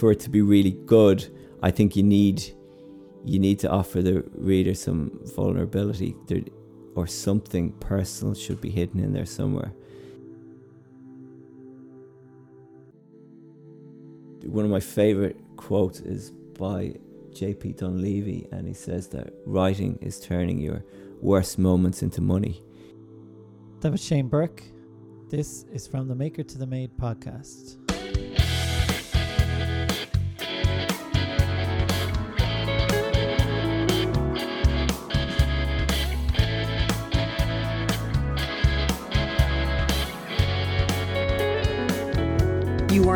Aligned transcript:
for 0.00 0.10
it 0.10 0.20
to 0.20 0.30
be 0.30 0.40
really 0.40 0.72
good, 0.86 1.28
I 1.62 1.70
think 1.70 1.94
you 1.94 2.02
need 2.02 2.42
you 3.22 3.38
need 3.38 3.58
to 3.58 3.70
offer 3.70 4.00
the 4.00 4.24
reader 4.32 4.72
some 4.72 5.10
vulnerability 5.36 6.16
there, 6.26 6.40
or 6.94 7.06
something 7.06 7.72
personal 7.72 8.32
should 8.32 8.62
be 8.62 8.70
hidden 8.70 8.98
in 8.98 9.12
there 9.12 9.26
somewhere. 9.26 9.74
One 14.46 14.64
of 14.64 14.70
my 14.70 14.80
favorite 14.80 15.36
quotes 15.56 16.00
is 16.00 16.30
by 16.58 16.94
J.P. 17.34 17.74
Donleavy, 17.74 18.50
and 18.52 18.66
he 18.66 18.72
says 18.72 19.06
that 19.08 19.34
writing 19.44 19.98
is 20.00 20.18
turning 20.18 20.58
your 20.58 20.82
worst 21.20 21.58
moments 21.58 22.02
into 22.02 22.22
money. 22.22 22.62
That 23.80 23.92
was 23.92 24.02
Shane 24.02 24.28
Burke. 24.28 24.62
This 25.28 25.66
is 25.70 25.86
from 25.86 26.08
the 26.08 26.14
Maker 26.14 26.42
to 26.42 26.56
the 26.56 26.66
Made 26.66 26.96
podcast. 26.96 27.79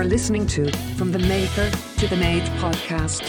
Are 0.04 0.08
listening 0.08 0.46
to 0.46 0.70
From 0.96 1.12
the 1.12 1.18
Maker 1.18 1.70
to 1.70 2.06
the 2.08 2.16
Made 2.16 2.42
podcast. 2.60 3.22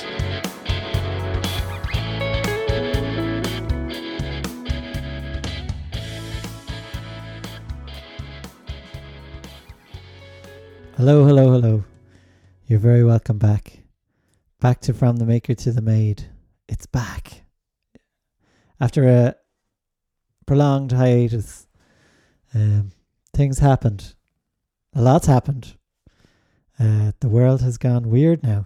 Hello, 10.97 11.25
hello, 11.25 11.51
hello. 11.51 11.85
You're 12.65 12.79
very 12.79 13.05
welcome 13.05 13.37
back. 13.37 13.79
Back 14.59 14.81
to 14.81 14.93
From 14.93 15.15
the 15.15 15.25
Maker 15.25 15.55
to 15.55 15.71
the 15.71 15.81
Made. 15.81 16.25
It's 16.67 16.87
back. 16.87 17.43
After 18.81 19.07
a 19.07 19.35
prolonged 20.45 20.91
hiatus, 20.91 21.67
um, 22.53 22.91
things 23.33 23.59
happened. 23.59 24.13
A 24.93 25.01
lot's 25.01 25.27
happened. 25.27 25.77
Uh, 26.79 27.11
the 27.19 27.29
world 27.29 27.61
has 27.61 27.77
gone 27.77 28.09
weird 28.09 28.43
now. 28.43 28.65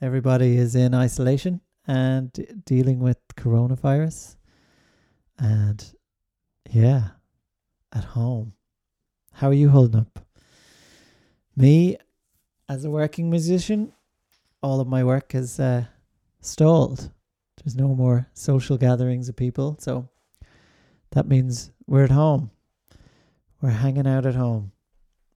Everybody 0.00 0.56
is 0.56 0.74
in 0.74 0.94
isolation 0.94 1.60
and 1.86 2.32
d- 2.32 2.46
dealing 2.64 3.00
with 3.00 3.18
coronavirus. 3.36 4.36
And 5.38 5.84
yeah, 6.70 7.08
at 7.92 8.04
home. 8.04 8.52
How 9.32 9.48
are 9.48 9.54
you 9.54 9.70
holding 9.70 10.00
up? 10.00 10.20
Me, 11.56 11.96
as 12.68 12.84
a 12.84 12.90
working 12.90 13.30
musician, 13.30 13.92
all 14.62 14.80
of 14.80 14.86
my 14.86 15.02
work 15.02 15.32
has 15.32 15.58
uh, 15.58 15.84
stalled. 16.40 17.10
There's 17.56 17.76
no 17.76 17.88
more 17.88 18.28
social 18.32 18.78
gatherings 18.78 19.28
of 19.28 19.36
people. 19.36 19.76
So 19.80 20.08
that 21.10 21.26
means 21.26 21.72
we're 21.86 22.04
at 22.04 22.10
home. 22.10 22.50
We're 23.60 23.70
hanging 23.70 24.06
out 24.06 24.24
at 24.24 24.34
home. 24.34 24.72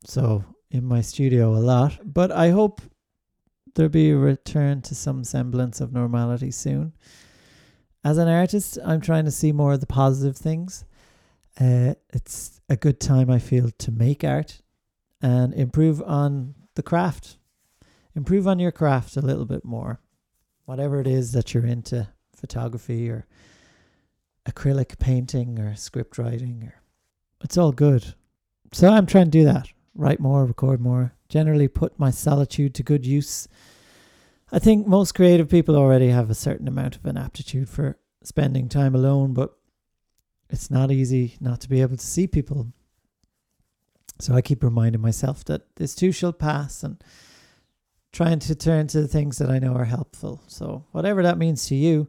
So 0.05 0.45
in 0.75 0.85
my 0.85 1.01
studio 1.01 1.55
a 1.55 1.63
lot. 1.63 1.99
But 2.05 2.33
I 2.33 2.51
hope 2.51 2.83
there'll 3.75 3.89
be 3.89 4.11
a 4.11 4.17
return 4.17 4.83
to 4.83 4.95
some 4.95 5.23
semblance 5.23 5.81
of 5.81 5.93
normality 5.93 6.51
soon. 6.51 6.93
As 8.05 8.19
an 8.19 8.29
artist, 8.29 8.79
I'm 8.85 9.01
trying 9.01 9.25
to 9.25 9.31
see 9.31 9.53
more 9.53 9.75
of 9.75 9.81
the 9.81 9.87
positive 9.87 10.37
things. 10.37 10.85
Uh, 11.59 11.95
it's 12.13 12.61
a 12.69 12.77
good 12.77 12.99
time, 12.99 13.31
I 13.31 13.39
feel, 13.39 13.71
to 13.71 13.93
make 13.93 14.25
art 14.25 14.63
and 15.23 15.55
improve 15.55 16.03
on 16.03 16.57
the 16.75 16.83
craft. 16.83 17.39
Improve 18.17 18.49
on 18.49 18.59
your 18.59 18.73
craft 18.73 19.17
a 19.17 19.23
little 19.23 19.47
bit 19.47 19.65
more. 19.65 20.01
Whatever 20.65 21.01
it 21.01 21.07
is 21.07 21.33
that 21.33 21.55
you're 21.55 21.67
into, 21.67 22.09
photography 22.35 23.09
or 23.09 23.27
acrylic 24.49 24.99
painting 24.99 25.59
or 25.61 25.77
script 25.77 26.19
writing 26.19 26.65
or 26.65 26.75
it's 27.43 27.57
all 27.57 27.73
good. 27.73 28.15
So 28.73 28.89
I'm 28.89 29.07
trying 29.07 29.27
to 29.27 29.31
do 29.31 29.45
that. 29.45 29.69
Write 29.95 30.21
more, 30.21 30.45
record 30.45 30.81
more, 30.81 31.15
generally 31.29 31.69
put 31.69 31.99
my 31.99 32.11
solitude 32.11 32.75
to 32.75 32.83
good 32.83 33.07
use. 33.07 33.49
I 34.51 34.59
think 34.59 34.87
most 34.87 35.13
creative 35.13 35.49
people 35.49 35.77
already 35.77 36.09
have 36.09 36.31
a 36.31 36.35
certain 36.35 36.69
amount 36.69 36.97
of 36.97 37.07
an 37.07 37.17
aptitude 37.17 37.69
for 37.69 37.99
spending 38.23 38.69
time 38.69 38.95
alone, 38.95 39.35
but 39.35 39.57
it's 40.51 40.71
not 40.71 40.91
easy 40.91 41.37
not 41.41 41.61
to 41.63 41.69
be 41.69 41.81
able 41.81 41.97
to 41.97 42.07
see 42.07 42.27
people. 42.27 42.73
So 44.21 44.35
I 44.35 44.43
keep 44.43 44.63
reminding 44.63 45.01
myself 45.01 45.45
that 45.47 45.77
this 45.77 45.95
too 45.95 46.13
shall 46.13 46.33
pass 46.33 46.83
and 46.83 47.03
trying 48.13 48.39
to 48.39 48.55
turn 48.55 48.87
to 48.87 49.01
the 49.01 49.09
things 49.09 49.39
that 49.39 49.51
I 49.51 49.59
know 49.59 49.75
are 49.75 49.85
helpful. 49.85 50.43
So, 50.47 50.85
whatever 50.93 51.23
that 51.25 51.37
means 51.37 51.67
to 51.67 51.75
you, 51.75 52.09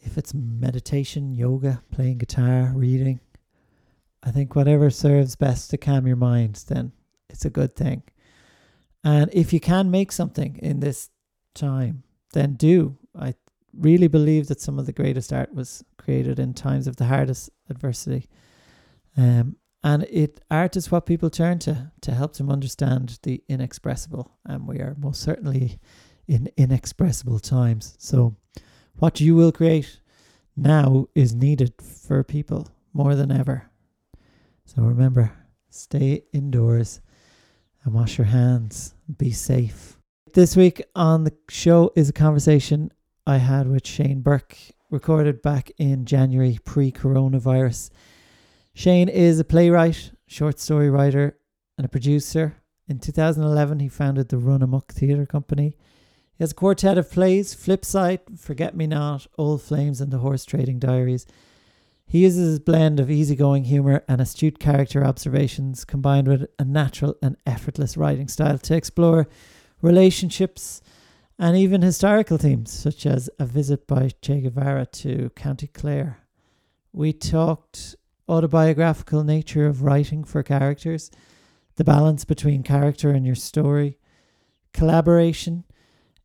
if 0.00 0.16
it's 0.16 0.32
meditation, 0.32 1.34
yoga, 1.34 1.82
playing 1.90 2.18
guitar, 2.18 2.72
reading, 2.74 3.18
I 4.22 4.30
think 4.30 4.54
whatever 4.54 4.90
serves 4.90 5.36
best 5.36 5.70
to 5.70 5.76
calm 5.78 6.06
your 6.06 6.16
mind, 6.16 6.64
then 6.68 6.92
it's 7.30 7.44
a 7.44 7.50
good 7.50 7.76
thing. 7.76 8.02
And 9.04 9.30
if 9.32 9.52
you 9.52 9.60
can 9.60 9.90
make 9.90 10.12
something 10.12 10.58
in 10.58 10.80
this 10.80 11.10
time, 11.54 12.02
then 12.32 12.54
do. 12.54 12.96
I 13.18 13.34
really 13.72 14.08
believe 14.08 14.48
that 14.48 14.60
some 14.60 14.78
of 14.78 14.86
the 14.86 14.92
greatest 14.92 15.32
art 15.32 15.54
was 15.54 15.84
created 15.98 16.38
in 16.38 16.54
times 16.54 16.86
of 16.86 16.96
the 16.96 17.04
hardest 17.04 17.50
adversity. 17.70 18.28
Um, 19.16 19.56
and 19.84 20.04
it 20.04 20.40
art 20.50 20.76
is 20.76 20.90
what 20.90 21.06
people 21.06 21.30
turn 21.30 21.60
to 21.60 21.92
to 22.00 22.12
help 22.12 22.34
them 22.34 22.50
understand 22.50 23.18
the 23.22 23.42
inexpressible. 23.48 24.32
And 24.44 24.66
we 24.66 24.78
are 24.78 24.96
most 24.98 25.22
certainly 25.22 25.78
in 26.26 26.50
inexpressible 26.56 27.38
times. 27.38 27.94
So 27.98 28.36
what 28.96 29.20
you 29.20 29.36
will 29.36 29.52
create 29.52 30.00
now 30.56 31.06
is 31.14 31.34
needed 31.34 31.74
for 31.80 32.24
people 32.24 32.68
more 32.92 33.14
than 33.14 33.30
ever. 33.30 33.67
So 34.68 34.82
remember, 34.82 35.32
stay 35.70 36.24
indoors 36.34 37.00
and 37.82 37.94
wash 37.94 38.18
your 38.18 38.26
hands. 38.26 38.94
Be 39.16 39.30
safe. 39.30 39.96
This 40.34 40.56
week 40.56 40.82
on 40.94 41.24
the 41.24 41.32
show 41.48 41.90
is 41.96 42.10
a 42.10 42.12
conversation 42.12 42.92
I 43.26 43.38
had 43.38 43.66
with 43.66 43.86
Shane 43.86 44.20
Burke, 44.20 44.58
recorded 44.90 45.40
back 45.40 45.70
in 45.78 46.04
January 46.04 46.58
pre 46.66 46.92
coronavirus. 46.92 47.88
Shane 48.74 49.08
is 49.08 49.40
a 49.40 49.44
playwright, 49.44 50.12
short 50.26 50.60
story 50.60 50.90
writer, 50.90 51.38
and 51.78 51.86
a 51.86 51.88
producer. 51.88 52.58
In 52.86 52.98
2011, 52.98 53.80
he 53.80 53.88
founded 53.88 54.28
the 54.28 54.36
Run 54.36 54.62
Amok 54.62 54.92
Theatre 54.92 55.24
Company. 55.24 55.78
He 56.36 56.44
has 56.44 56.52
a 56.52 56.54
quartet 56.54 56.98
of 56.98 57.10
plays 57.10 57.54
Flipside, 57.54 58.38
Forget 58.38 58.76
Me 58.76 58.86
Not, 58.86 59.28
Old 59.38 59.62
Flames, 59.62 60.02
and 60.02 60.12
The 60.12 60.18
Horse 60.18 60.44
Trading 60.44 60.78
Diaries. 60.78 61.26
He 62.10 62.20
uses 62.20 62.48
his 62.48 62.58
blend 62.58 62.98
of 63.00 63.10
easygoing 63.10 63.64
humour 63.64 64.02
and 64.08 64.18
astute 64.18 64.58
character 64.58 65.04
observations 65.04 65.84
combined 65.84 66.26
with 66.26 66.46
a 66.58 66.64
natural 66.64 67.16
and 67.22 67.36
effortless 67.44 67.98
writing 67.98 68.28
style 68.28 68.56
to 68.56 68.74
explore 68.74 69.28
relationships 69.82 70.80
and 71.38 71.54
even 71.54 71.82
historical 71.82 72.38
themes, 72.38 72.72
such 72.72 73.04
as 73.04 73.28
a 73.38 73.44
visit 73.44 73.86
by 73.86 74.10
Che 74.22 74.40
Guevara 74.40 74.86
to 74.86 75.28
County 75.36 75.66
Clare. 75.66 76.20
We 76.94 77.12
talked 77.12 77.94
autobiographical 78.26 79.22
nature 79.22 79.66
of 79.66 79.82
writing 79.82 80.24
for 80.24 80.42
characters, 80.42 81.10
the 81.76 81.84
balance 81.84 82.24
between 82.24 82.62
character 82.62 83.10
and 83.10 83.26
your 83.26 83.34
story, 83.34 83.98
collaboration, 84.72 85.64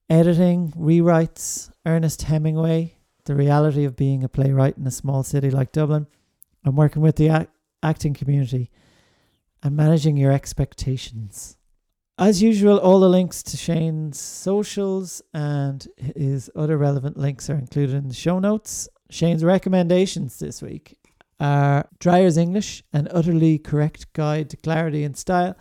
editing, 0.09 0.71
rewrites, 0.77 1.69
Ernest 1.85 2.21
Hemingway, 2.23 2.95
the 3.25 3.35
reality 3.35 3.85
of 3.85 3.95
being 3.95 4.23
a 4.23 4.29
playwright 4.29 4.77
in 4.77 4.87
a 4.87 4.91
small 4.91 5.23
city 5.23 5.49
like 5.49 5.71
Dublin, 5.71 6.07
and 6.63 6.77
working 6.77 7.01
with 7.01 7.15
the 7.15 7.29
act- 7.29 7.51
acting 7.81 8.13
community 8.13 8.71
and 9.61 9.75
managing 9.75 10.17
your 10.17 10.31
expectations. 10.31 11.57
As 12.17 12.43
usual, 12.43 12.77
all 12.77 12.99
the 12.99 13.09
links 13.09 13.41
to 13.43 13.57
Shane's 13.57 14.19
socials 14.19 15.21
and 15.33 15.87
his 15.97 16.49
other 16.55 16.77
relevant 16.77 17.17
links 17.17 17.49
are 17.49 17.55
included 17.55 17.95
in 17.95 18.07
the 18.07 18.13
show 18.13 18.39
notes. 18.39 18.87
Shane's 19.09 19.43
recommendations 19.43 20.37
this 20.37 20.61
week 20.61 20.97
are 21.39 21.89
Dreyer's 21.99 22.37
English, 22.37 22.83
an 22.93 23.07
utterly 23.11 23.57
correct 23.57 24.13
guide 24.13 24.49
to 24.51 24.57
clarity 24.57 25.03
and 25.03 25.17
style, 25.17 25.57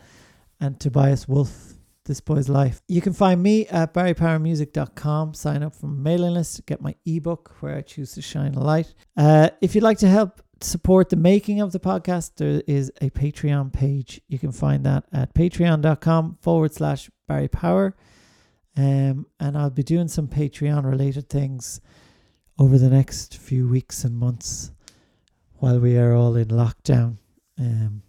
and 0.61 0.79
Tobias 0.79 1.27
Wolff, 1.27 1.75
This 2.05 2.21
Boy's 2.21 2.49
Life. 2.49 2.83
You 2.89 3.01
can 3.01 3.13
find 3.13 3.43
me 3.43 3.67
at 3.69 3.95
barrypowermusic.com. 3.95 5.35
Sign 5.35 5.63
up 5.63 5.75
for 5.75 5.87
my 5.87 6.11
mailing 6.11 6.35
list, 6.35 6.65
get 6.67 6.81
my 6.81 6.95
ebook 7.07 7.55
where 7.61 7.77
I 7.77 7.83
choose 7.83 8.13
to 8.13 8.23
shine 8.23 8.55
a 8.55 8.61
light. 8.61 8.93
Uh, 9.17 9.51
if 9.61 9.75
you'd 9.75 9.85
like 9.85 9.99
to 9.99 10.09
help 10.09 10.43
support 10.61 11.11
the 11.11 11.17
making 11.17 11.61
of 11.61 11.73
the 11.73 11.79
podcast, 11.79 12.33
there 12.37 12.63
is 12.67 12.91
a 13.01 13.11
Patreon 13.11 13.73
page. 13.73 14.21
You 14.29 14.39
can 14.39 14.53
find 14.53 14.85
that 14.85 15.05
at 15.13 15.35
patreon.com 15.35 16.39
forward 16.41 16.75
slash 16.75 17.09
Barry 17.29 17.49
Power. 17.49 17.97
Um, 18.77 19.27
and 19.39 19.57
I'll 19.57 19.71
be 19.71 19.83
doing 19.83 20.09
some 20.09 20.29
Patreon 20.29 20.85
related 20.85 21.29
things 21.29 21.81
over 22.59 22.79
the 22.79 22.91
next 22.91 23.37
few 23.37 23.69
weeks 23.69 24.03
and 24.03 24.17
months 24.17 24.73
while 25.55 25.79
we 25.79 25.97
are 25.97 26.15
all 26.15 26.35
in 26.37 26.49
lockdown. 26.49 27.19
Um, 27.59 28.03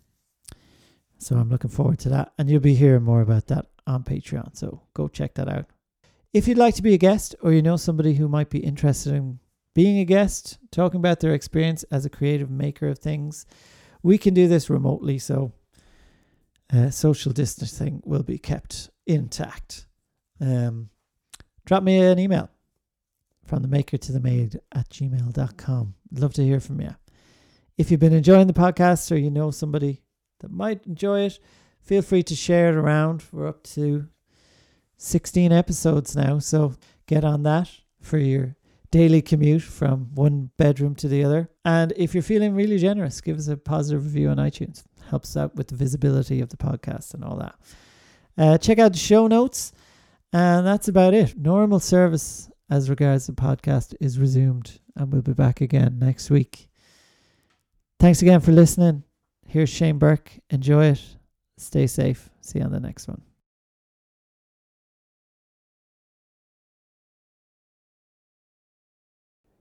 so 1.19 1.35
I'm 1.35 1.49
looking 1.49 1.69
forward 1.69 1.99
to 1.99 2.09
that. 2.09 2.33
And 2.37 2.49
you'll 2.49 2.59
be 2.59 2.75
hearing 2.75 3.03
more 3.03 3.21
about 3.21 3.47
that 3.47 3.67
on 3.87 4.03
Patreon. 4.03 4.55
So 4.55 4.81
go 4.93 5.07
check 5.07 5.35
that 5.35 5.49
out. 5.49 5.65
If 6.33 6.47
you'd 6.47 6.57
like 6.57 6.75
to 6.75 6.81
be 6.81 6.93
a 6.93 6.97
guest 6.97 7.35
or 7.41 7.53
you 7.53 7.61
know 7.61 7.77
somebody 7.77 8.15
who 8.15 8.27
might 8.27 8.49
be 8.49 8.59
interested 8.59 9.13
in 9.13 9.39
being 9.75 9.99
a 9.99 10.05
guest, 10.05 10.57
talking 10.71 10.99
about 10.99 11.19
their 11.19 11.33
experience 11.33 11.83
as 11.91 12.05
a 12.05 12.09
creative 12.09 12.49
maker 12.49 12.87
of 12.87 12.99
things, 12.99 13.45
we 14.01 14.17
can 14.17 14.33
do 14.33 14.47
this 14.47 14.69
remotely. 14.69 15.19
So 15.19 15.53
uh, 16.73 16.89
social 16.89 17.31
distancing 17.31 18.01
will 18.05 18.23
be 18.23 18.37
kept 18.37 18.89
intact. 19.05 19.85
Um, 20.39 20.89
drop 21.65 21.83
me 21.83 21.99
an 21.99 22.19
email 22.19 22.49
from 23.45 23.61
the 23.61 23.67
maker 23.67 23.97
to 23.97 24.11
the 24.11 24.19
made 24.19 24.59
at 24.71 24.89
gmail.com. 24.89 25.95
Love 26.13 26.33
to 26.33 26.43
hear 26.43 26.59
from 26.59 26.81
you. 26.81 26.95
If 27.77 27.91
you've 27.91 27.99
been 27.99 28.13
enjoying 28.13 28.47
the 28.47 28.53
podcast 28.53 29.11
or 29.11 29.17
you 29.17 29.31
know 29.31 29.51
somebody 29.51 30.01
that 30.39 30.51
might 30.51 30.85
enjoy 30.85 31.21
it, 31.21 31.39
feel 31.83 32.01
free 32.01 32.23
to 32.23 32.35
share 32.35 32.69
it 32.69 32.75
around. 32.75 33.23
We're 33.31 33.47
up 33.47 33.63
to 33.63 34.07
16 34.97 35.51
episodes 35.51 36.15
now, 36.15 36.39
so 36.39 36.75
get 37.07 37.23
on 37.23 37.43
that 37.43 37.69
for 38.01 38.17
your 38.17 38.55
daily 38.91 39.21
commute 39.21 39.61
from 39.61 40.13
one 40.13 40.51
bedroom 40.57 40.95
to 40.95 41.07
the 41.07 41.23
other. 41.23 41.49
And 41.65 41.93
if 41.95 42.13
you're 42.13 42.23
feeling 42.23 42.53
really 42.53 42.77
generous, 42.77 43.21
give 43.21 43.37
us 43.37 43.47
a 43.47 43.57
positive 43.57 44.05
review 44.05 44.29
on 44.29 44.37
iTunes. 44.37 44.83
Helps 45.09 45.35
out 45.35 45.55
with 45.55 45.67
the 45.67 45.75
visibility 45.75 46.41
of 46.41 46.49
the 46.49 46.57
podcast 46.57 47.13
and 47.13 47.23
all 47.23 47.37
that. 47.37 47.55
Uh, 48.37 48.57
check 48.57 48.79
out 48.79 48.93
the 48.93 48.99
show 48.99 49.27
notes. 49.27 49.73
And 50.31 50.65
that's 50.65 50.87
about 50.87 51.13
it. 51.13 51.37
Normal 51.37 51.79
service 51.79 52.49
as 52.69 52.89
regards 52.89 53.27
the 53.27 53.33
podcast 53.33 53.95
is 54.01 54.17
resumed, 54.17 54.79
and 54.95 55.13
we'll 55.13 55.21
be 55.21 55.33
back 55.33 55.61
again 55.61 55.99
next 55.99 56.31
week. 56.31 56.69
Thanks 57.99 58.23
again 58.23 58.39
for 58.39 58.51
listening. 58.51 59.03
Here's 59.47 59.69
Shane 59.69 59.99
Burke. 59.99 60.31
Enjoy 60.49 60.85
it. 60.85 61.22
Stay 61.63 61.87
safe. 61.87 62.29
See 62.41 62.59
you 62.59 62.65
on 62.65 62.71
the 62.71 62.79
next 62.79 63.07
one. 63.07 63.21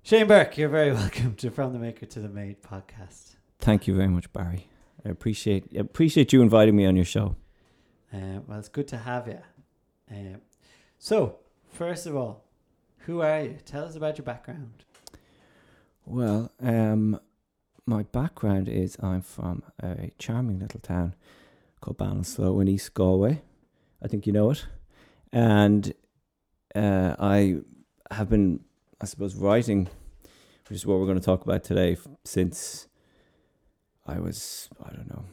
Shane 0.02 0.26
Burke, 0.26 0.58
you're 0.58 0.68
very 0.68 0.92
welcome 0.92 1.36
to 1.36 1.50
From 1.50 1.72
the 1.72 1.78
Maker 1.78 2.06
to 2.06 2.20
the 2.20 2.28
Made 2.28 2.60
podcast. 2.60 3.36
Thank 3.60 3.86
you 3.86 3.94
very 3.94 4.08
much, 4.08 4.32
Barry. 4.32 4.66
I 5.06 5.10
appreciate 5.10 5.76
appreciate 5.76 6.32
you 6.32 6.42
inviting 6.42 6.74
me 6.74 6.86
on 6.86 6.96
your 6.96 7.04
show. 7.04 7.36
Uh, 8.12 8.40
well, 8.48 8.58
it's 8.58 8.68
good 8.68 8.88
to 8.88 8.98
have 8.98 9.28
you. 9.28 9.38
Uh, 10.10 10.38
so, 10.98 11.36
first 11.68 12.06
of 12.06 12.16
all, 12.16 12.44
who 13.06 13.20
are 13.20 13.42
you? 13.42 13.58
Tell 13.64 13.84
us 13.84 13.94
about 13.94 14.18
your 14.18 14.24
background. 14.24 14.84
Well, 16.04 16.50
um, 16.60 17.20
my 17.86 18.02
background 18.02 18.68
is 18.68 18.96
I'm 19.00 19.22
from 19.22 19.62
a 19.80 20.10
charming 20.18 20.58
little 20.58 20.80
town 20.80 21.14
called 21.82 22.60
in 22.60 22.68
East 22.68 22.94
Galway. 22.94 23.42
I 24.02 24.08
think 24.08 24.26
you 24.26 24.32
know 24.32 24.50
it. 24.50 24.64
And 25.32 25.92
uh, 26.74 27.16
I 27.18 27.58
have 28.10 28.30
been, 28.30 28.60
I 29.00 29.04
suppose, 29.04 29.34
writing, 29.34 29.88
which 30.68 30.76
is 30.76 30.86
what 30.86 30.98
we're 30.98 31.06
going 31.06 31.18
to 31.18 31.24
talk 31.24 31.42
about 31.42 31.64
today, 31.64 31.96
since 32.24 32.88
I 34.06 34.20
was, 34.20 34.70
I 34.82 34.94
don't 34.94 35.10
know, 35.10 35.24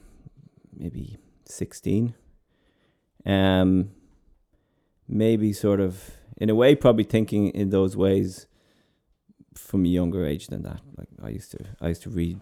maybe 0.76 1.18
16. 1.46 2.14
Um, 3.26 3.92
maybe 5.08 5.54
sort 5.54 5.80
of, 5.80 6.12
in 6.38 6.50
a 6.50 6.56
way, 6.56 6.76
probably 6.76 7.04
thinking 7.04 7.50
in 7.50 7.70
those 7.70 7.96
ways 7.96 8.48
from 9.56 9.86
a 9.86 9.90
younger 9.90 10.26
age 10.26 10.48
than 10.48 10.64
that. 10.64 10.82
Like 10.98 11.10
I 11.22 11.30
used 11.30 11.52
to, 11.52 11.66
I 11.80 11.90
used 11.90 12.04
to 12.04 12.10
read, 12.10 12.40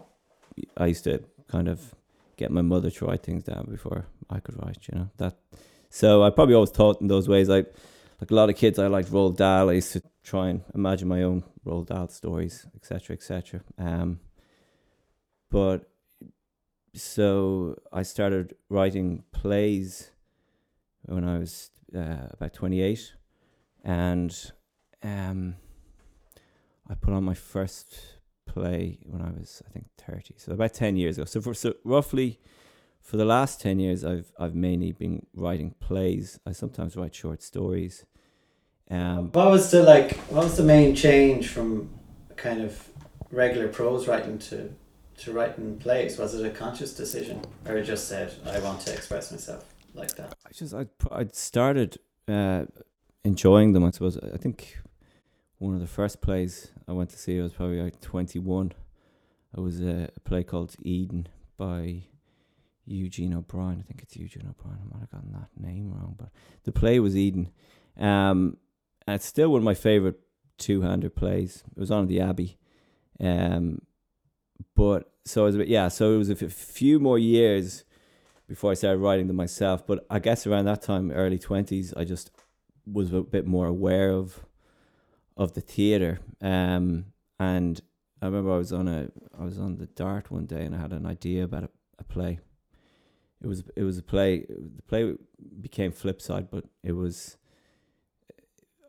I 0.76 0.86
used 0.86 1.04
to 1.04 1.24
kind 1.48 1.68
of 1.68 1.94
get 2.38 2.50
my 2.50 2.62
mother 2.62 2.90
to 2.90 3.04
write 3.04 3.22
things 3.24 3.44
down 3.44 3.66
before 3.68 4.06
I 4.30 4.40
could 4.40 4.56
write. 4.62 4.88
You 4.90 4.98
know 4.98 5.10
that. 5.18 5.36
So 5.90 6.22
I 6.22 6.30
probably 6.30 6.54
always 6.54 6.70
thought 6.70 7.00
in 7.00 7.08
those 7.08 7.28
ways. 7.28 7.48
Like 7.48 7.74
like 8.20 8.30
a 8.30 8.34
lot 8.34 8.48
of 8.48 8.56
kids, 8.56 8.78
I 8.78 8.86
liked 8.86 9.10
Roald 9.10 9.36
Dahl. 9.36 9.68
I 9.68 9.74
used 9.74 9.92
to 9.92 10.02
try 10.22 10.48
and 10.48 10.62
imagine 10.74 11.08
my 11.08 11.22
own 11.22 11.44
Roald 11.66 11.86
Dahl 11.86 12.08
stories, 12.08 12.66
etc., 12.74 13.14
etc. 13.14 13.60
Um, 13.78 14.20
but 15.50 15.90
so 16.94 17.76
I 17.92 18.02
started 18.02 18.54
writing 18.68 19.24
plays 19.32 20.10
when 21.02 21.24
I 21.24 21.38
was 21.38 21.70
uh, 21.94 22.28
about 22.32 22.54
twenty 22.54 22.80
eight, 22.80 23.14
and 23.84 24.34
um, 25.02 25.56
I 26.88 26.94
put 26.94 27.12
on 27.12 27.24
my 27.24 27.34
first 27.34 28.17
play 28.54 28.98
when 29.04 29.22
I 29.22 29.30
was, 29.38 29.62
I 29.68 29.70
think, 29.72 29.86
thirty. 30.06 30.34
So 30.36 30.52
about 30.52 30.74
ten 30.74 30.96
years 30.96 31.18
ago. 31.18 31.26
So 31.26 31.40
for 31.40 31.54
so 31.54 31.74
roughly 31.84 32.30
for 33.08 33.16
the 33.16 33.24
last 33.24 33.60
ten 33.60 33.78
years, 33.78 34.04
I've 34.04 34.30
I've 34.42 34.54
mainly 34.54 34.92
been 34.92 35.26
writing 35.34 35.74
plays. 35.80 36.40
I 36.46 36.52
sometimes 36.52 36.96
write 36.96 37.14
short 37.14 37.42
stories. 37.42 38.04
Um, 38.90 39.30
What 39.32 39.50
was 39.50 39.70
the 39.70 39.82
like? 39.82 40.16
What 40.32 40.44
was 40.44 40.56
the 40.56 40.68
main 40.76 40.94
change 40.94 41.48
from 41.48 41.90
kind 42.36 42.60
of 42.66 42.72
regular 43.30 43.68
prose 43.68 44.08
writing 44.08 44.38
to 44.50 44.58
to 45.22 45.32
writing 45.32 45.78
plays? 45.78 46.18
Was 46.18 46.34
it 46.34 46.44
a 46.46 46.50
conscious 46.64 46.92
decision, 46.94 47.40
or 47.66 47.76
it 47.76 47.84
just 47.84 48.08
said, 48.08 48.28
"I 48.46 48.58
want 48.60 48.80
to 48.86 48.92
express 48.92 49.30
myself 49.30 49.64
like 49.94 50.14
that"? 50.16 50.34
I 50.46 50.50
just 50.52 50.74
I 50.74 50.86
I 51.20 51.26
started 51.32 51.90
uh, 52.28 52.64
enjoying 53.24 53.74
them. 53.74 53.84
I 53.84 53.90
suppose 53.90 54.18
I 54.18 54.38
think 54.38 54.78
one 55.58 55.74
of 55.74 55.80
the 55.80 55.86
first 55.86 56.20
plays 56.20 56.70
I 56.86 56.92
went 56.92 57.10
to 57.10 57.18
see 57.18 57.38
I 57.38 57.42
was 57.42 57.52
probably 57.52 57.82
like 57.82 58.00
twenty 58.00 58.38
one. 58.38 58.72
It 59.56 59.60
was 59.60 59.80
a, 59.80 60.10
a 60.14 60.20
play 60.20 60.44
called 60.44 60.74
Eden 60.82 61.28
by 61.56 62.02
Eugene 62.86 63.34
O'Brien. 63.34 63.80
I 63.80 63.82
think 63.82 64.02
it's 64.02 64.16
Eugene 64.16 64.46
O'Brien. 64.48 64.78
I 64.82 64.94
might 64.94 65.00
have 65.00 65.10
gotten 65.10 65.32
that 65.32 65.48
name 65.56 65.92
wrong, 65.92 66.14
but 66.18 66.30
the 66.64 66.72
play 66.72 67.00
was 67.00 67.16
Eden. 67.16 67.50
Um, 67.98 68.58
and 69.06 69.16
it's 69.16 69.26
still 69.26 69.50
one 69.50 69.60
of 69.60 69.64
my 69.64 69.74
favorite 69.74 70.20
two 70.58 70.82
handed 70.82 71.16
plays. 71.16 71.64
It 71.74 71.80
was 71.80 71.90
on 71.90 72.06
the 72.06 72.20
Abbey. 72.20 72.58
Um, 73.20 73.80
but 74.74 75.12
so 75.24 75.46
it 75.46 75.56
was 75.56 75.68
yeah, 75.68 75.88
so 75.88 76.14
it 76.14 76.18
was 76.18 76.30
a 76.30 76.36
few 76.36 76.98
more 76.98 77.18
years 77.18 77.84
before 78.46 78.70
I 78.70 78.74
started 78.74 78.98
writing 78.98 79.26
them 79.26 79.36
myself. 79.36 79.86
But 79.86 80.06
I 80.10 80.18
guess 80.18 80.46
around 80.46 80.66
that 80.66 80.82
time, 80.82 81.10
early 81.10 81.38
20s, 81.38 81.92
I 81.96 82.04
just 82.04 82.30
was 82.86 83.12
a 83.12 83.22
bit 83.22 83.46
more 83.46 83.66
aware 83.66 84.10
of 84.10 84.44
of 85.38 85.54
the 85.54 85.60
theater. 85.60 86.18
Um, 86.42 87.06
and 87.38 87.80
I 88.20 88.26
remember 88.26 88.52
I 88.52 88.58
was 88.58 88.72
on 88.72 88.88
a 88.88 89.08
I 89.38 89.44
was 89.44 89.58
on 89.58 89.76
the 89.76 89.86
Dart 89.86 90.30
one 90.30 90.46
day 90.46 90.64
and 90.64 90.74
I 90.74 90.80
had 90.80 90.92
an 90.92 91.06
idea 91.06 91.44
about 91.44 91.64
a, 91.64 91.70
a 91.98 92.04
play. 92.04 92.40
It 93.40 93.46
was 93.46 93.62
it 93.76 93.84
was 93.84 93.96
a 93.96 94.02
play. 94.02 94.44
The 94.48 94.82
play 94.82 95.14
became 95.60 95.92
Flipside, 95.92 96.48
but 96.50 96.64
it 96.82 96.92
was 96.92 97.36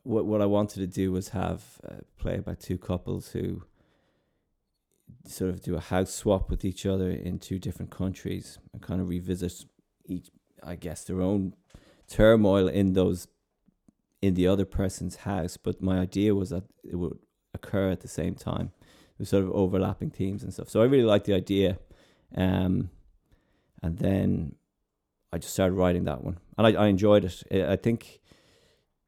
what 0.03 0.25
what 0.25 0.41
I 0.41 0.47
wanted 0.47 0.79
to 0.79 0.87
do 0.87 1.11
was 1.11 1.29
have 1.29 1.63
a 1.83 2.03
play 2.17 2.37
about 2.37 2.59
two 2.59 2.79
couples 2.79 3.29
who 3.29 3.63
sort 5.27 5.51
of 5.51 5.61
do 5.61 5.75
a 5.75 5.79
house 5.79 6.13
swap 6.13 6.49
with 6.49 6.65
each 6.65 6.85
other 6.85 7.11
in 7.11 7.37
two 7.39 7.59
different 7.59 7.91
countries 7.91 8.57
and 8.73 8.81
kind 8.81 9.01
of 9.01 9.09
revisit 9.09 9.65
each, 10.05 10.29
I 10.63 10.75
guess, 10.75 11.03
their 11.03 11.21
own 11.21 11.53
turmoil 12.07 12.67
in 12.67 12.93
those 12.93 13.27
in 14.21 14.33
the 14.33 14.47
other 14.47 14.65
person's 14.65 15.17
house. 15.17 15.57
But 15.57 15.81
my 15.81 15.99
idea 15.99 16.35
was 16.35 16.49
that 16.49 16.63
it 16.83 16.95
would 16.95 17.17
occur 17.53 17.89
at 17.89 18.01
the 18.01 18.07
same 18.07 18.35
time. 18.35 18.71
It 18.85 19.19
was 19.19 19.29
sort 19.29 19.43
of 19.43 19.51
overlapping 19.51 20.11
themes 20.11 20.43
and 20.43 20.53
stuff. 20.53 20.69
So 20.69 20.81
I 20.81 20.85
really 20.85 21.03
liked 21.03 21.25
the 21.25 21.33
idea. 21.33 21.79
Um, 22.35 22.89
and 23.81 23.97
then 23.97 24.55
I 25.31 25.37
just 25.37 25.53
started 25.53 25.75
writing 25.75 26.05
that 26.05 26.23
one, 26.23 26.37
and 26.57 26.67
I, 26.67 26.83
I 26.83 26.87
enjoyed 26.87 27.23
it. 27.23 27.43
I 27.51 27.75
think 27.75 28.19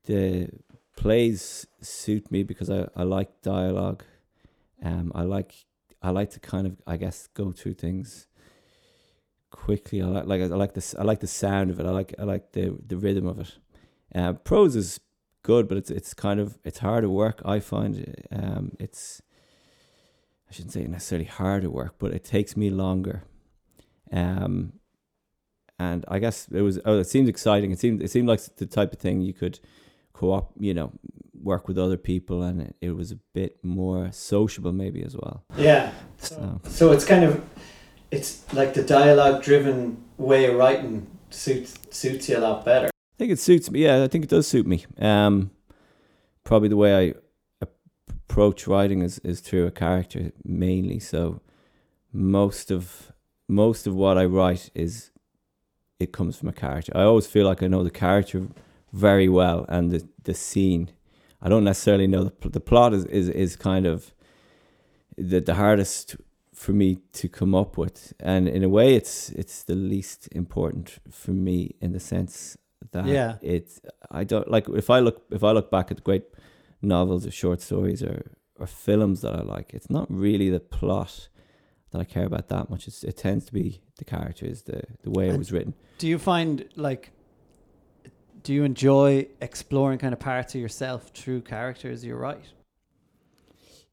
the 0.06 0.50
plays 0.96 1.66
suit 1.82 2.32
me 2.32 2.44
because 2.44 2.70
I, 2.70 2.88
I 2.96 3.04
like 3.04 3.42
dialogue. 3.42 4.04
Um, 4.84 5.12
I 5.16 5.24
like 5.24 5.66
I 6.02 6.12
like 6.12 6.32
to 6.32 6.40
kind 6.40 6.68
of 6.68 6.82
I 6.86 6.98
guess 6.98 7.28
go 7.34 7.52
through 7.52 7.74
things 7.74 8.28
quickly. 9.50 10.02
I 10.02 10.06
like 10.06 10.26
like 10.28 10.42
I 10.42 10.46
like 10.46 10.74
this 10.74 10.96
I 10.96 11.04
like 11.04 11.20
the 11.20 11.28
sound 11.28 11.72
of 11.72 11.80
it. 11.80 11.86
I 11.86 11.92
like 11.92 12.14
I 12.20 12.24
like 12.24 12.52
the 12.52 12.78
the 12.86 12.98
rhythm 12.98 13.28
of 13.28 13.40
it. 13.40 13.58
Uh, 14.14 14.34
prose 14.34 14.76
is 14.76 15.00
good, 15.44 15.68
but 15.68 15.78
it's 15.78 15.90
it's 15.90 16.14
kind 16.14 16.40
of 16.40 16.60
it's 16.64 16.80
harder 16.80 17.10
work. 17.10 17.42
I 17.46 17.60
find 17.60 18.16
um, 18.32 18.72
it's 18.80 19.22
I 20.50 20.54
shouldn't 20.54 20.74
say 20.74 20.84
necessarily 20.84 21.26
harder 21.26 21.70
work, 21.70 21.96
but 21.98 22.14
it 22.14 22.24
takes 22.24 22.58
me 22.58 22.70
longer. 22.70 23.24
Um, 24.12 24.74
and 25.80 26.06
I 26.08 26.20
guess 26.20 26.48
it 26.52 26.62
was 26.62 26.80
oh, 26.86 27.00
it 27.00 27.08
seemed 27.08 27.30
exciting. 27.30 27.72
It 27.72 27.80
seemed 27.80 28.02
it 28.04 28.12
seemed 28.12 28.28
like 28.28 28.42
the 28.58 28.66
type 28.66 28.94
of 28.94 29.00
thing 29.00 29.22
you 29.22 29.34
could 29.34 29.60
co-op, 30.14 30.52
you 30.60 30.74
know, 30.74 30.92
work 31.42 31.68
with 31.68 31.78
other 31.78 31.98
people, 31.98 32.44
and 32.44 32.62
it, 32.62 32.76
it 32.82 32.92
was 32.92 33.12
a 33.12 33.20
bit 33.34 33.64
more 33.64 34.12
sociable 34.12 34.74
maybe 34.74 35.02
as 35.04 35.16
well. 35.16 35.44
Yeah. 35.58 35.92
So 36.18 36.62
So 36.66 36.92
it's 36.92 37.06
kind 37.06 37.24
of 37.24 37.44
it's 38.12 38.44
like 38.54 38.74
the 38.74 38.84
dialogue 38.84 39.42
driven 39.42 40.04
way 40.18 40.46
of 40.46 40.56
writing 40.56 41.08
suits 41.30 41.80
suits 41.90 42.30
you 42.30 42.38
a 42.38 42.40
lot 42.40 42.64
better. 42.66 42.91
Think 43.22 43.34
it 43.34 43.40
suits 43.40 43.70
me. 43.70 43.84
Yeah, 43.84 44.04
I 44.04 44.08
think 44.08 44.24
it 44.24 44.32
does 44.32 44.48
suit 44.48 44.66
me. 44.66 44.84
Um, 44.98 45.52
probably 46.44 46.70
the 46.70 46.76
way 46.76 47.14
I 47.62 47.66
approach 48.28 48.66
writing 48.66 49.04
is, 49.04 49.20
is 49.20 49.42
through 49.42 49.68
a 49.68 49.72
character 49.72 50.32
mainly. 50.44 51.00
So 51.00 51.40
most 52.12 52.72
of 52.72 53.12
most 53.48 53.86
of 53.86 53.94
what 53.94 54.18
I 54.18 54.26
write 54.26 54.72
is 54.74 55.12
it 56.00 56.12
comes 56.12 56.36
from 56.36 56.50
a 56.50 56.52
character. 56.52 56.92
I 56.96 57.04
always 57.04 57.28
feel 57.28 57.46
like 57.46 57.62
I 57.62 57.68
know 57.68 57.84
the 57.84 57.92
character 57.92 58.48
very 58.92 59.30
well, 59.30 59.68
and 59.70 59.92
the 59.92 60.08
the 60.24 60.34
scene. 60.34 60.90
I 61.44 61.48
don't 61.48 61.64
necessarily 61.64 62.08
know 62.08 62.24
the 62.24 62.50
the 62.50 62.60
plot 62.60 62.92
is 62.92 63.06
is 63.06 63.30
is 63.30 63.56
kind 63.56 63.86
of 63.86 64.16
the 65.16 65.40
the 65.42 65.54
hardest 65.54 66.16
for 66.56 66.74
me 66.74 66.98
to 67.14 67.30
come 67.30 67.54
up 67.54 67.78
with, 67.78 68.14
and 68.20 68.48
in 68.48 68.64
a 68.64 68.70
way, 68.70 68.96
it's 68.96 69.30
it's 69.30 69.62
the 69.62 69.76
least 69.76 70.28
important 70.32 70.98
for 71.12 71.34
me 71.34 71.76
in 71.80 71.92
the 71.94 72.00
sense 72.00 72.58
that 72.92 73.06
Yeah. 73.06 73.38
it 73.42 73.80
I 74.10 74.24
don't 74.24 74.50
like 74.50 74.68
if 74.70 74.90
I 74.90 75.00
look 75.00 75.24
if 75.32 75.44
I 75.44 75.52
look 75.52 75.70
back 75.72 75.92
at 75.92 75.98
the 75.98 76.04
great 76.04 76.24
novels 76.82 77.26
or 77.28 77.32
short 77.32 77.62
stories 77.62 78.02
or 78.04 78.32
or 78.60 78.68
films 78.68 79.22
that 79.22 79.34
I 79.36 79.42
like, 79.42 79.74
it's 79.74 79.90
not 79.90 80.08
really 80.10 80.50
the 80.50 80.60
plot 80.60 81.30
that 81.92 82.00
I 82.00 82.04
care 82.04 82.26
about 82.26 82.48
that 82.50 82.70
much. 82.70 82.88
It's, 82.88 83.04
it 83.04 83.18
tends 83.18 83.46
to 83.46 83.54
be 83.54 83.82
the 83.98 84.06
characters, 84.06 84.64
the 84.64 84.82
the 85.04 85.12
way 85.12 85.30
it 85.30 85.38
was 85.38 85.52
written. 85.52 85.74
Do 85.98 86.08
you 86.08 86.18
find 86.20 86.68
like 86.76 87.12
do 88.44 88.54
you 88.54 88.64
enjoy 88.64 89.28
exploring 89.40 90.00
kind 90.00 90.14
of 90.14 90.20
parts 90.20 90.56
of 90.56 90.62
yourself 90.62 91.12
through 91.14 91.42
characters 91.42 92.04
you 92.04 92.16
write? 92.16 92.54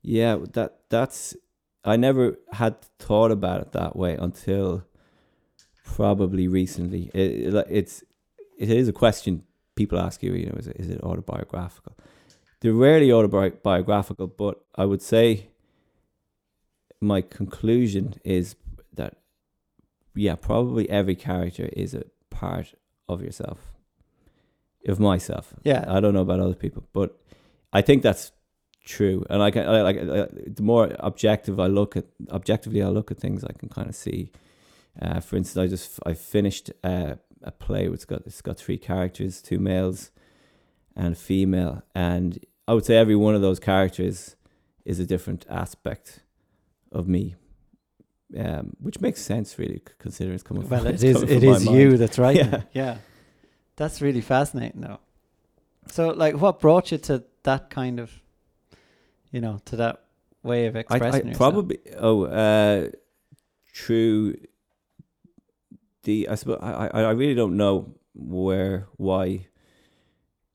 Yeah, 0.03 0.39
that 0.53 0.81
that's 0.89 1.37
I 1.85 1.97
never 1.97 2.37
had 2.53 2.81
thought 2.99 3.31
about 3.31 3.61
it 3.61 3.73
that 3.73 3.97
way 3.97 4.15
until 4.15 4.85
probably 5.85 6.49
recently. 6.49 7.11
It, 7.15 7.55
it, 7.55 7.67
it's 7.71 8.05
it 8.59 8.71
is 8.71 8.89
a 8.89 8.93
question 8.93 9.45
people 9.77 9.99
ask 9.99 10.23
you. 10.23 10.33
You 10.35 10.47
know, 10.47 10.57
is 10.59 10.67
it, 10.67 10.77
is 10.79 10.89
it 10.91 11.01
autobiographical? 11.03 11.97
They're 12.61 12.73
rarely 12.73 13.13
autobiographical, 13.13 14.27
but 14.27 14.61
I 14.75 14.85
would 14.85 15.01
say 15.01 15.49
my 17.01 17.21
conclusion 17.21 18.15
is 18.25 18.57
that 18.95 19.17
yeah, 20.15 20.35
probably 20.35 20.91
every 20.91 21.15
character 21.15 21.69
is 21.73 21.95
a 21.95 22.05
part 22.31 22.75
of 23.09 23.23
yourself, 23.23 23.59
of 24.87 24.99
myself. 24.99 25.55
Yeah. 25.63 25.85
I 25.87 26.01
don't 26.01 26.15
know 26.15 26.23
about 26.23 26.41
other 26.41 26.55
people, 26.55 26.85
but 26.93 27.17
I 27.73 27.83
think 27.83 28.03
that's 28.03 28.33
true. 28.85 29.25
And 29.31 29.43
I 29.43 29.51
can 29.53 29.69
I, 29.69 29.83
like 29.83 29.99
the 30.01 30.63
more 30.63 30.91
objective 30.99 31.61
I 31.61 31.67
look 31.67 31.97
at 31.97 32.07
objectively 32.31 32.83
I 32.83 32.89
look 32.89 33.11
at 33.11 33.19
things, 33.19 33.45
I 33.45 33.53
can 33.53 33.69
kind 33.69 33.89
of 33.89 33.95
see. 33.95 34.33
Uh, 35.01 35.21
for 35.21 35.37
instance, 35.37 35.63
I 35.63 35.69
just 35.69 36.01
I 36.05 36.15
finished 36.15 36.73
uh, 36.83 37.15
a 37.43 37.51
play 37.51 37.89
which 37.89 38.07
got 38.07 38.23
it's 38.27 38.41
got 38.43 38.57
three 38.59 38.79
characters, 38.79 39.41
two 39.43 39.59
males 39.59 40.11
and 40.97 41.13
a 41.13 41.17
female, 41.17 41.83
and 41.95 42.39
I 42.67 42.75
would 42.75 42.85
say 42.85 42.97
every 42.97 43.17
one 43.17 43.35
of 43.35 43.41
those 43.41 43.61
characters 43.61 44.37
is 44.85 44.99
a 44.99 45.07
different 45.07 45.47
aspect 45.49 46.21
of 46.91 47.07
me. 47.09 47.35
Um, 48.37 48.77
which 48.81 49.01
makes 49.01 49.23
sense, 49.23 49.59
really, 49.59 49.81
considering 49.99 50.35
it's 50.35 50.43
coming 50.43 50.69
Well, 50.69 50.81
from 50.81 50.89
it 50.93 50.95
it's 50.95 51.03
is 51.05 51.15
coming 51.21 51.29
it 51.31 51.41
from 51.41 51.49
my 51.51 51.57
is 51.57 51.65
mind. 51.65 51.79
you 51.79 51.97
that's 51.97 52.19
right. 52.19 52.37
Yeah. 52.37 52.63
yeah. 52.73 52.99
That's 53.77 54.03
really 54.03 54.21
fascinating 54.21 54.81
though. 54.83 54.99
So 55.87 56.11
like 56.11 56.35
what 56.37 56.61
brought 56.61 56.93
you 56.93 56.99
to 56.99 57.25
that 57.45 57.71
kind 57.71 58.01
of 58.01 58.11
you 59.31 59.41
know, 59.41 59.61
to 59.67 59.77
that 59.77 60.03
way 60.43 60.67
of 60.67 60.77
I, 60.77 60.81
expressing 60.81 61.27
I 61.27 61.29
yourself? 61.31 61.37
probably 61.39 61.79
oh 61.99 62.25
uh 62.25 62.89
through 63.75 64.35
the 66.05 66.29
I 66.29 66.35
suppose 66.35 66.59
I, 66.61 66.89
I 66.89 67.11
really 67.11 67.35
don't 67.35 67.57
know 67.57 67.95
where 68.15 68.87
why 68.97 69.47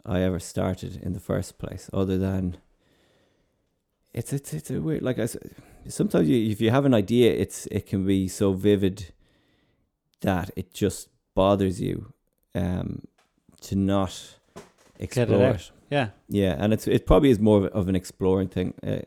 I 0.05 0.21
ever 0.21 0.39
started 0.39 0.99
in 1.01 1.13
the 1.13 1.19
first 1.19 1.57
place 1.57 1.89
other 1.93 2.17
than 2.17 2.57
it's 4.13 4.33
it's 4.33 4.53
it's 4.53 4.71
a 4.71 4.81
weird 4.81 5.01
like 5.01 5.19
I 5.19 5.27
sometimes 5.87 6.29
you, 6.29 6.51
if 6.51 6.61
you 6.61 6.71
have 6.71 6.85
an 6.85 6.93
idea 6.93 7.33
it's 7.33 7.67
it 7.67 7.85
can 7.85 8.05
be 8.05 8.27
so 8.27 8.53
vivid 8.53 9.13
that 10.21 10.51
it 10.55 10.73
just 10.73 11.09
bothers 11.35 11.81
you 11.81 12.13
um 12.55 13.03
to 13.61 13.75
not 13.75 14.37
explore 14.99 15.45
out. 15.45 15.55
it. 15.55 15.71
Yeah. 15.89 16.09
Yeah, 16.27 16.55
and 16.57 16.73
it's 16.73 16.87
it 16.87 17.05
probably 17.05 17.29
is 17.29 17.39
more 17.39 17.67
of 17.67 17.87
an 17.87 17.95
exploring 17.95 18.47
thing. 18.47 18.73
Uh, 18.85 19.01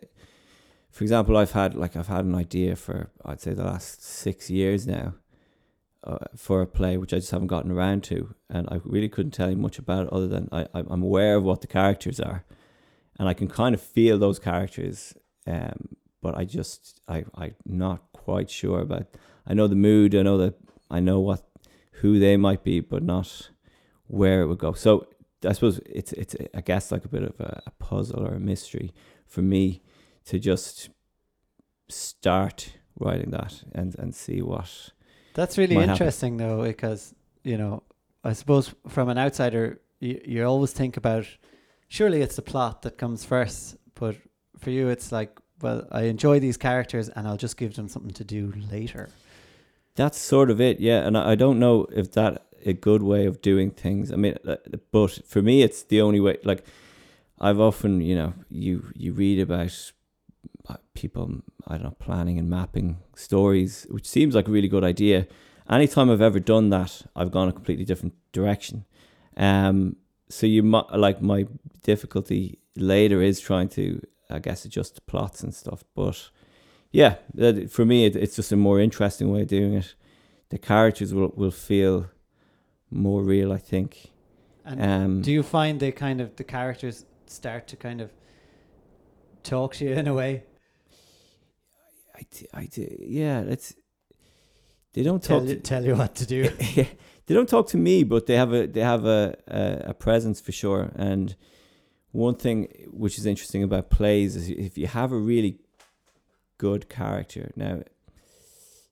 for 0.91 1.05
example, 1.05 1.37
I've 1.37 1.53
had 1.53 1.75
like 1.75 1.97
I've 1.97 2.07
had 2.07 2.25
an 2.25 2.35
idea 2.35 2.77
for 2.77 3.11
I'd 3.25 3.41
say 3.41 3.55
the 3.55 3.65
last 3.65 4.03
six 4.03 4.51
years 4.51 4.87
now 4.87 5.15
uh, 6.07 6.19
for 6.37 6.63
a 6.63 6.67
play 6.67 6.97
which 6.97 7.13
I 7.13 7.17
just 7.17 7.31
haven't 7.33 7.49
gotten 7.49 7.71
around 7.71 8.05
to, 8.05 8.35
and 8.49 8.69
I 8.71 8.81
really 8.85 9.09
couldn't 9.09 9.33
tell 9.33 9.51
you 9.51 9.57
much 9.57 9.79
about 9.79 10.07
it 10.07 10.13
other 10.13 10.29
than 10.29 10.49
I 10.53 10.67
I'm 10.73 11.03
aware 11.03 11.37
of 11.37 11.45
what 11.45 11.61
the 11.61 11.67
characters 11.67 12.21
are, 12.21 12.45
and 13.19 13.29
I 13.29 13.35
can 13.35 13.49
kind 13.49 13.75
of 13.75 13.81
feel 13.81 14.19
those 14.19 14.39
characters. 14.39 15.15
Um, 15.47 15.97
but 16.23 16.37
I 16.37 16.45
just 16.45 17.01
I 17.09 17.25
I'm 17.35 17.55
not 17.65 18.13
quite 18.13 18.51
sure 18.51 18.81
about. 18.81 19.07
I 19.47 19.55
know 19.55 19.67
the 19.67 19.77
mood. 19.77 20.15
I 20.15 20.23
know 20.23 20.39
that 20.39 20.55
I 20.91 21.01
know 21.01 21.21
what 21.21 21.47
who 22.01 22.19
they 22.19 22.37
might 22.37 22.63
be, 22.63 22.81
but 22.81 23.03
not 23.03 23.51
where 24.07 24.43
it 24.43 24.47
would 24.47 24.59
go. 24.59 24.73
So 24.73 25.09
I 25.45 25.53
suppose 25.53 25.81
it's 25.87 26.13
it's 26.13 26.37
I 26.55 26.61
guess 26.61 26.93
like 26.93 27.05
a 27.05 27.09
bit 27.09 27.23
of 27.23 27.39
a, 27.41 27.63
a 27.67 27.71
puzzle 27.73 28.27
or 28.27 28.35
a 28.35 28.41
mystery 28.41 28.93
for 29.27 29.43
me 29.43 29.83
to 30.27 30.39
just 30.39 30.91
start 31.89 32.75
writing 32.99 33.31
that 33.31 33.65
and 33.73 33.97
and 33.99 34.15
see 34.15 34.41
what 34.43 34.91
That's 35.37 35.57
really 35.59 35.77
might 35.77 35.89
happen. 35.89 36.03
interesting 36.03 36.37
though 36.39 36.63
because, 36.63 37.15
you 37.45 37.57
know, 37.59 37.83
I 38.25 38.33
suppose 38.33 38.75
from 38.89 39.09
an 39.09 39.19
outsider 39.19 39.81
you, 40.01 40.21
you 40.25 40.45
always 40.45 40.73
think 40.73 40.97
about 40.97 41.27
surely 41.89 42.23
it's 42.23 42.37
the 42.37 42.43
plot 42.43 42.83
that 42.83 42.99
comes 42.99 43.25
first, 43.25 43.77
but 43.95 44.17
for 44.59 44.71
you 44.71 44.89
it's 44.89 45.13
like 45.13 45.39
well, 45.63 45.87
I 45.91 46.03
enjoy 46.03 46.41
these 46.41 46.57
characters 46.57 47.09
and 47.09 47.27
I'll 47.29 47.37
just 47.39 47.57
give 47.57 47.75
them 47.77 47.89
something 47.89 48.13
to 48.15 48.25
do 48.25 48.53
later. 48.71 49.09
that's 49.95 50.19
sort 50.19 50.51
of 50.51 50.61
it 50.61 50.81
yeah 50.81 51.07
and 51.07 51.17
I, 51.17 51.33
I 51.33 51.35
don't 51.35 51.59
know 51.59 51.87
if 51.95 52.13
that 52.13 52.33
a 52.67 52.73
good 52.73 53.03
way 53.03 53.27
of 53.27 53.41
doing 53.41 53.71
things 53.71 54.11
I 54.13 54.17
mean 54.17 54.37
uh, 54.47 54.57
but 54.93 55.11
for 55.27 55.41
me 55.43 55.63
it's 55.63 55.83
the 55.85 56.01
only 56.03 56.21
way 56.21 56.37
like 56.45 56.65
I've 57.41 57.61
often 57.61 58.01
you 58.01 58.17
know 58.21 58.35
you 58.51 58.75
you 58.95 59.13
read 59.13 59.39
about 59.41 59.93
people 60.95 61.43
I 61.67 61.75
don't 61.75 61.85
know 61.85 61.97
planning 61.99 62.39
and 62.39 62.49
mapping 62.51 62.99
stories 63.15 63.87
which 63.91 64.09
seems 64.09 64.35
like 64.35 64.49
a 64.49 64.51
really 64.51 64.69
good 64.69 64.85
idea. 64.85 65.27
Anytime 65.69 66.11
I've 66.11 66.23
ever 66.23 66.41
done 66.41 66.71
that 66.71 67.03
I've 67.15 67.31
gone 67.31 67.49
a 67.49 67.53
completely 67.53 67.85
different 67.85 68.15
direction. 68.33 68.85
Um 69.37 69.97
so 70.29 70.47
you 70.47 70.63
might 70.63 70.91
like 70.93 71.23
my 71.23 71.47
difficulty 71.83 72.59
later 72.77 73.23
is 73.23 73.41
trying 73.41 73.69
to 73.71 74.01
I 74.31 74.39
guess 74.41 74.65
adjust 74.65 74.97
the 74.97 75.01
plots 75.03 75.43
and 75.43 75.55
stuff 75.55 75.85
but 75.95 76.31
yeah 76.91 77.17
that, 77.35 77.71
for 77.71 77.85
me 77.85 78.07
it, 78.07 78.17
it's 78.17 78.37
just 78.37 78.53
a 78.53 78.57
more 78.57 78.81
interesting 78.81 79.31
way 79.33 79.43
of 79.43 79.49
doing 79.49 79.75
it. 79.75 79.95
The 80.49 80.59
characters 80.59 81.15
will 81.15 81.33
will 81.37 81.51
feel 81.51 82.11
more 82.91 83.23
real 83.23 83.53
I 83.53 83.59
think. 83.59 84.13
And 84.65 84.83
um 84.83 85.23
do 85.23 85.31
you 85.31 85.43
find 85.43 85.79
they 85.79 85.93
kind 85.93 86.21
of 86.21 86.35
the 86.37 86.45
characters 86.45 87.05
start 87.27 87.67
to 87.69 87.77
kind 87.77 88.01
of 88.01 88.11
talk 89.43 89.75
to 89.75 89.85
you 89.85 89.93
in 89.93 90.09
a 90.09 90.15
way? 90.15 90.43
I, 92.17 92.27
I 92.55 92.69
yeah 92.75 93.41
it's 93.41 93.75
they 94.97 95.03
don't 95.03 95.23
Tell, 95.23 95.45
to, 95.45 95.57
tell 95.57 95.85
you 95.85 95.95
what 95.95 96.15
to 96.15 96.27
do. 96.27 96.49
they 97.27 97.35
don't 97.35 97.49
talk 97.49 97.69
to 97.69 97.77
me, 97.77 98.03
but 98.03 98.25
they 98.25 98.35
have 98.37 98.55
a 98.55 98.67
they 98.67 98.81
have 98.81 99.05
a, 99.05 99.37
a 99.47 99.91
a 99.91 99.95
presence 99.95 100.41
for 100.41 100.53
sure. 100.53 100.91
And 100.97 101.37
one 102.13 102.35
thing 102.35 102.69
which 102.91 103.19
is 103.19 103.27
interesting 103.27 103.63
about 103.63 103.91
plays 103.91 104.37
is 104.37 104.49
if 104.49 104.79
you 104.79 104.87
have 104.87 105.13
a 105.13 105.19
really 105.19 105.59
good 106.57 106.89
character 106.89 107.53
now, 107.57 107.83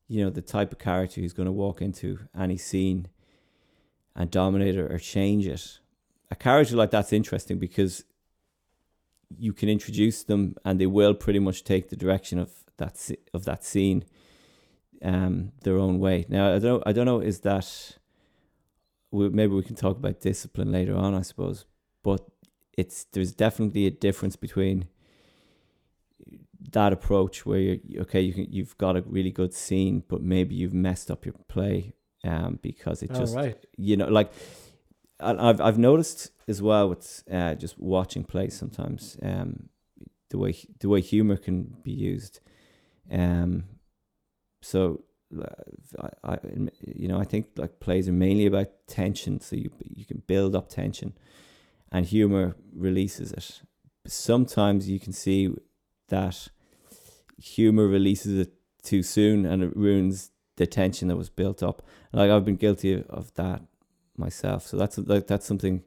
you 0.07 0.23
know 0.23 0.31
the 0.31 0.43
type 0.43 0.73
of 0.73 0.79
character 0.79 1.23
who's 1.23 1.33
going 1.33 1.47
to 1.47 1.53
walk 1.53 1.81
into 1.81 2.19
any 2.39 2.59
scene 2.59 3.09
and 4.15 4.31
dominate 4.31 4.77
it 4.77 4.93
or 4.93 4.99
change 4.99 5.47
it. 5.47 5.79
A 6.31 6.37
character 6.37 6.77
like 6.77 6.91
that's 6.91 7.15
interesting 7.15 7.59
because 7.59 8.05
you 9.39 9.55
can 9.55 9.71
introduce 9.71 10.23
them 10.23 10.55
and 10.67 10.79
they 10.79 10.87
will 10.87 11.15
pretty 11.15 11.39
much 11.39 11.65
take 11.65 11.89
the 11.89 11.97
direction 11.97 12.39
of 12.39 12.51
that 12.79 13.11
of 13.33 13.45
that 13.45 13.65
scene 13.65 14.05
um 15.03 15.53
their 15.63 15.77
own 15.77 15.99
way. 15.99 16.27
Now 16.29 16.55
I 16.55 16.59
don't 16.59 16.83
I 16.87 16.93
don't 16.93 17.07
know 17.07 17.21
is 17.21 17.41
that 17.41 17.99
we, 19.11 19.29
maybe 19.29 19.55
we 19.55 19.63
can 19.63 19.77
talk 19.77 19.97
about 19.97 20.21
discipline 20.21 20.73
later 20.73 20.97
on 20.97 21.15
I 21.15 21.23
suppose, 21.23 21.67
but 22.03 22.21
it's 22.77 23.05
there's 23.13 23.33
definitely 23.33 23.87
a 23.87 23.91
difference 23.91 24.37
between 24.37 24.89
that 26.73 26.93
approach 26.93 27.45
where 27.47 27.59
you're 27.61 28.03
okay 28.03 28.21
you 28.21 28.33
can 28.33 28.47
you've 28.51 28.77
got 28.79 28.97
a 28.97 29.03
really 29.03 29.31
good 29.31 29.53
scene 29.53 30.03
but 30.09 30.23
maybe 30.23 30.55
you've 30.55 30.73
messed 30.75 31.11
up 31.11 31.25
your 31.27 31.35
play 31.49 31.93
um 32.25 32.59
because 32.63 33.03
it 33.03 33.11
Oh, 33.15 33.19
just 33.21 33.37
right. 33.37 33.57
you 33.77 33.97
know 33.97 34.09
like 34.09 34.33
I've 35.21 35.61
I've 35.61 35.79
noticed 35.79 36.31
as 36.49 36.61
well 36.61 36.89
with 36.89 37.23
uh, 37.31 37.55
just 37.55 37.79
watching 37.79 38.25
plays 38.25 38.57
sometimes 38.57 39.17
um 39.23 39.69
the 40.31 40.39
way 40.39 40.55
the 40.81 40.89
way 40.89 41.01
humor 41.01 41.37
can 41.37 41.77
be 41.83 41.93
used 41.93 42.41
um 43.11 43.65
so 44.63 45.05
uh, 45.39 46.09
I, 46.25 46.33
I 46.35 46.39
you 46.87 47.09
know 47.09 47.19
I 47.19 47.25
think 47.25 47.47
like 47.57 47.81
plays 47.81 48.09
are 48.09 48.13
mainly 48.13 48.47
about 48.47 48.69
tension 48.87 49.41
so 49.41 49.57
you 49.57 49.71
you 49.81 50.05
can 50.05 50.23
build 50.27 50.55
up 50.55 50.69
tension 50.69 51.15
and 51.91 52.07
humor 52.07 52.57
releases 52.75 53.33
it 53.33 53.63
sometimes 54.07 54.89
you 54.89 55.01
can 55.01 55.13
see 55.13 55.55
that 56.09 56.49
humor 57.39 57.87
releases 57.87 58.39
it 58.39 58.53
too 58.83 59.03
soon 59.03 59.47
and 59.47 59.63
it 59.63 59.77
ruins 59.77 60.31
the 60.57 60.67
tension 60.67 61.09
that 61.09 61.17
was 61.17 61.31
built 61.31 61.63
up 61.63 61.83
like 62.13 62.31
I've 62.31 62.45
been 62.45 62.57
guilty 62.57 63.03
of 63.09 63.35
that 63.35 63.63
myself. 64.17 64.67
So 64.67 64.77
that's 64.77 64.99
like 64.99 65.27
that's 65.27 65.47
something 65.47 65.83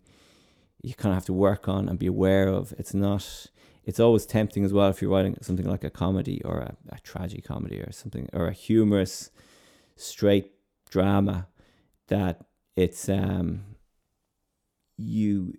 you 0.81 0.93
kind 0.93 1.12
of 1.12 1.17
have 1.17 1.25
to 1.25 1.33
work 1.33 1.67
on 1.67 1.89
and 1.89 1.97
be 1.97 2.07
aware 2.07 2.47
of. 2.47 2.74
It's 2.77 2.93
not. 2.93 3.47
It's 3.88 4.01
always 4.01 4.25
tempting 4.25 4.65
as 4.65 4.74
well 4.74 4.89
if 4.89 5.01
you're 5.01 5.10
writing 5.10 5.38
something 5.41 5.65
like 5.65 5.86
a 5.86 5.89
comedy 5.89 6.41
or 6.44 6.58
a, 6.58 6.75
a 6.89 7.00
tragic 7.00 7.46
comedy 7.46 7.79
or 7.79 7.94
something 7.94 8.27
or 8.34 8.48
a 8.48 8.51
humorous, 8.51 9.32
straight 9.96 10.51
drama, 10.89 11.48
that 12.10 12.46
it's 12.75 13.10
um. 13.10 13.63
You 15.00 15.53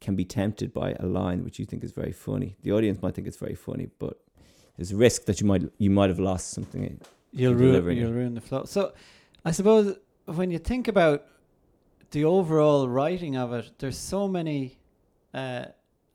can 0.00 0.16
be 0.16 0.24
tempted 0.24 0.72
by 0.72 0.96
a 0.98 1.06
line 1.06 1.44
which 1.44 1.58
you 1.58 1.66
think 1.66 1.84
is 1.84 1.92
very 1.92 2.12
funny. 2.12 2.56
The 2.62 2.72
audience 2.72 3.02
might 3.02 3.14
think 3.14 3.28
it's 3.28 3.36
very 3.36 3.54
funny, 3.54 3.88
but 3.98 4.18
there's 4.76 4.90
a 4.90 4.96
risk 4.96 5.26
that 5.26 5.40
you 5.40 5.46
might 5.46 5.62
you 5.78 5.90
might 5.90 6.08
have 6.08 6.18
lost 6.18 6.50
something. 6.50 7.00
You'll 7.32 7.54
ruin 7.54 7.96
you'll 7.96 8.12
ruin 8.12 8.34
the 8.34 8.40
flow. 8.40 8.64
So, 8.64 8.94
I 9.44 9.52
suppose 9.52 9.96
when 10.24 10.50
you 10.50 10.58
think 10.58 10.88
about 10.88 11.24
the 12.10 12.24
overall 12.24 12.88
writing 12.88 13.36
of 13.36 13.52
it, 13.52 13.70
there's 13.78 13.98
so 13.98 14.26
many. 14.26 14.78
Uh, 15.32 15.66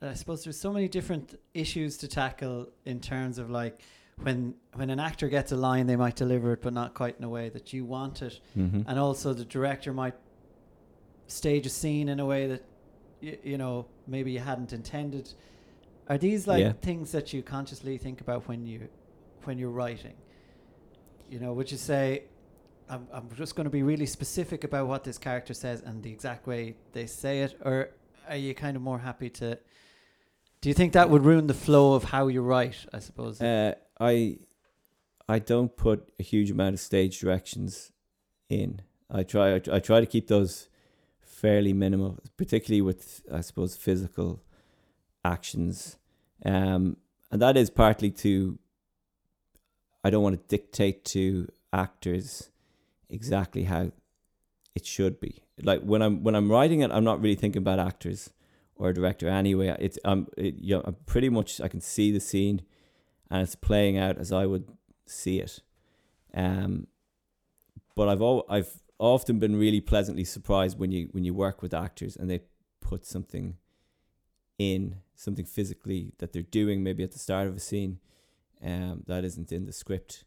I 0.06 0.14
suppose 0.14 0.44
there's 0.44 0.60
so 0.60 0.72
many 0.74 0.88
different 0.88 1.40
issues 1.54 1.98
to 1.98 2.08
tackle 2.08 2.68
in 2.86 3.00
terms 3.00 3.38
of 3.38 3.50
like 3.50 3.82
when 4.22 4.56
when 4.74 4.90
an 4.90 5.00
actor 5.00 5.28
gets 5.28 5.52
a 5.52 5.56
line, 5.56 5.88
they 5.88 5.96
might 5.96 6.16
deliver 6.16 6.54
it, 6.54 6.62
but 6.62 6.74
not 6.74 6.94
quite 6.94 7.16
in 7.18 7.24
a 7.24 7.30
way 7.30 7.50
that 7.50 7.74
you 7.74 7.86
want 7.86 8.22
it, 8.22 8.40
Mm-hmm. 8.58 8.82
and 8.88 9.00
also 9.00 9.34
the 9.34 9.46
director 9.46 9.94
might 9.94 10.16
stage 11.28 11.66
a 11.66 11.70
scene 11.70 12.08
in 12.10 12.20
a 12.20 12.26
way 12.26 12.48
that 12.48 12.64
y- 13.22 13.38
you 13.44 13.58
know 13.58 13.88
maybe 14.08 14.32
you 14.32 14.40
hadn't 14.40 14.72
intended. 14.74 15.34
Are 16.08 16.18
these 16.18 16.48
like 16.48 16.62
Yeah. 16.62 16.74
things 16.82 17.12
that 17.12 17.34
you 17.34 17.42
consciously 17.44 17.98
think 17.98 18.22
about 18.22 18.48
when 18.48 18.66
you 18.66 18.88
when 19.44 19.58
you're 19.58 19.72
writing? 19.72 20.16
You 21.30 21.40
know, 21.40 21.54
would 21.54 21.72
you 21.72 21.78
say 21.78 22.24
I'm 22.90 23.08
I'm 23.12 23.28
just 23.36 23.56
going 23.56 23.66
to 23.66 23.72
be 23.72 23.84
really 23.84 24.06
specific 24.06 24.64
about 24.64 24.88
what 24.88 25.04
this 25.04 25.18
character 25.18 25.54
says 25.54 25.82
and 25.82 26.04
the 26.04 26.12
exact 26.12 26.46
way 26.48 26.76
they 26.94 27.08
say 27.08 27.42
it, 27.42 27.58
or 27.64 27.90
are 28.30 28.36
you 28.38 28.54
kind 28.54 28.76
of 28.78 28.82
more 28.84 29.00
happy 29.00 29.30
to? 29.32 29.58
Do 30.62 30.70
you 30.70 30.74
think 30.74 30.94
that 30.94 31.10
would 31.10 31.24
ruin 31.24 31.48
the 31.48 31.54
flow 31.54 31.94
of 31.94 32.06
how 32.06 32.28
you 32.28 32.42
write? 32.42 32.86
I 32.94 33.00
suppose. 33.00 33.42
Uh, 33.42 33.76
I 34.00 34.38
I 35.28 35.40
don't 35.40 35.76
put 35.76 36.10
a 36.20 36.24
huge 36.24 36.52
amount 36.52 36.76
of 36.76 36.80
stage 36.80 37.20
directions 37.20 37.92
in. 38.50 38.82
I 39.10 39.24
try 39.24 39.56
I, 39.56 39.80
try 39.80 40.00
to 40.00 40.06
keep 40.06 40.28
those 40.28 40.68
fairly 41.22 41.74
minimal, 41.74 42.20
particularly 42.38 42.82
with 42.82 43.22
I 43.32 43.42
suppose 43.42 43.76
physical 43.76 44.42
actions, 45.24 45.98
um, 46.44 46.98
and 47.32 47.42
that 47.42 47.58
is 47.58 47.70
partly 47.70 48.12
to. 48.12 48.58
I 50.04 50.12
don't 50.12 50.24
want 50.24 50.36
to 50.36 50.58
dictate 50.58 51.04
to 51.06 51.48
actors 51.74 52.50
exactly 53.10 53.64
how 53.64 53.92
it 54.76 54.86
should 54.86 55.20
be. 55.20 55.42
Like 55.62 55.82
when 55.82 56.02
I'm 56.02 56.24
when 56.24 56.36
I'm 56.36 56.52
writing 56.52 56.82
it, 56.82 56.92
I'm 56.92 57.04
not 57.04 57.22
really 57.22 57.36
thinking 57.36 57.62
about 57.62 57.80
actors 57.80 58.32
or 58.77 58.89
a 58.89 58.94
director 58.94 59.27
anyway. 59.27 59.75
It's 59.79 59.98
um, 60.05 60.27
it, 60.38 60.55
you 60.60 60.75
know, 60.75 60.82
I'm 60.86 60.96
pretty 61.05 61.29
much 61.29 61.62
I 61.62 61.67
can 61.67 61.82
see 61.82 62.12
the 62.12 62.20
scene, 62.20 62.62
and 63.29 63.41
it's 63.41 63.55
playing 63.55 63.98
out 63.98 64.17
as 64.17 64.32
I 64.32 64.46
would 64.46 64.67
see 65.05 65.39
it. 65.39 65.62
Um, 66.34 66.88
but 67.96 68.10
I've 68.10 68.22
al- 68.22 68.46
I've 68.50 68.82
often 69.00 69.39
been 69.39 69.55
really 69.55 69.82
pleasantly 69.82 70.24
surprised 70.24 70.79
when 70.79 70.91
you 70.91 71.10
when 71.12 71.24
you 71.24 71.34
work 71.34 71.62
with 71.62 71.74
actors 71.74 72.15
and 72.15 72.29
they 72.29 72.41
put 72.82 73.05
something 73.05 73.58
in 74.58 74.98
something 75.15 75.46
physically 75.46 76.13
that 76.20 76.34
they're 76.34 76.41
doing 76.41 76.84
maybe 76.84 77.03
at 77.03 77.12
the 77.12 77.20
start 77.20 77.48
of 77.48 77.55
a 77.55 77.60
scene, 77.60 78.00
um, 78.63 79.03
that 79.08 79.24
isn't 79.24 79.51
in 79.51 79.65
the 79.65 79.72
script. 79.72 80.24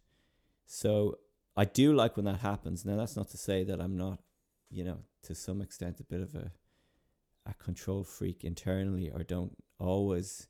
So 0.67 1.19
I 1.57 1.65
do 1.65 1.95
like 1.95 2.17
when 2.17 2.27
that 2.27 2.41
happens. 2.41 2.85
Now 2.85 2.97
that's 2.97 3.17
not 3.17 3.29
to 3.31 3.37
say 3.37 3.65
that 3.65 3.81
I'm 3.81 3.97
not, 3.97 4.21
you 4.71 4.85
know, 4.85 4.99
to 5.23 5.35
some 5.35 5.61
extent 5.61 6.01
a 6.01 6.05
bit 6.05 6.21
of 6.21 6.35
a 6.35 6.53
a 7.49 7.55
control 7.55 8.05
freak 8.05 8.45
internally 8.45 9.11
or 9.11 9.23
don't 9.23 9.57
always 9.79 10.49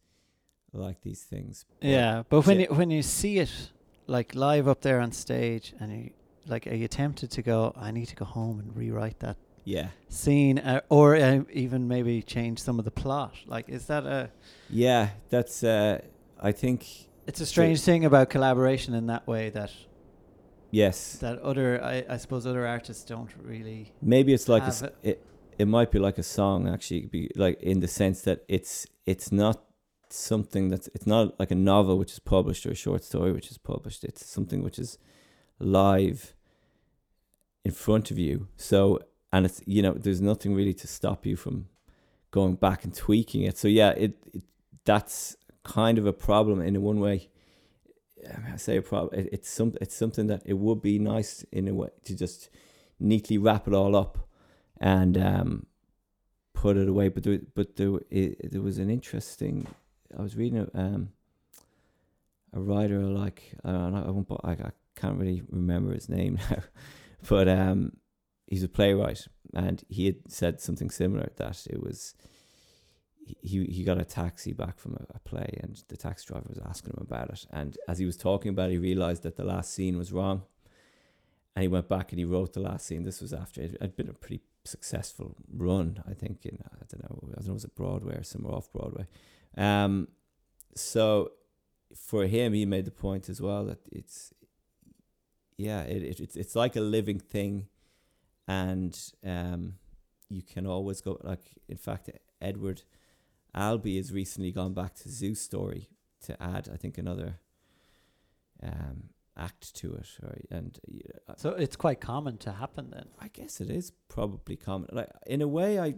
like 0.72 1.02
these 1.02 1.22
things. 1.22 1.64
But 1.80 1.88
yeah, 1.88 2.22
but 2.28 2.46
when 2.46 2.60
you 2.60 2.66
when 2.66 2.90
you 2.90 3.02
see 3.02 3.38
it 3.38 3.70
like 4.06 4.34
live 4.34 4.68
up 4.68 4.80
there 4.80 5.00
on 5.00 5.12
stage, 5.12 5.74
and 5.80 5.92
you 5.92 6.10
like, 6.46 6.66
are 6.66 6.74
you 6.74 6.88
tempted 6.88 7.30
to 7.32 7.42
go? 7.42 7.72
I 7.76 7.90
need 7.90 8.06
to 8.06 8.16
go 8.16 8.24
home 8.24 8.58
and 8.58 8.76
rewrite 8.76 9.20
that 9.20 9.36
yeah, 9.64 9.88
scene, 10.08 10.58
uh, 10.58 10.80
or 10.88 11.14
uh, 11.16 11.42
even 11.52 11.88
maybe 11.88 12.22
change 12.22 12.58
some 12.58 12.78
of 12.78 12.84
the 12.84 12.90
plot. 12.90 13.34
Like, 13.46 13.68
is 13.68 13.86
that 13.86 14.06
a? 14.06 14.30
yeah, 14.70 15.10
that's. 15.28 15.62
Uh, 15.62 16.00
I 16.40 16.52
think 16.52 16.86
It's 17.26 17.40
a 17.40 17.46
strange 17.46 17.80
thing 17.80 18.04
about 18.04 18.30
collaboration 18.30 18.94
in 18.94 19.08
that 19.08 19.26
way 19.26 19.50
that 19.50 19.72
yes, 20.70 21.16
that 21.16 21.40
other 21.40 21.82
I, 21.82 22.04
I 22.08 22.16
suppose 22.16 22.46
other 22.46 22.66
artists 22.66 23.04
don't 23.04 23.30
really. 23.42 23.92
maybe 24.00 24.32
it's 24.32 24.48
like 24.48 24.62
a, 24.62 24.92
it. 25.02 25.24
It. 25.58 25.66
Might 25.66 25.90
be 25.90 25.98
like 25.98 26.18
a 26.18 26.22
song 26.22 26.68
actually, 26.68 27.06
be 27.06 27.30
like 27.36 27.60
in 27.62 27.80
the 27.80 27.88
sense 27.88 28.22
that 28.22 28.44
it's 28.48 28.86
it's 29.06 29.32
not 29.32 29.64
something 30.10 30.68
that's 30.68 30.88
it's 30.94 31.06
not 31.06 31.38
like 31.38 31.50
a 31.50 31.54
novel 31.54 31.98
which 31.98 32.12
is 32.12 32.18
published 32.18 32.64
or 32.66 32.70
a 32.70 32.74
short 32.74 33.04
story 33.04 33.32
which 33.32 33.50
is 33.50 33.58
published. 33.58 34.04
It's 34.04 34.26
something 34.26 34.62
which 34.62 34.78
is 34.78 34.98
live 35.58 36.34
in 37.64 37.72
front 37.72 38.10
of 38.10 38.18
you. 38.18 38.48
So 38.56 39.00
and 39.32 39.46
it's 39.46 39.60
you 39.66 39.82
know 39.82 39.92
there's 39.92 40.20
nothing 40.20 40.54
really 40.54 40.74
to 40.74 40.86
stop 40.86 41.26
you 41.26 41.36
from 41.36 41.68
going 42.30 42.54
back 42.54 42.84
and 42.84 42.94
tweaking 42.94 43.42
it. 43.42 43.58
So 43.58 43.68
yeah, 43.68 43.90
it, 43.90 44.16
it 44.32 44.42
that's 44.84 45.36
kind 45.64 45.98
of 45.98 46.06
a 46.06 46.12
problem 46.12 46.60
in 46.60 46.80
one 46.82 47.00
way. 47.00 47.28
I, 48.26 48.54
I 48.54 48.56
say 48.56 48.76
a 48.76 48.82
problem. 48.82 49.18
It, 49.20 49.28
it's 49.32 49.50
some 49.50 49.74
it's 49.80 49.96
something 49.96 50.26
that 50.28 50.42
it 50.44 50.54
would 50.54 50.80
be 50.82 50.98
nice 50.98 51.44
in 51.52 51.68
a 51.68 51.74
way 51.74 51.88
to 52.04 52.16
just 52.16 52.48
neatly 52.98 53.38
wrap 53.38 53.68
it 53.68 53.74
all 53.74 53.94
up 53.94 54.27
and 54.80 55.18
um, 55.18 55.66
put 56.54 56.76
it 56.76 56.88
away. 56.88 57.08
But 57.08 57.22
there, 57.22 57.38
but 57.54 57.76
there, 57.76 57.98
it, 58.10 58.52
there 58.52 58.62
was 58.62 58.78
an 58.78 58.90
interesting. 58.90 59.66
I 60.16 60.22
was 60.22 60.36
reading 60.36 60.58
a, 60.58 60.78
um, 60.78 61.10
a 62.52 62.60
writer 62.60 63.00
like 63.00 63.52
I 63.64 63.72
don't 63.72 63.92
know, 63.92 64.04
I 64.06 64.10
won't. 64.10 64.28
I, 64.44 64.52
I 64.66 64.72
can't 64.96 65.18
really 65.18 65.42
remember 65.48 65.94
his 65.94 66.08
name 66.08 66.38
now, 66.50 66.62
but 67.28 67.48
um, 67.48 67.92
he's 68.46 68.62
a 68.62 68.68
playwright, 68.68 69.26
and 69.54 69.82
he 69.88 70.06
had 70.06 70.16
said 70.28 70.60
something 70.60 70.90
similar 70.90 71.30
that 71.36 71.66
it 71.68 71.82
was. 71.82 72.14
He 73.42 73.64
he 73.66 73.84
got 73.84 74.00
a 74.00 74.06
taxi 74.06 74.54
back 74.54 74.78
from 74.78 74.94
a, 74.94 75.16
a 75.16 75.18
play, 75.20 75.58
and 75.62 75.82
the 75.88 75.98
taxi 75.98 76.26
driver 76.26 76.46
was 76.48 76.60
asking 76.64 76.94
him 76.94 77.02
about 77.02 77.30
it. 77.30 77.46
And 77.50 77.76
as 77.86 77.98
he 77.98 78.06
was 78.06 78.16
talking 78.16 78.50
about 78.50 78.70
it, 78.70 78.74
he 78.74 78.78
realized 78.78 79.22
that 79.24 79.36
the 79.36 79.44
last 79.44 79.74
scene 79.74 79.98
was 79.98 80.12
wrong. 80.12 80.42
And 81.54 81.64
he 81.64 81.68
went 81.68 81.88
back 81.88 82.12
and 82.12 82.20
he 82.20 82.24
wrote 82.24 82.52
the 82.52 82.60
last 82.60 82.86
scene. 82.86 83.02
This 83.02 83.20
was 83.20 83.32
after 83.32 83.60
it 83.60 83.76
had 83.80 83.96
been 83.96 84.08
a 84.08 84.12
pretty 84.12 84.42
successful 84.68 85.36
run, 85.52 86.02
I 86.08 86.14
think. 86.14 86.44
In 86.46 86.58
I 86.64 86.84
don't 86.88 87.02
know, 87.02 87.18
I 87.32 87.36
don't 87.36 87.48
know, 87.48 87.54
was 87.54 87.64
it 87.64 87.74
Broadway 87.74 88.16
or 88.16 88.22
somewhere 88.22 88.54
off 88.54 88.72
Broadway? 88.72 89.06
Um, 89.56 90.08
so 90.74 91.32
for 91.96 92.26
him, 92.26 92.52
he 92.52 92.64
made 92.66 92.84
the 92.84 92.90
point 92.90 93.28
as 93.28 93.40
well 93.40 93.64
that 93.64 93.80
it's 93.90 94.32
yeah, 95.56 95.82
it, 95.82 96.02
it 96.02 96.20
it's 96.20 96.36
it's 96.36 96.56
like 96.56 96.76
a 96.76 96.80
living 96.80 97.18
thing, 97.18 97.68
and 98.46 98.98
um, 99.24 99.74
you 100.28 100.42
can 100.42 100.66
always 100.66 101.00
go 101.00 101.18
like. 101.22 101.42
In 101.68 101.76
fact, 101.76 102.10
Edward 102.40 102.82
Albee 103.54 103.96
has 103.96 104.12
recently 104.12 104.52
gone 104.52 104.74
back 104.74 104.94
to 104.96 105.10
Zoo 105.10 105.34
Story 105.34 105.90
to 106.26 106.40
add, 106.42 106.68
I 106.72 106.76
think, 106.76 106.98
another 106.98 107.40
um 108.62 109.10
act 109.38 109.74
to 109.76 109.94
it, 109.94 110.08
or 110.22 110.36
and. 110.50 110.78
Uh, 111.28 111.34
So 111.36 111.50
it's 111.50 111.76
quite 111.76 112.00
common 112.00 112.36
to 112.38 112.52
happen 112.52 112.90
then. 112.90 113.06
I 113.18 113.28
guess 113.28 113.60
it 113.60 113.70
is 113.70 113.92
probably 114.08 114.56
common. 114.56 114.88
Like 114.92 115.10
in 115.26 115.42
a 115.42 115.48
way, 115.48 115.78
I. 115.78 115.94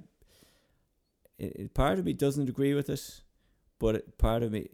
It, 1.39 1.53
it- 1.57 1.75
part 1.75 1.99
of 1.99 2.05
me 2.05 2.13
doesn't 2.13 2.49
agree 2.49 2.75
with 2.75 2.89
it, 2.91 3.23
but 3.79 3.95
it, 3.97 4.19
part 4.19 4.43
of 4.43 4.53
me 4.53 4.69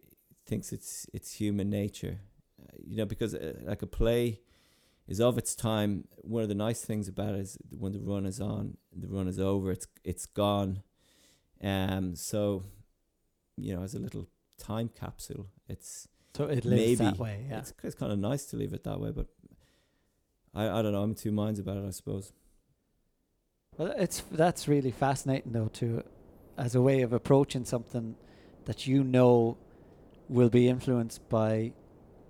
thinks 0.47 0.73
it's 0.73 1.07
it's 1.13 1.33
human 1.35 1.71
nature, 1.71 2.19
uh, 2.63 2.77
you 2.85 2.97
know, 2.97 3.07
because 3.07 3.35
uh, 3.35 3.55
like 3.63 3.83
a 3.83 3.87
play 3.87 4.41
is 5.09 5.21
of 5.21 5.39
its 5.39 5.55
time. 5.55 6.05
One 6.23 6.43
of 6.43 6.49
the 6.49 6.55
nice 6.55 6.83
things 6.85 7.09
about 7.09 7.35
it 7.35 7.41
is 7.41 7.59
when 7.71 7.93
the 7.93 8.01
run 8.01 8.27
is 8.27 8.41
on, 8.41 8.77
the 8.93 9.09
run 9.09 9.29
is 9.29 9.39
over. 9.39 9.71
It's 9.71 9.87
it's 10.05 10.27
gone, 10.27 10.83
um. 11.63 12.17
So, 12.17 12.65
you 13.57 13.75
know, 13.75 13.83
as 13.83 13.95
a 13.95 13.99
little 14.01 14.27
time 14.59 14.89
capsule, 14.89 15.47
it's 15.69 16.09
So 16.37 16.45
it 16.45 16.65
lives 16.65 16.99
that 16.99 17.19
way. 17.19 17.47
Yeah. 17.49 17.61
it's, 17.61 17.73
it's 17.83 17.95
kind 17.95 18.13
of 18.13 18.19
nice 18.19 18.45
to 18.47 18.57
leave 18.57 18.75
it 18.75 18.85
that 18.85 19.01
way, 19.01 19.11
but 19.11 19.27
I 20.55 20.69
I 20.69 20.83
don't 20.83 20.93
know. 20.93 21.03
I'm 21.03 21.11
in 21.11 21.17
two 21.17 21.33
minds 21.33 21.59
about 21.59 21.79
it. 21.79 21.87
I 21.87 21.91
suppose. 21.91 22.33
Well, 23.79 23.93
it's 23.97 24.23
that's 24.31 24.69
really 24.69 24.91
fascinating 24.91 25.53
though 25.53 25.69
to, 25.75 26.03
as 26.59 26.75
a 26.75 26.83
way 26.83 27.03
of 27.03 27.13
approaching 27.13 27.65
something 27.65 28.17
that 28.67 28.87
you 28.87 29.03
know 29.03 29.57
will 30.29 30.49
be 30.51 30.69
influenced 30.69 31.27
by 31.29 31.73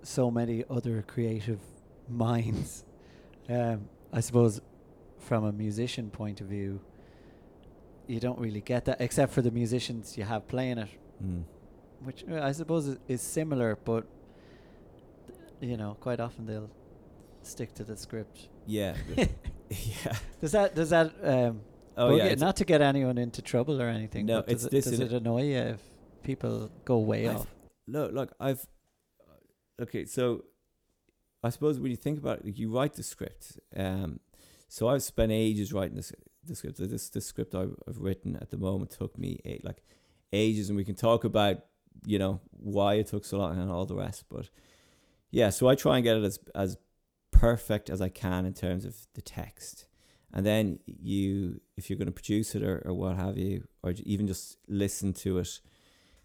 so 0.03 0.31
many 0.31 0.63
other 0.69 1.01
creative 1.01 1.59
minds. 2.09 2.85
Um, 3.49 3.89
I 4.13 4.21
suppose 4.21 4.61
from 5.19 5.43
a 5.43 5.51
musician 5.51 6.09
point 6.09 6.39
of 6.39 6.47
view, 6.47 6.79
you 8.07 8.19
don't 8.19 8.39
really 8.39 8.61
get 8.61 8.85
that 8.85 9.01
except 9.01 9.33
for 9.33 9.41
the 9.41 9.51
musicians 9.51 10.17
you 10.17 10.23
have 10.23 10.47
playing 10.47 10.77
it, 10.77 10.89
Mm. 11.23 11.43
Which 12.03 12.23
uh, 12.29 12.41
I 12.41 12.51
suppose 12.51 12.87
is, 12.87 12.97
is 13.07 13.21
similar, 13.21 13.77
but 13.83 14.05
you 15.59 15.77
know, 15.77 15.97
quite 15.99 16.19
often 16.19 16.45
they'll 16.45 16.69
stick 17.41 17.73
to 17.75 17.83
the 17.83 17.97
script. 17.97 18.49
Yeah. 18.65 18.95
yeah. 19.69 20.15
Does 20.41 20.51
that 20.51 20.75
does 20.75 20.89
that 20.91 21.13
um 21.23 21.61
Oh 21.99 22.15
yeah, 22.15 22.35
not 22.35 22.57
to 22.57 22.65
get 22.65 22.81
anyone 22.81 23.17
into 23.17 23.41
trouble 23.41 23.81
or 23.81 23.87
anything. 23.87 24.27
No, 24.27 24.41
but 24.41 24.49
does 24.49 24.65
it's 24.65 24.65
it, 24.65 24.71
this 24.71 24.85
Does 24.85 24.99
it 24.99 25.11
annoy 25.13 25.43
you 25.45 25.57
if 25.57 25.81
people 26.23 26.69
go 26.85 26.99
way 26.99 27.27
I've- 27.27 27.39
off? 27.39 27.47
look, 27.87 28.11
look, 28.13 28.33
I've 28.39 28.67
okay. 29.81 30.05
So 30.05 30.43
I 31.43 31.49
suppose 31.49 31.79
when 31.79 31.89
you 31.89 31.97
think 31.97 32.19
about 32.19 32.39
it, 32.39 32.45
like, 32.45 32.59
you 32.59 32.71
write 32.71 32.93
the 32.93 33.03
script. 33.03 33.59
Um, 33.75 34.19
so 34.67 34.87
I've 34.89 35.01
spent 35.01 35.31
ages 35.31 35.73
writing 35.73 35.95
this 35.95 36.11
the 36.43 36.55
script. 36.55 36.77
This 36.77 37.09
this 37.09 37.25
script 37.25 37.55
I've, 37.55 37.75
I've 37.87 37.97
written 37.97 38.35
at 38.35 38.51
the 38.51 38.57
moment 38.57 38.91
took 38.91 39.17
me 39.17 39.39
eight, 39.43 39.65
like 39.65 39.81
ages, 40.31 40.69
and 40.69 40.77
we 40.77 40.85
can 40.85 40.95
talk 40.95 41.23
about 41.23 41.57
you 42.05 42.19
know 42.19 42.39
why 42.51 42.95
it 42.95 43.07
took 43.07 43.25
so 43.25 43.37
long 43.37 43.57
and 43.59 43.71
all 43.71 43.85
the 43.85 43.95
rest. 43.95 44.25
But 44.29 44.49
yeah, 45.31 45.49
so 45.49 45.67
I 45.67 45.75
try 45.75 45.95
and 45.97 46.03
get 46.03 46.17
it 46.17 46.23
as 46.23 46.39
as 46.55 46.77
perfect 47.31 47.89
as 47.89 48.01
I 48.01 48.09
can 48.09 48.45
in 48.45 48.53
terms 48.53 48.85
of 48.85 48.95
the 49.13 49.21
text. 49.21 49.85
And 50.33 50.45
then 50.45 50.79
you, 50.85 51.61
if 51.77 51.89
you're 51.89 51.97
going 51.97 52.07
to 52.07 52.11
produce 52.11 52.53
it 52.53 52.61
or, 52.61 52.81
or 52.85 52.93
what 52.93 53.15
have 53.15 53.37
you, 53.37 53.67
or 53.81 53.93
even 54.03 54.27
just 54.27 54.57
listen 54.67 55.13
to 55.13 55.37
it, 55.37 55.61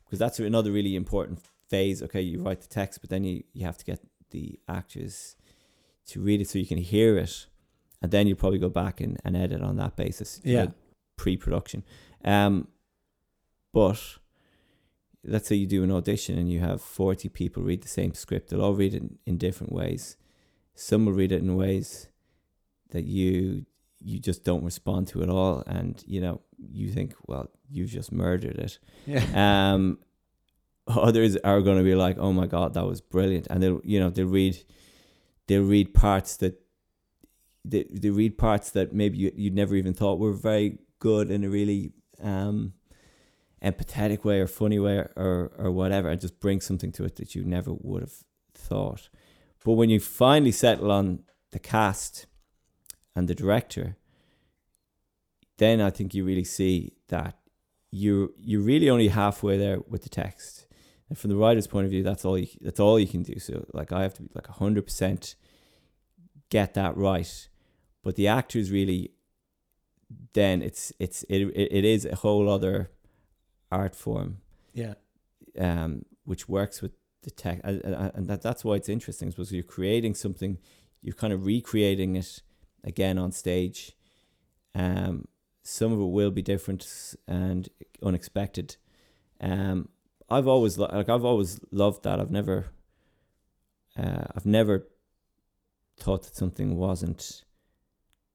because 0.04 0.18
that's 0.18 0.40
another 0.40 0.72
really 0.72 0.96
important 0.96 1.40
phase. 1.68 2.02
Okay, 2.02 2.20
you 2.20 2.42
write 2.42 2.60
the 2.62 2.66
text, 2.68 3.00
but 3.00 3.10
then 3.10 3.22
you, 3.24 3.44
you 3.52 3.64
have 3.64 3.78
to 3.78 3.84
get 3.84 4.00
the 4.30 4.58
actors 4.68 5.36
to 6.06 6.20
read 6.20 6.40
it 6.40 6.48
so 6.48 6.58
you 6.58 6.66
can 6.66 6.78
hear 6.78 7.16
it, 7.16 7.46
and 8.02 8.10
then 8.10 8.26
you 8.26 8.34
probably 8.34 8.58
go 8.58 8.68
back 8.68 9.00
and, 9.00 9.18
and 9.24 9.36
edit 9.36 9.62
on 9.62 9.76
that 9.76 9.94
basis. 9.96 10.40
you 10.44 10.56
know, 10.56 10.62
Yeah. 10.64 10.70
pre-production. 11.16 11.84
Um, 12.24 12.66
but 13.72 14.00
let's 15.24 15.48
say 15.48 15.56
you 15.56 15.66
do 15.66 15.82
an 15.84 15.90
audition 15.92 16.38
and 16.38 16.50
you 16.50 16.60
have 16.60 16.80
forty 16.80 17.28
people 17.28 17.62
read 17.62 17.82
the 17.82 17.88
same 17.88 18.14
script. 18.14 18.50
They'll 18.50 18.62
all 18.62 18.74
read 18.74 18.94
it 18.94 19.02
in, 19.02 19.18
in 19.26 19.38
different 19.38 19.72
ways. 19.72 20.16
Some 20.74 21.06
will 21.06 21.12
read 21.12 21.32
it 21.32 21.42
in 21.42 21.56
ways 21.56 22.08
that 22.90 23.04
you 23.04 23.66
you 24.00 24.18
just 24.18 24.44
don't 24.44 24.64
respond 24.64 25.08
to 25.08 25.22
at 25.22 25.28
all, 25.28 25.62
and 25.66 26.02
you 26.06 26.20
know 26.20 26.40
you 26.58 26.90
think, 26.90 27.14
well, 27.26 27.50
you've 27.68 27.90
just 27.90 28.12
murdered 28.12 28.58
it. 28.58 28.78
Yeah. 29.06 29.72
Um, 29.74 29.98
others 30.86 31.36
are 31.38 31.60
going 31.60 31.78
to 31.78 31.84
be 31.84 31.94
like, 31.94 32.18
"Oh 32.18 32.32
my 32.32 32.46
god, 32.46 32.74
that 32.74 32.86
was 32.86 33.00
brilliant," 33.00 33.46
and 33.50 33.62
they'll 33.62 33.80
you 33.84 34.00
know 34.00 34.10
they'll 34.10 34.26
read 34.26 34.62
they'll 35.46 35.62
read 35.62 35.94
parts 35.94 36.36
that 36.38 36.60
they 37.64 37.86
they 37.90 38.10
read 38.10 38.38
parts 38.38 38.70
that 38.70 38.92
maybe 38.92 39.18
you 39.18 39.32
you'd 39.34 39.54
never 39.54 39.74
even 39.76 39.94
thought 39.94 40.18
were 40.18 40.32
very 40.32 40.78
good 40.98 41.30
in 41.30 41.44
a 41.44 41.48
really 41.48 41.92
um 42.22 42.72
empathetic 43.62 44.24
way 44.24 44.40
or 44.40 44.46
funny 44.46 44.78
way 44.78 44.98
or, 45.16 45.52
or 45.56 45.70
whatever, 45.70 46.08
and 46.08 46.20
just 46.20 46.40
bring 46.40 46.60
something 46.60 46.92
to 46.92 47.04
it 47.04 47.16
that 47.16 47.34
you 47.34 47.44
never 47.44 47.72
would 47.72 48.02
have 48.02 48.24
thought. 48.54 49.08
But 49.64 49.72
when 49.72 49.90
you 49.90 50.00
finally 50.00 50.52
settle 50.52 50.90
on 50.90 51.20
the 51.52 51.58
cast 51.58 52.26
and 53.14 53.28
the 53.28 53.34
director, 53.34 53.96
then 55.58 55.80
I 55.80 55.90
think 55.90 56.14
you 56.14 56.24
really 56.24 56.44
see 56.44 56.94
that 57.08 57.36
you 57.90 58.34
you're 58.36 58.62
really 58.62 58.90
only 58.90 59.08
halfway 59.08 59.56
there 59.56 59.80
with 59.88 60.02
the 60.02 60.08
text. 60.08 60.66
And 61.08 61.18
from 61.18 61.30
the 61.30 61.36
writer's 61.36 61.66
point 61.66 61.84
of 61.84 61.90
view, 61.90 62.02
that's 62.02 62.24
all 62.24 62.38
you 62.38 62.48
that's 62.60 62.80
all 62.80 62.98
you 62.98 63.06
can 63.06 63.22
do. 63.22 63.38
So 63.38 63.66
like 63.72 63.92
I 63.92 64.02
have 64.02 64.14
to 64.14 64.22
be 64.22 64.30
like 64.34 64.46
hundred 64.46 64.86
percent 64.86 65.36
get 66.48 66.74
that 66.74 66.96
right. 66.96 67.48
But 68.02 68.16
the 68.16 68.28
actors 68.28 68.70
really 68.70 69.12
then 70.32 70.62
it's 70.62 70.92
it's 70.98 71.22
it 71.28 71.42
it, 71.42 71.68
it 71.70 71.84
is 71.84 72.06
a 72.06 72.16
whole 72.16 72.48
other 72.48 72.90
art 73.72 73.96
form 73.96 74.38
yeah. 74.74 74.94
um, 75.58 76.04
which 76.24 76.48
works 76.48 76.82
with 76.82 76.92
the 77.22 77.30
tech, 77.30 77.60
and, 77.64 77.82
and 77.84 78.12
and 78.14 78.26
that 78.28 78.42
that's 78.42 78.64
why 78.64 78.74
it's 78.74 78.88
interesting, 78.88 79.30
because 79.30 79.52
you're 79.52 79.62
creating 79.62 80.14
something, 80.14 80.58
you're 81.02 81.14
kind 81.14 81.32
of 81.32 81.46
recreating 81.46 82.16
it 82.16 82.42
again 82.84 83.18
on 83.18 83.32
stage. 83.32 83.96
Um, 84.74 85.26
some 85.62 85.92
of 85.92 86.00
it 86.00 86.10
will 86.10 86.32
be 86.32 86.42
different 86.42 87.14
and 87.28 87.68
unexpected. 88.02 88.76
Um, 89.40 89.88
I've 90.28 90.48
always 90.48 90.78
lo- 90.78 90.90
like 90.92 91.08
I've 91.08 91.24
always 91.24 91.60
loved 91.70 92.02
that. 92.02 92.18
I've 92.18 92.30
never, 92.30 92.66
uh, 93.96 94.24
I've 94.34 94.46
never 94.46 94.88
thought 95.96 96.24
that 96.24 96.34
something 96.36 96.76
wasn't 96.76 97.44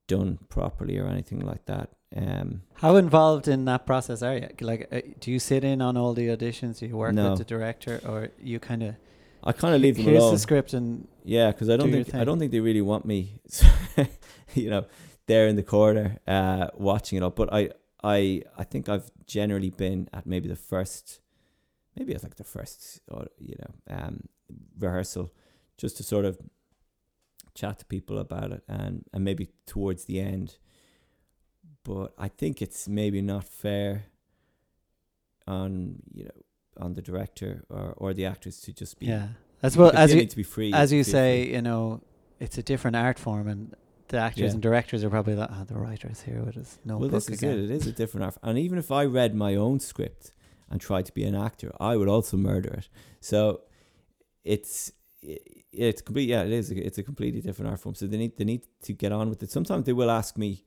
done 0.08 0.39
properly 0.47 0.97
or 0.97 1.08
anything 1.08 1.41
like 1.41 1.65
that. 1.65 1.89
Um, 2.15 2.62
How 2.76 2.96
involved 2.96 3.48
in 3.48 3.65
that 3.65 3.86
process 3.86 4.22
are 4.22 4.36
you? 4.38 4.48
Like, 4.62 4.88
uh, 4.91 5.02
do 5.20 5.30
you 5.32 5.39
sit 5.39 5.63
in 5.63 5.82
on 5.82 5.98
all 5.98 6.13
the 6.13 6.28
auditions? 6.28 6.80
Do 6.80 6.86
you 6.88 6.96
work 6.98 7.13
No. 7.13 7.32
with 7.32 7.39
the 7.39 7.46
director, 7.46 8.00
or 8.08 8.30
you 8.41 8.60
kind 8.60 8.84
of 8.84 8.96
I 9.43 9.52
kind 9.52 9.76
of 9.76 9.82
leave 9.82 9.98
them 9.98 10.06
here's 10.06 10.20
alone. 10.24 10.34
the 10.34 10.39
script 10.39 10.74
and 10.74 11.08
Yeah, 11.26 11.52
because 11.52 11.70
I 11.70 11.76
don't 11.78 11.91
do 11.91 12.04
think 12.04 12.15
I 12.15 12.24
don't 12.24 12.39
think 12.39 12.52
they 12.52 12.60
really 12.62 12.82
want 12.82 13.06
me, 13.06 13.41
you 14.54 14.70
know, 14.70 14.86
there 15.28 15.48
in 15.48 15.56
the 15.58 15.63
corner 15.63 16.17
uh, 16.28 16.67
watching 16.76 17.17
it 17.17 17.24
all. 17.24 17.30
But 17.32 17.52
I 17.54 17.72
I 18.04 18.43
I 18.58 18.63
think 18.63 18.88
I've 18.88 19.12
generally 19.26 19.70
been 19.70 20.08
at 20.13 20.26
maybe 20.26 20.48
the 20.48 20.56
first, 20.56 21.20
maybe 21.98 22.13
it's 22.13 22.24
like 22.24 22.36
the 22.36 22.43
first, 22.46 23.02
or 23.10 23.28
you 23.38 23.56
know, 23.60 23.96
um, 23.98 24.30
rehearsal, 24.80 25.34
just 25.78 25.98
to 25.98 26.04
sort 26.04 26.24
of 26.26 26.38
chat 27.54 27.80
to 27.80 27.86
people 27.86 28.17
about 28.17 28.52
it, 28.54 28.63
and 28.67 29.04
and 29.13 29.24
maybe 29.26 29.50
towards 29.65 30.06
the 30.06 30.22
end. 30.22 30.58
But 31.88 32.08
I 32.17 32.28
think 32.39 32.62
it's 32.62 32.88
maybe 33.02 33.21
not 33.21 33.45
fair 33.63 33.91
on 35.47 36.02
you 36.13 36.26
know 36.26 36.32
on 36.86 36.93
the 36.93 37.02
director 37.02 37.63
or, 37.69 37.93
or 37.97 38.13
the 38.13 38.26
actors 38.26 38.60
to 38.62 38.73
just 38.73 39.00
be 39.00 39.08
yeah. 39.08 39.30
As 39.63 39.76
well 39.76 39.91
as 39.95 40.12
you 40.13 40.19
need 40.19 40.30
to 40.30 40.36
be 40.36 40.43
free 40.43 40.71
as 40.73 40.93
you 40.93 41.04
say, 41.04 41.45
free. 41.45 41.56
you 41.56 41.62
know, 41.63 42.02
it's 42.39 42.58
a 42.60 42.63
different 42.71 42.95
art 42.95 43.17
form, 43.17 43.47
and 43.47 43.73
the 44.10 44.17
actors 44.17 44.43
Yeah. 44.50 44.52
and 44.52 44.62
directors 44.62 45.04
are 45.04 45.10
probably 45.10 45.34
like, 45.36 45.50
oh, 45.52 45.63
the 45.63 45.76
writer's 45.76 46.21
here 46.21 46.43
with 46.43 46.56
his 46.56 46.78
notebook 46.86 47.12
well, 47.12 47.19
this 47.19 47.30
is 47.30 47.39
again. 47.41 47.58
it. 47.58 47.63
It 47.65 47.71
is 47.71 47.88
a 47.88 47.91
different 47.91 48.26
art. 48.26 48.38
And 48.43 48.60
even 48.60 48.78
if 48.78 48.91
I 48.91 49.04
read 49.06 49.34
my 49.34 49.56
own 49.56 49.80
script 49.80 50.32
and 50.69 50.80
tried 50.80 51.06
to 51.08 51.13
be 51.13 51.23
an 51.23 51.34
actor, 51.34 51.71
I 51.80 51.97
would 51.97 52.08
also 52.08 52.38
murder 52.38 52.69
it. 52.82 52.88
So 53.19 53.62
it's 54.43 54.91
it, 55.23 55.41
it's 55.71 56.02
complete. 56.04 56.30
Yeah, 56.30 56.43
it 56.43 56.52
is. 56.52 56.69
a- 56.71 56.86
It's 56.88 57.00
a 57.00 57.04
completely 57.04 57.41
different 57.41 57.71
art 57.71 57.80
form. 57.80 57.95
So 57.95 58.06
they 58.06 58.17
need 58.17 58.38
they 58.38 58.45
need 58.45 58.63
to 58.84 58.93
get 58.93 59.12
on 59.12 59.30
with 59.30 59.41
it. 59.41 59.50
Sometimes 59.50 59.86
they 59.86 59.93
will 59.93 60.12
ask 60.12 60.38
me 60.38 60.63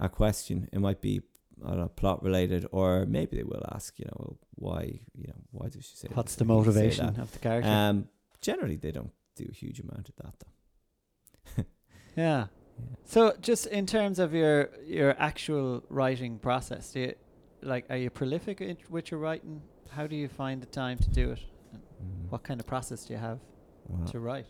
a 0.00 0.08
question. 0.08 0.68
It 0.72 0.80
might 0.80 1.00
be 1.00 1.22
I 1.64 1.68
don't 1.70 1.78
know, 1.78 1.88
plot 1.88 2.22
related, 2.22 2.66
or 2.72 3.06
maybe 3.06 3.36
they 3.36 3.44
will 3.44 3.62
ask, 3.72 3.98
you 3.98 4.06
know, 4.06 4.16
well, 4.18 4.38
why, 4.56 5.00
you 5.14 5.28
know, 5.28 5.34
why 5.52 5.68
does 5.68 5.84
she 5.84 5.96
say? 5.96 6.08
What's 6.12 6.34
the 6.34 6.44
Why 6.44 6.64
did 6.64 6.64
she 6.64 6.72
say 6.72 6.80
motivation 6.80 7.20
of 7.20 7.32
the 7.32 7.38
character? 7.38 7.70
Um, 7.70 8.08
generally 8.40 8.76
they 8.76 8.90
don't 8.90 9.12
do 9.36 9.46
a 9.48 9.54
huge 9.54 9.80
amount 9.80 10.08
of 10.08 10.16
that 10.16 10.34
though. 10.40 11.64
yeah. 12.16 12.46
Yeah. 12.78 12.84
So, 13.04 13.34
just 13.40 13.66
in 13.66 13.86
terms 13.86 14.18
of 14.18 14.34
your 14.34 14.70
your 14.84 15.14
actual 15.18 15.84
writing 15.88 16.38
process, 16.38 16.92
do 16.92 17.00
you 17.00 17.14
like 17.62 17.86
are 17.90 17.96
you 17.96 18.10
prolific 18.10 18.60
in, 18.60 18.76
with 18.90 19.10
your 19.10 19.20
writing? 19.20 19.62
How 19.90 20.06
do 20.06 20.16
you 20.16 20.28
find 20.28 20.60
the 20.62 20.66
time 20.66 20.98
to 20.98 21.10
do 21.10 21.30
it? 21.32 21.40
Mm. 21.74 22.30
What 22.30 22.42
kind 22.42 22.58
of 22.60 22.66
process 22.66 23.04
do 23.04 23.12
you 23.14 23.20
have 23.20 23.38
Well, 23.86 24.06
to 24.08 24.20
write? 24.20 24.46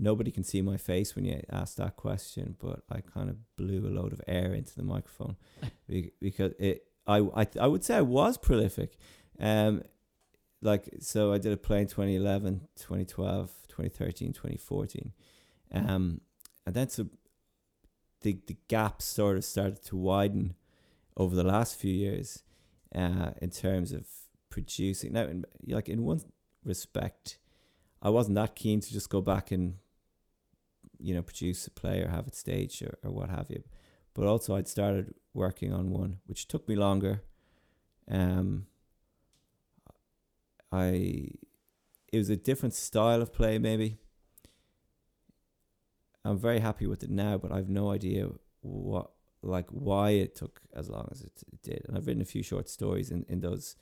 Nobody 0.00 0.30
can 0.30 0.42
see 0.42 0.62
my 0.62 0.76
face 0.76 1.14
when 1.14 1.24
you 1.24 1.40
ask 1.50 1.76
that 1.76 1.96
question, 1.96 2.56
but 2.58 2.82
I 2.90 3.00
kind 3.00 3.28
of 3.28 3.36
blew 3.56 3.86
a 3.86 3.92
load 3.92 4.12
of 4.12 4.20
air 4.26 4.54
into 4.54 4.74
the 4.74 4.82
microphone 4.82 5.36
because 6.20 6.52
it. 6.58 6.84
I, 7.06 7.18
I 7.34 7.46
I 7.58 7.66
would 7.66 7.82
say 7.82 7.96
I 7.96 8.02
was 8.02 8.36
prolific, 8.36 8.96
um, 9.40 9.82
like 10.62 10.88
so 11.00 11.32
I 11.32 11.38
did 11.38 11.52
a 11.52 11.56
play 11.56 11.80
in 11.80 11.86
2011, 11.86 12.68
2012, 12.76 13.50
2013, 13.68 14.32
2014, 14.32 15.12
um, 15.72 16.20
and 16.66 16.74
then 16.74 16.88
so 16.88 17.08
the 18.20 18.38
the 18.46 18.56
gaps 18.68 19.06
sort 19.06 19.38
of 19.38 19.44
started 19.44 19.82
to 19.86 19.96
widen 19.96 20.54
over 21.16 21.34
the 21.34 21.42
last 21.42 21.76
few 21.76 21.92
years, 21.92 22.42
uh, 22.94 23.30
in 23.40 23.50
terms 23.50 23.92
of 23.92 24.06
producing. 24.50 25.12
Now, 25.12 25.22
in, 25.22 25.44
like 25.66 25.88
in 25.88 26.04
one 26.04 26.20
respect, 26.64 27.38
I 28.02 28.10
wasn't 28.10 28.36
that 28.36 28.54
keen 28.54 28.80
to 28.80 28.92
just 28.92 29.10
go 29.10 29.20
back 29.20 29.50
and 29.50 29.76
you 31.00 31.14
know 31.14 31.22
produce 31.22 31.66
a 31.66 31.70
play 31.70 32.00
or 32.00 32.08
have 32.08 32.26
it 32.26 32.34
staged 32.34 32.82
or, 32.82 32.98
or 33.02 33.10
what 33.10 33.30
have 33.30 33.50
you. 33.50 33.62
But 34.14 34.26
also 34.26 34.56
I'd 34.56 34.68
started 34.68 35.14
working 35.34 35.72
on 35.72 35.90
one 35.90 36.18
which 36.26 36.48
took 36.48 36.68
me 36.68 36.76
longer. 36.76 37.22
Um 38.10 38.66
I 40.72 41.28
it 42.12 42.18
was 42.18 42.30
a 42.30 42.36
different 42.36 42.74
style 42.74 43.22
of 43.22 43.32
play 43.32 43.58
maybe. 43.58 43.98
I'm 46.24 46.38
very 46.38 46.60
happy 46.60 46.86
with 46.86 47.02
it 47.02 47.10
now 47.10 47.38
but 47.38 47.52
I've 47.52 47.68
no 47.68 47.90
idea 47.90 48.28
what 48.60 49.10
like 49.42 49.70
why 49.70 50.10
it 50.10 50.34
took 50.34 50.60
as 50.74 50.90
long 50.90 51.08
as 51.10 51.22
it, 51.22 51.32
it 51.52 51.62
did. 51.62 51.84
And 51.88 51.96
I've 51.96 52.06
written 52.06 52.22
a 52.22 52.26
few 52.26 52.42
short 52.42 52.68
stories 52.68 53.10
in, 53.10 53.24
in 53.28 53.40
those 53.40 53.76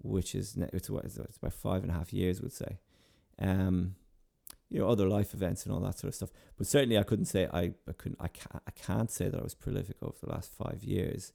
which 0.00 0.34
is 0.34 0.56
it's 0.72 0.90
what 0.90 1.04
it's 1.04 1.16
about 1.16 1.52
five 1.52 1.82
and 1.82 1.90
a 1.90 1.94
half 1.94 2.12
years 2.12 2.40
would 2.40 2.52
say. 2.52 2.78
Um 3.38 3.96
you 4.72 4.80
know 4.80 4.88
other 4.88 5.08
life 5.08 5.34
events 5.34 5.64
and 5.64 5.74
all 5.74 5.80
that 5.80 5.98
sort 5.98 6.08
of 6.08 6.14
stuff 6.14 6.30
but 6.56 6.66
certainly 6.66 6.98
I 6.98 7.02
couldn't 7.02 7.26
say 7.26 7.46
I, 7.52 7.72
I 7.88 7.92
couldn't 7.96 8.18
I 8.20 8.28
can't 8.28 8.62
I 8.66 8.70
can't 8.70 9.10
say 9.10 9.28
that 9.28 9.38
I 9.38 9.42
was 9.42 9.54
prolific 9.54 9.96
over 10.02 10.16
the 10.22 10.30
last 10.30 10.52
five 10.52 10.82
years 10.82 11.32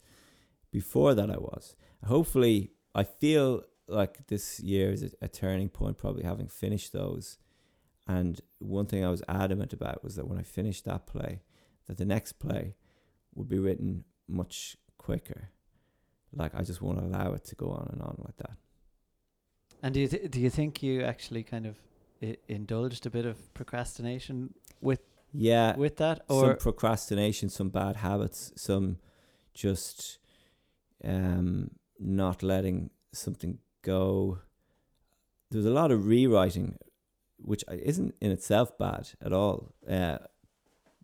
before 0.72 1.14
that 1.14 1.30
I 1.30 1.38
was 1.38 1.76
hopefully 2.06 2.72
I 2.96 3.04
feel 3.04 3.64
like 3.88 4.28
this 4.28 4.60
year 4.60 4.92
is 4.92 5.04
a, 5.04 5.12
a 5.22 5.28
turning 5.28 5.70
point 5.70 5.98
probably 5.98 6.24
having 6.24 6.48
finished 6.48 6.94
those 6.94 7.38
and 8.08 8.42
one 8.60 8.86
thing 8.86 9.06
I 9.06 9.10
was 9.10 9.22
adamant 9.28 9.74
about 9.74 10.04
was 10.04 10.16
that 10.16 10.28
when 10.28 10.40
I 10.40 10.44
finished 10.44 10.86
that 10.86 11.06
play 11.06 11.42
that 11.88 11.98
the 11.98 12.06
next 12.06 12.34
play 12.34 12.76
would 13.36 13.48
be 13.48 13.60
written 13.60 14.04
much 14.28 14.78
quicker. 14.98 15.50
Like 16.34 16.54
I 16.54 16.64
just 16.64 16.82
won't 16.82 17.00
allow 17.00 17.34
it 17.34 17.46
to 17.46 17.56
go 17.56 17.70
on 17.70 17.90
and 17.92 18.02
on 18.02 18.16
like 18.26 18.38
that. 18.38 18.58
And 19.82 19.94
do 19.94 20.02
you 20.02 20.08
th- 20.08 20.32
do 20.32 20.42
you 20.42 20.50
think 20.50 20.84
you 20.84 21.04
actually 21.04 21.44
kind 21.44 21.66
of 21.66 21.78
I- 22.22 22.38
indulged 22.48 23.06
a 23.06 23.10
bit 23.10 23.26
of 23.26 23.54
procrastination 23.54 24.54
with 24.82 25.02
Yeah, 25.34 25.76
with 25.76 25.98
that, 25.98 26.24
some 26.28 26.38
or 26.38 26.56
procrastination, 26.56 27.50
some 27.50 27.70
bad 27.70 27.98
habits, 27.98 28.52
some 28.56 28.98
just 29.54 30.20
um, 31.04 31.72
not 32.00 32.44
letting 32.44 32.90
something 33.12 33.60
go. 33.82 34.40
There's 35.50 35.66
a 35.66 35.72
lot 35.72 35.92
of 35.92 36.08
rewriting, 36.08 36.78
which 37.38 37.64
isn't 37.70 38.16
in 38.22 38.32
itself 38.32 38.78
bad 38.78 39.10
at 39.22 39.34
all. 39.34 39.74
Uh, 39.90 40.18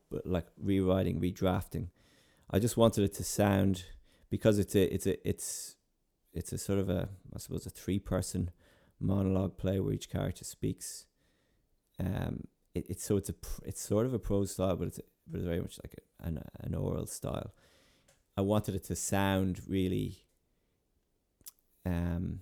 but 0.10 0.26
like 0.26 0.48
rewriting, 0.62 1.20
redrafting, 1.20 1.88
I 2.52 2.60
just 2.60 2.78
wanted 2.78 3.04
it 3.04 3.14
to 3.16 3.24
sound 3.24 3.86
because 4.30 4.60
it's 4.60 4.76
a 4.76 4.94
it's 4.94 5.08
a 5.08 5.28
it's 5.28 5.76
it's 6.34 6.52
a 6.54 6.58
sort 6.58 6.80
of 6.80 6.90
a 6.90 7.10
I 7.36 7.40
suppose 7.40 7.66
a 7.66 7.70
three 7.70 8.00
person 8.00 8.52
monologue 9.04 9.58
play 9.58 9.80
where 9.80 9.94
each 9.94 10.10
character 10.10 10.44
speaks. 10.44 11.06
Um, 12.00 12.48
it, 12.74 12.86
it's 12.90 13.06
so 13.06 13.18
it's 13.18 13.30
a 13.30 13.36
it's 13.66 13.82
sort 13.82 14.06
of 14.06 14.14
a 14.14 14.20
prose 14.20 14.52
style, 14.52 14.76
but 14.76 14.88
it's 14.88 15.00
but 15.28 15.38
it's 15.38 15.48
very 15.48 15.62
much 15.62 15.80
like 15.84 15.96
a, 15.98 16.28
an 16.28 16.44
an 16.62 16.76
oral 16.76 17.06
style. 17.06 17.54
I 18.36 18.42
wanted 18.42 18.76
it 18.76 18.86
to 18.86 18.96
sound 18.96 19.62
really, 19.68 20.26
um, 21.86 22.40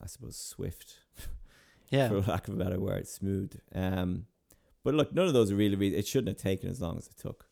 I 0.00 0.06
suppose 0.06 0.36
swift, 0.36 0.98
yeah, 1.90 2.08
for 2.08 2.20
lack 2.20 2.46
of 2.46 2.54
a 2.54 2.64
better 2.64 2.78
word, 2.78 3.08
smooth. 3.08 3.58
Um, 3.74 4.26
but 4.84 4.94
look, 4.94 5.12
none 5.12 5.26
of 5.26 5.32
those 5.32 5.50
are 5.50 5.56
really, 5.56 5.76
really. 5.76 5.96
It 5.96 6.06
shouldn't 6.06 6.36
have 6.36 6.42
taken 6.42 6.70
as 6.70 6.80
long 6.80 6.96
as 6.98 7.06
it 7.08 7.18
took. 7.18 7.46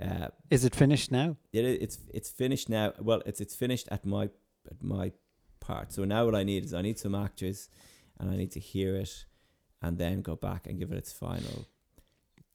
Uh, 0.00 0.28
is 0.48 0.64
it 0.64 0.74
finished 0.74 1.12
now? 1.12 1.36
it, 1.52 1.64
it's 1.64 1.98
it's 2.12 2.30
finished 2.30 2.68
now. 2.68 2.92
Well, 2.98 3.22
it's 3.26 3.40
it's 3.40 3.54
finished 3.54 3.86
at 3.90 4.04
my 4.04 4.30
at 4.70 4.82
my 4.82 5.12
part. 5.60 5.92
So 5.92 6.04
now 6.04 6.24
what 6.24 6.34
I 6.34 6.42
need 6.42 6.64
is 6.64 6.74
I 6.74 6.82
need 6.82 6.98
some 6.98 7.14
actors, 7.14 7.68
and 8.20 8.30
I 8.30 8.36
need 8.36 8.52
to 8.52 8.60
hear 8.60 8.94
it, 8.96 9.24
and 9.82 9.98
then 9.98 10.22
go 10.22 10.36
back 10.36 10.66
and 10.66 10.78
give 10.78 10.92
it 10.92 10.98
its 10.98 11.12
final 11.12 11.66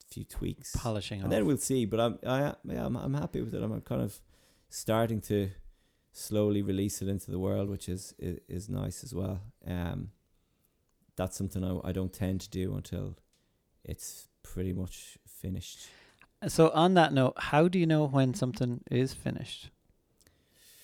few 0.08 0.24
tweaks, 0.24 0.74
Polishing 0.76 1.18
and 1.18 1.26
off. 1.26 1.30
then 1.30 1.46
we'll 1.46 1.56
see. 1.56 1.84
But 1.84 2.00
I'm 2.00 2.18
I 2.26 2.54
yeah, 2.64 2.86
I'm 2.86 2.96
I'm 2.96 3.14
happy 3.14 3.40
with 3.42 3.54
it. 3.54 3.62
I'm 3.62 3.80
kind 3.80 4.00
of 4.02 4.20
starting 4.68 5.20
to 5.22 5.50
slowly 6.12 6.62
release 6.62 7.02
it 7.02 7.08
into 7.08 7.30
the 7.30 7.38
world, 7.38 7.68
which 7.68 7.88
is 7.88 8.14
is, 8.18 8.38
is 8.48 8.68
nice 8.68 9.02
as 9.04 9.12
well. 9.14 9.40
Um, 9.66 10.10
that's 11.16 11.36
something 11.36 11.64
I 11.64 11.88
I 11.88 11.92
don't 11.92 12.12
tend 12.12 12.40
to 12.42 12.50
do 12.50 12.74
until 12.74 13.16
it's 13.84 14.28
pretty 14.42 14.72
much 14.72 15.18
finished. 15.26 15.88
So 16.48 16.70
on 16.70 16.94
that 16.94 17.12
note, 17.12 17.34
how 17.36 17.66
do 17.66 17.78
you 17.78 17.86
know 17.86 18.06
when 18.06 18.34
something 18.34 18.82
is 18.90 19.12
finished? 19.14 19.70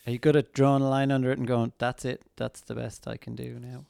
Are 0.07 0.11
you 0.11 0.19
good 0.19 0.35
at 0.35 0.53
drawing 0.53 0.83
a 0.83 0.89
line 0.91 1.13
under 1.13 1.31
it 1.31 1.39
and 1.39 1.47
going, 1.47 1.73
"That's 1.79 2.05
it. 2.05 2.23
That's 2.37 2.61
the 2.61 2.75
best 2.75 3.07
I 3.07 3.17
can 3.17 3.37
do 3.37 3.61
now"? 3.61 3.85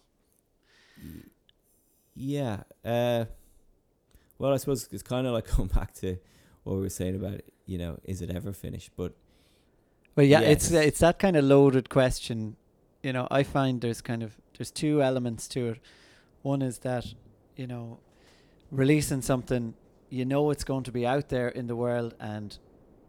Yeah. 2.14 2.62
Uh, 2.84 3.26
well, 4.38 4.52
I 4.52 4.56
suppose 4.56 4.88
it's 4.92 5.02
kind 5.02 5.26
of 5.26 5.32
like 5.32 5.48
going 5.56 5.68
back 5.68 5.94
to 5.94 6.16
what 6.64 6.74
we 6.76 6.82
were 6.82 6.88
saying 6.88 7.16
about, 7.16 7.40
you 7.66 7.78
know, 7.78 7.98
is 8.04 8.22
it 8.22 8.30
ever 8.30 8.52
finished? 8.52 8.90
But 8.96 9.14
Well, 10.16 10.26
yeah, 10.26 10.40
it's 10.40 10.70
Yes. 10.70 10.84
it's 10.86 10.98
that 11.00 11.18
kind 11.18 11.36
of 11.36 11.44
loaded 11.44 11.88
question. 11.88 12.56
You 13.02 13.12
know, 13.12 13.26
I 13.30 13.42
find 13.42 13.80
there's 13.80 14.00
kind 14.00 14.22
of 14.22 14.40
there's 14.56 14.70
two 14.70 15.02
elements 15.02 15.48
to 15.48 15.68
it. 15.70 15.80
One 16.42 16.62
is 16.62 16.78
that 16.78 17.06
you 17.56 17.66
know, 17.66 17.98
releasing 18.70 19.20
something, 19.20 19.74
you 20.08 20.24
know, 20.24 20.50
it's 20.50 20.64
going 20.64 20.82
to 20.84 20.92
be 20.92 21.06
out 21.06 21.28
there 21.28 21.48
in 21.48 21.66
the 21.66 21.76
world, 21.76 22.14
and 22.18 22.56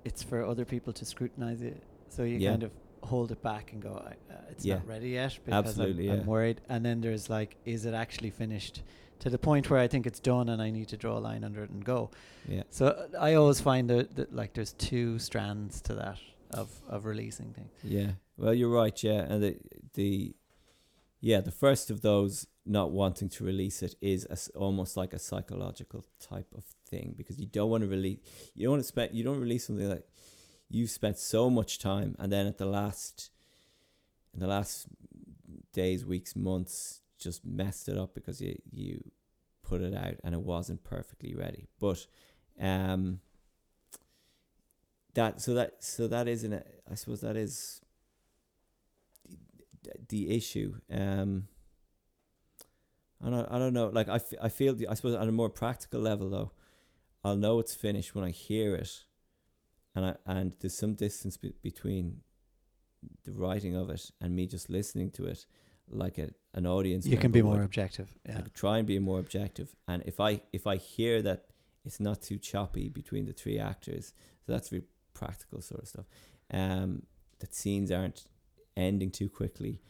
it's 0.03 0.21
for 0.21 0.45
other 0.45 0.65
people 0.65 0.91
to 0.93 1.05
scrutinize 1.05 1.61
it. 1.61 1.81
So 2.09 2.23
you 2.23 2.37
Yeah. 2.39 2.49
kind 2.51 2.63
of 2.63 2.71
hold 3.03 3.31
it 3.31 3.41
back 3.41 3.73
and 3.73 3.81
go, 3.81 3.93
uh, 3.93 4.13
"It's 4.49 4.65
Yeah. 4.65 4.75
not 4.75 4.87
ready 4.87 5.09
yet," 5.09 5.37
because 5.43 5.67
Absolutely, 5.67 6.09
I'm, 6.09 6.15
yeah. 6.15 6.21
I'm 6.21 6.27
worried. 6.27 6.61
And 6.69 6.85
then 6.85 7.01
there's 7.01 7.29
like, 7.29 7.57
"Is 7.65 7.85
it 7.85 7.93
actually 7.93 8.29
finished?" 8.31 8.81
To 9.19 9.29
the 9.29 9.37
point 9.37 9.69
where 9.69 9.79
I 9.79 9.87
think 9.87 10.05
it's 10.05 10.19
done, 10.19 10.49
and 10.49 10.61
I 10.61 10.69
need 10.69 10.89
to 10.89 10.97
draw 10.97 11.17
a 11.17 11.23
line 11.29 11.43
under 11.45 11.63
it 11.63 11.69
and 11.69 11.83
go. 11.85 12.09
yeah. 12.47 12.63
So 12.69 13.09
I 13.19 13.35
always 13.35 13.61
find 13.61 13.89
that, 13.89 14.15
that 14.17 14.35
like 14.35 14.53
there's 14.53 14.73
two 14.73 15.17
strands 15.19 15.81
to 15.83 15.93
that 15.95 16.17
of 16.51 16.69
of 16.89 17.05
releasing 17.05 17.53
things. 17.53 17.71
Yeah. 17.83 18.11
Well, 18.37 18.53
you're 18.53 18.69
right. 18.83 19.01
Yeah. 19.03 19.21
And 19.29 19.41
the, 19.43 19.57
the, 19.93 20.35
yeah, 21.21 21.39
the 21.39 21.51
first 21.51 21.89
of 21.91 22.01
those 22.01 22.47
not 22.65 22.91
wanting 22.91 23.29
to 23.29 23.43
release 23.45 23.81
it 23.83 23.95
is 24.01 24.25
a 24.29 24.37
almost 24.57 24.97
like 24.97 25.13
a 25.13 25.19
psychological 25.19 26.03
type 26.19 26.47
of 26.55 26.63
thing 26.89 27.13
because 27.17 27.39
you 27.39 27.45
don't 27.45 27.69
want 27.69 27.83
to 27.83 27.87
release, 27.89 28.19
you 28.55 28.63
don't 28.63 28.71
want 28.71 28.81
to 28.83 28.87
spend, 28.87 29.13
you 29.13 29.23
don't 29.23 29.39
release 29.39 29.67
something 29.67 29.87
that 29.87 30.03
you've 30.73 30.89
spent 30.89 31.17
so 31.17 31.49
much 31.49 31.79
time 31.79 32.15
and 32.19 32.31
then 32.31 32.47
at 32.47 32.57
the 32.57 32.65
last, 32.65 33.29
in 34.33 34.39
the 34.39 34.47
last 34.47 34.87
days, 35.73 36.05
weeks, 36.05 36.35
months, 36.35 37.01
just 37.19 37.45
messed 37.45 37.87
it 37.87 37.97
up 37.97 38.13
because 38.13 38.41
you, 38.41 38.57
you 38.71 39.11
put 39.61 39.81
it 39.81 39.93
out 39.93 40.15
and 40.23 40.33
it 40.33 40.41
wasn't 40.41 40.83
perfectly 40.83 41.35
ready. 41.35 41.67
But, 41.79 42.05
um, 42.59 43.19
that 45.13 45.41
so 45.41 45.53
that 45.53 45.83
so 45.83 46.07
that 46.07 46.27
is 46.27 46.43
an 46.43 46.61
I 46.89 46.95
suppose 46.95 47.21
that 47.21 47.35
is 47.35 47.81
the, 49.83 49.91
the 50.09 50.35
issue. 50.35 50.75
Um, 50.91 51.47
I 53.23 53.29
don't 53.29 53.51
I 53.51 53.59
don't 53.59 53.73
know. 53.73 53.87
Like 53.87 54.09
I, 54.09 54.15
f- 54.15 54.33
I 54.41 54.49
feel 54.49 54.73
the, 54.73 54.87
I 54.87 54.95
suppose 54.95 55.15
on 55.15 55.29
a 55.29 55.31
more 55.31 55.49
practical 55.49 56.01
level 56.01 56.29
though, 56.29 56.51
I'll 57.23 57.35
know 57.35 57.59
it's 57.59 57.75
finished 57.75 58.15
when 58.15 58.23
I 58.23 58.31
hear 58.31 58.75
it, 58.75 59.05
and 59.95 60.05
I 60.05 60.15
and 60.25 60.53
there's 60.59 60.77
some 60.77 60.93
distance 60.95 61.37
be- 61.37 61.53
between 61.61 62.21
the 63.25 63.31
writing 63.31 63.75
of 63.75 63.89
it 63.89 64.11
and 64.21 64.35
me 64.35 64.47
just 64.47 64.69
listening 64.69 65.11
to 65.11 65.25
it, 65.25 65.45
like 65.89 66.17
a, 66.17 66.29
an 66.53 66.65
audience. 66.65 67.05
You 67.05 67.17
can 67.17 67.31
be 67.31 67.41
would. 67.41 67.55
more 67.55 67.63
objective. 67.63 68.09
Yeah. 68.27 68.41
try 68.53 68.77
and 68.77 68.87
be 68.87 68.99
more 68.99 69.19
objective. 69.19 69.75
And 69.87 70.03
if 70.05 70.19
I 70.19 70.41
if 70.51 70.67
I 70.67 70.77
hear 70.77 71.21
that 71.21 71.45
it's 71.85 71.99
not 71.99 72.21
too 72.21 72.37
choppy 72.37 72.89
between 72.89 73.25
the 73.25 73.33
three 73.33 73.59
actors, 73.59 74.13
so 74.45 74.53
that's 74.53 74.71
really 74.71 74.85
practical 75.13 75.61
sort 75.61 75.81
of 75.81 75.87
stuff. 75.87 76.05
Um, 76.51 77.03
that 77.39 77.53
scenes 77.53 77.91
aren't 77.91 78.25
ending 78.77 79.11
too 79.11 79.29
quickly, 79.29 79.81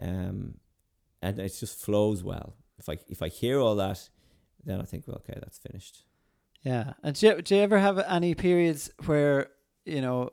um, 0.00 0.58
and 1.22 1.38
it 1.38 1.56
just 1.58 1.80
flows 1.80 2.22
well. 2.22 2.54
If 2.78 2.88
I 2.88 2.98
if 3.08 3.22
I 3.22 3.28
hear 3.28 3.60
all 3.60 3.76
that, 3.76 4.08
then 4.64 4.80
I 4.80 4.84
think, 4.84 5.06
well, 5.06 5.16
okay, 5.16 5.38
that's 5.40 5.58
finished. 5.58 6.04
Yeah. 6.66 6.94
And 7.04 7.14
do 7.14 7.26
you, 7.28 7.42
do 7.42 7.54
you 7.54 7.62
ever 7.62 7.78
have 7.78 8.00
any 8.00 8.34
periods 8.34 8.90
where, 9.04 9.50
you 9.84 10.00
know, 10.00 10.30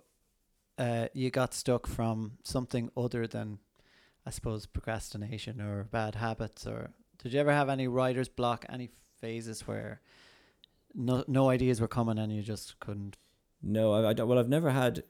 uh, 0.79 1.05
you 1.13 1.29
got 1.29 1.53
stuck 1.53 1.85
from 1.85 2.39
something 2.43 2.89
other 2.97 3.27
than, 3.27 3.59
I 4.25 4.31
suppose, 4.31 4.65
procrastination 4.65 5.61
or 5.61 5.83
bad 5.83 6.15
habits? 6.15 6.65
Or 6.65 6.89
did 7.21 7.33
you 7.33 7.39
ever 7.39 7.51
have 7.53 7.69
any 7.69 7.87
writer's 7.87 8.29
block, 8.29 8.65
any 8.67 8.89
phases 9.21 9.67
where 9.67 10.01
no, 10.95 11.23
no 11.27 11.49
ideas 11.49 11.79
were 11.79 11.87
coming 11.87 12.17
and 12.17 12.33
you 12.33 12.41
just 12.41 12.79
couldn't? 12.79 13.15
No, 13.61 13.93
I, 13.93 14.09
I 14.09 14.13
don't. 14.13 14.27
Well, 14.27 14.39
I've 14.39 14.49
never 14.49 14.71
had 14.71 15.03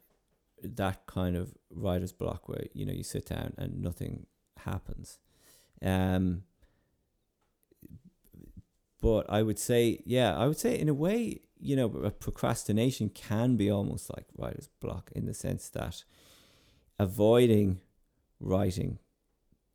that 0.62 1.06
kind 1.06 1.38
of 1.38 1.54
writer's 1.70 2.12
block 2.12 2.50
where 2.50 2.66
you 2.74 2.86
know 2.86 2.94
you 2.94 3.04
sit 3.04 3.28
down 3.28 3.54
and 3.58 3.82
nothing 3.82 4.26
happens. 4.58 5.20
Um, 5.82 6.44
but 9.04 9.26
I 9.30 9.44
would 9.44 9.60
say, 9.60 10.00
yeah, 10.06 10.34
I 10.34 10.48
would 10.48 10.58
say 10.58 10.80
in 10.80 10.88
a 10.88 10.94
way, 10.94 11.42
you 11.60 11.76
know, 11.76 11.90
procrastination 11.90 13.10
can 13.10 13.58
be 13.58 13.70
almost 13.70 14.10
like 14.10 14.28
writer's 14.38 14.70
block 14.80 15.12
in 15.14 15.26
the 15.26 15.34
sense 15.34 15.68
that 15.72 16.06
avoiding 16.98 17.82
writing 18.40 19.00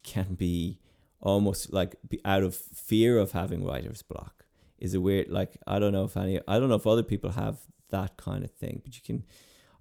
can 0.03 0.33
be 0.33 0.79
almost 1.21 1.75
like 1.75 1.97
out 2.25 2.43
of 2.43 2.55
fear 2.55 3.19
of 3.19 3.33
having 3.33 3.67
writer's 3.67 4.01
block 4.01 4.47
is 4.79 4.95
a 4.95 5.01
weird 5.01 5.29
like 5.29 5.59
I 5.67 5.79
don't 5.79 5.93
know 5.93 6.05
if 6.05 6.17
any 6.17 6.41
I 6.49 6.59
don't 6.59 6.71
know 6.71 6.77
if 6.77 6.87
other 6.87 7.03
people 7.03 7.33
have 7.33 7.59
that 7.91 8.17
kind 8.17 8.45
of 8.45 8.51
thing 8.53 8.81
but 8.83 8.95
you 8.95 9.03
can 9.05 9.27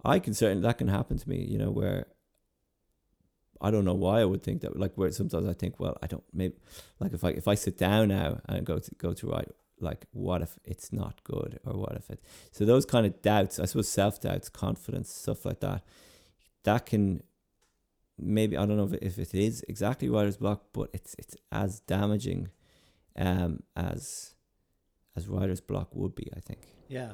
I 0.04 0.20
can 0.20 0.34
certainly 0.34 0.64
that 0.64 0.80
can 0.80 0.90
happen 0.90 1.18
to 1.20 1.30
me 1.30 1.38
you 1.38 1.58
know 1.58 1.70
where 1.70 2.08
I 3.62 3.72
don't 3.72 3.86
know 3.86 3.94
why 3.94 4.22
I 4.22 4.26
would 4.26 4.44
think 4.44 4.62
that 4.62 4.78
like 4.80 4.94
where 4.96 5.12
sometimes 5.12 5.48
I 5.48 5.54
think 5.54 5.80
well 5.80 5.98
I 6.02 6.08
don't 6.08 6.24
maybe 6.34 6.56
like 7.00 7.14
if 7.14 7.24
I 7.24 7.30
if 7.30 7.48
I 7.48 7.56
sit 7.56 7.78
down 7.78 8.10
now 8.10 8.40
and 8.48 8.66
go 8.66 8.80
to 8.80 8.92
go 8.96 9.14
to 9.14 9.28
write 9.28 9.50
like 9.80 10.06
what 10.12 10.42
if 10.42 10.58
it's 10.64 10.92
not 10.92 11.24
good 11.24 11.60
or 11.66 11.74
what 11.74 11.96
if 11.96 12.10
it 12.10 12.20
so 12.52 12.66
those 12.66 12.86
kind 12.86 13.06
of 13.06 13.22
doubts 13.22 13.60
I 13.60 13.66
suppose 13.66 13.88
self 13.90 14.20
doubts 14.20 14.50
confidence 14.50 15.10
stuff 15.12 15.46
like 15.46 15.60
that 15.62 15.84
that 16.64 16.86
can 16.88 17.22
maybe 18.18 18.58
I 18.58 18.66
don't 18.66 18.78
know 18.78 18.86
if 18.86 18.94
it, 18.94 19.04
if 19.04 19.20
it 19.20 19.34
is 19.36 19.64
exactly 19.70 20.10
writer's 20.10 20.38
block 20.38 20.64
but 20.74 20.90
it's 20.94 21.16
it's 21.20 21.36
as 21.52 21.80
damaging 21.82 22.50
um 23.16 23.62
as 23.76 24.34
as 25.16 25.28
writer's 25.28 25.62
block 25.62 25.90
would 25.96 26.16
be 26.16 26.28
I 26.36 26.40
think 26.40 26.62
Yeah. 26.88 27.14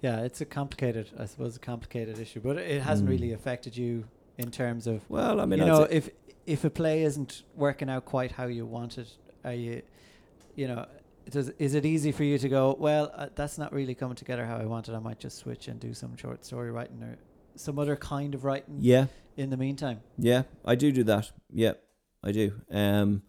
Yeah, 0.00 0.22
it's 0.22 0.40
a 0.40 0.44
complicated, 0.44 1.10
I 1.16 1.26
suppose, 1.26 1.54
a 1.54 1.60
complicated 1.60 2.18
issue, 2.18 2.40
but 2.40 2.56
it 2.56 2.82
hasn't 2.82 3.06
Mm. 3.08 3.12
really 3.12 3.32
affected 3.32 3.76
you 3.76 4.08
in 4.42 4.50
terms 4.50 4.86
of 4.86 5.08
well 5.08 5.40
I 5.40 5.46
mean 5.46 5.58
you 5.60 5.64
I'd 5.64 5.68
know, 5.68 5.82
if 5.84 6.10
if 6.46 6.64
a 6.64 6.70
play 6.70 7.02
isn't 7.04 7.42
working 7.54 7.88
out 7.88 8.04
quite 8.04 8.32
how 8.32 8.46
you 8.46 8.66
want 8.66 8.98
it, 8.98 9.08
are 9.44 9.54
you, 9.54 9.82
you 10.56 10.66
know, 10.66 10.86
does 11.30 11.50
is 11.58 11.74
it 11.74 11.86
easy 11.86 12.10
for 12.12 12.24
you 12.24 12.36
to 12.38 12.48
go? 12.48 12.76
Well, 12.78 13.12
uh, 13.14 13.28
that's 13.34 13.58
not 13.58 13.72
really 13.72 13.94
coming 13.94 14.16
together 14.16 14.44
how 14.44 14.56
I 14.56 14.64
wanted. 14.66 14.94
I 14.94 14.98
might 14.98 15.20
just 15.20 15.38
switch 15.38 15.68
and 15.68 15.78
do 15.78 15.94
some 15.94 16.16
short 16.16 16.44
story 16.44 16.70
writing, 16.72 17.00
or 17.02 17.16
some 17.54 17.78
other 17.78 17.94
kind 17.96 18.34
of 18.34 18.44
writing 18.44 18.78
Yeah, 18.80 19.06
in 19.36 19.50
the 19.50 19.56
meantime? 19.56 20.00
yeah, 20.18 20.42
I 20.64 20.74
do 20.74 20.90
do 20.90 21.04
that. 21.04 21.30
Yeah, 21.52 21.74
I 22.24 22.32
do. 22.32 22.60
Um, 22.70 23.22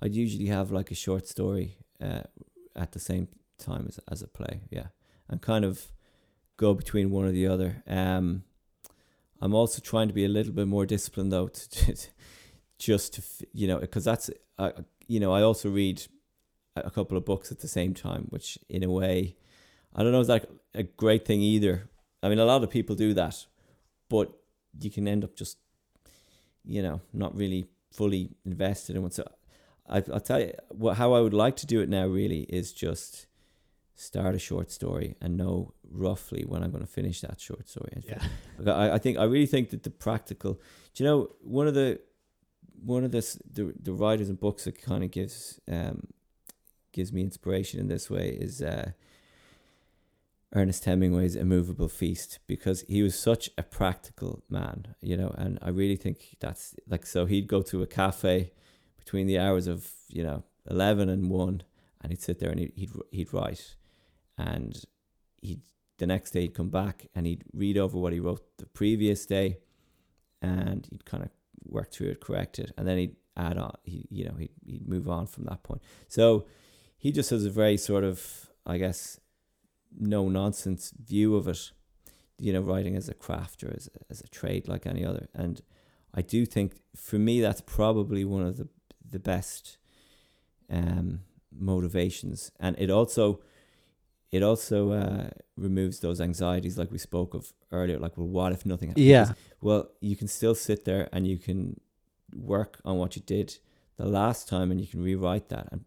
I'd 0.00 0.14
usually 0.14 0.46
have 0.46 0.70
like 0.70 0.90
a 0.90 0.94
short 0.94 1.26
story 1.26 1.78
uh, 2.02 2.24
at 2.76 2.92
the 2.92 3.00
same 3.00 3.28
time 3.58 3.86
as 3.88 3.98
as 4.10 4.20
a 4.22 4.28
play. 4.28 4.60
Yeah, 4.70 4.88
and 5.28 5.40
kind 5.40 5.64
of 5.64 5.90
go 6.58 6.74
between 6.74 7.10
one 7.10 7.24
or 7.24 7.32
the 7.32 7.46
other. 7.46 7.82
Um, 7.86 8.44
I'm 9.42 9.54
also 9.54 9.82
trying 9.82 10.06
to 10.06 10.14
be 10.14 10.24
a 10.24 10.28
little 10.28 10.52
bit 10.52 10.68
more 10.68 10.86
disciplined 10.86 11.32
though, 11.32 11.48
to, 11.48 11.94
to 11.94 12.08
just 12.78 13.14
to 13.14 13.22
you 13.52 13.66
know, 13.66 13.78
because 13.78 14.04
that's 14.04 14.30
uh, 14.58 14.70
you 15.08 15.18
know, 15.18 15.32
I 15.32 15.42
also 15.42 15.68
read 15.68 16.02
a 16.76 16.90
couple 16.90 17.18
of 17.18 17.24
books 17.24 17.50
at 17.50 17.58
the 17.58 17.68
same 17.68 17.92
time, 17.92 18.26
which 18.30 18.56
in 18.68 18.84
a 18.84 18.90
way, 18.90 19.36
I 19.94 20.02
don't 20.02 20.12
know, 20.12 20.20
is 20.20 20.28
like 20.28 20.46
a 20.74 20.84
great 20.84 21.26
thing 21.26 21.42
either. 21.42 21.90
I 22.22 22.28
mean, 22.28 22.38
a 22.38 22.44
lot 22.44 22.62
of 22.62 22.70
people 22.70 22.94
do 22.94 23.14
that, 23.14 23.44
but 24.08 24.32
you 24.80 24.90
can 24.90 25.08
end 25.08 25.24
up 25.24 25.34
just, 25.34 25.58
you 26.64 26.80
know, 26.80 27.00
not 27.12 27.36
really 27.36 27.66
fully 27.92 28.30
invested 28.44 28.94
in 28.94 29.02
one. 29.02 29.10
So, 29.10 29.28
I, 29.88 30.04
I'll 30.12 30.20
tell 30.20 30.40
you 30.40 30.52
what 30.68 30.98
how 30.98 31.14
I 31.14 31.20
would 31.20 31.34
like 31.34 31.56
to 31.56 31.66
do 31.66 31.80
it 31.80 31.88
now. 31.88 32.06
Really, 32.06 32.42
is 32.42 32.72
just 32.72 33.26
start 33.96 34.36
a 34.36 34.38
short 34.38 34.70
story 34.70 35.16
and 35.20 35.36
know 35.36 35.74
roughly 35.92 36.44
when 36.46 36.62
I'm 36.62 36.70
going 36.70 36.84
to 36.84 36.90
finish 36.90 37.20
that 37.20 37.40
short 37.40 37.68
story. 37.68 38.02
Yeah. 38.04 38.22
I, 38.66 38.92
I 38.92 38.98
think 38.98 39.18
I 39.18 39.24
really 39.24 39.46
think 39.46 39.70
that 39.70 39.82
the 39.82 39.90
practical. 39.90 40.60
Do 40.94 41.04
you 41.04 41.08
know 41.08 41.30
one 41.42 41.66
of 41.66 41.74
the 41.74 42.00
one 42.84 43.04
of 43.04 43.12
the 43.12 43.20
the, 43.52 43.72
the 43.80 43.92
writers 43.92 44.28
and 44.28 44.40
books 44.40 44.64
that 44.64 44.80
kind 44.82 45.04
of 45.04 45.10
gives 45.10 45.60
um 45.70 46.08
gives 46.92 47.12
me 47.12 47.22
inspiration 47.22 47.80
in 47.80 47.88
this 47.88 48.10
way 48.10 48.28
is 48.28 48.60
uh 48.62 48.92
Ernest 50.54 50.84
Hemingway's 50.84 51.34
A 51.34 51.44
Moveable 51.44 51.88
Feast 51.88 52.38
because 52.46 52.82
he 52.82 53.02
was 53.02 53.18
such 53.18 53.48
a 53.56 53.62
practical 53.62 54.42
man, 54.50 54.94
you 55.00 55.16
know, 55.16 55.34
and 55.38 55.58
I 55.62 55.70
really 55.70 55.96
think 55.96 56.36
that's 56.40 56.74
like 56.86 57.06
so 57.06 57.24
he'd 57.24 57.46
go 57.46 57.62
to 57.62 57.82
a 57.82 57.86
cafe 57.86 58.52
between 58.98 59.26
the 59.26 59.38
hours 59.38 59.66
of 59.66 59.90
you 60.08 60.22
know 60.22 60.44
eleven 60.70 61.08
and 61.08 61.30
one, 61.30 61.62
and 62.00 62.12
he'd 62.12 62.20
sit 62.20 62.38
there 62.38 62.50
and 62.50 62.60
he'd 62.60 62.72
he'd, 62.76 62.90
he'd 63.10 63.32
write, 63.32 63.76
and 64.36 64.84
he'd 65.40 65.62
the 66.02 66.06
next 66.08 66.32
day 66.32 66.40
he'd 66.40 66.54
come 66.54 66.68
back 66.68 67.06
and 67.14 67.26
he'd 67.26 67.44
read 67.52 67.78
over 67.78 67.96
what 67.96 68.12
he 68.12 68.18
wrote 68.18 68.42
the 68.58 68.66
previous 68.66 69.24
day, 69.24 69.58
and 70.42 70.84
he'd 70.90 71.04
kind 71.04 71.22
of 71.22 71.30
work 71.64 71.92
through 71.92 72.08
it, 72.08 72.20
correct 72.20 72.58
it, 72.58 72.72
and 72.76 72.88
then 72.88 72.98
he'd 72.98 73.14
add 73.36 73.56
on. 73.56 73.76
He 73.84 74.08
you 74.10 74.24
know 74.24 74.34
he'd 74.36 74.50
he'd 74.66 74.88
move 74.88 75.08
on 75.08 75.28
from 75.28 75.44
that 75.44 75.62
point. 75.62 75.80
So 76.08 76.44
he 76.98 77.12
just 77.12 77.30
has 77.30 77.44
a 77.44 77.50
very 77.50 77.76
sort 77.76 78.02
of 78.02 78.50
I 78.66 78.78
guess 78.78 79.20
no 79.96 80.28
nonsense 80.28 80.92
view 80.98 81.36
of 81.36 81.46
it. 81.46 81.70
You 82.36 82.52
know, 82.52 82.62
writing 82.62 82.96
as 82.96 83.08
a 83.08 83.14
craft 83.14 83.62
or 83.62 83.72
as 83.72 83.88
a, 83.94 84.00
as 84.10 84.20
a 84.20 84.26
trade 84.26 84.66
like 84.66 84.84
any 84.88 85.04
other, 85.04 85.28
and 85.32 85.62
I 86.12 86.22
do 86.22 86.44
think 86.44 86.80
for 86.96 87.16
me 87.16 87.40
that's 87.40 87.60
probably 87.60 88.24
one 88.24 88.42
of 88.42 88.56
the 88.56 88.68
the 89.08 89.20
best 89.20 89.78
um, 90.68 91.20
motivations, 91.52 92.50
and 92.58 92.74
it 92.76 92.90
also 92.90 93.40
it 94.32 94.42
also 94.42 94.92
uh, 94.92 95.28
removes 95.56 96.00
those 96.00 96.20
anxieties 96.20 96.76
like 96.78 96.90
we 96.90 96.98
spoke 96.98 97.34
of 97.34 97.52
earlier. 97.70 97.98
Like, 97.98 98.16
well, 98.16 98.26
what 98.26 98.52
if 98.52 98.64
nothing 98.66 98.88
happens? 98.88 99.06
Yeah. 99.06 99.32
Well, 99.60 99.90
you 100.00 100.16
can 100.16 100.26
still 100.28 100.54
sit 100.54 100.84
there 100.84 101.08
and 101.12 101.26
you 101.26 101.38
can 101.38 101.78
work 102.34 102.80
on 102.84 102.96
what 102.96 103.14
you 103.16 103.22
did 103.22 103.58
the 103.98 104.06
last 104.06 104.48
time, 104.48 104.70
and 104.70 104.80
you 104.80 104.86
can 104.86 105.02
rewrite 105.02 105.48
that. 105.50 105.68
And 105.70 105.84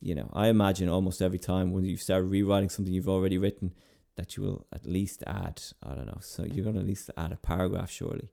you 0.00 0.14
know, 0.14 0.30
I 0.32 0.46
imagine 0.48 0.88
almost 0.88 1.20
every 1.20 1.40
time 1.40 1.72
when 1.72 1.84
you 1.84 1.96
start 1.96 2.24
rewriting 2.24 2.68
something 2.70 2.94
you've 2.94 3.08
already 3.08 3.36
written, 3.38 3.74
that 4.16 4.36
you 4.36 4.42
will 4.44 4.66
at 4.72 4.86
least 4.86 5.24
add. 5.26 5.60
I 5.82 5.94
don't 5.94 6.06
know. 6.06 6.18
So 6.20 6.44
you're 6.44 6.62
going 6.64 6.76
to 6.76 6.80
at 6.82 6.86
least 6.86 7.10
add 7.16 7.32
a 7.32 7.36
paragraph, 7.36 7.90
surely. 7.90 8.28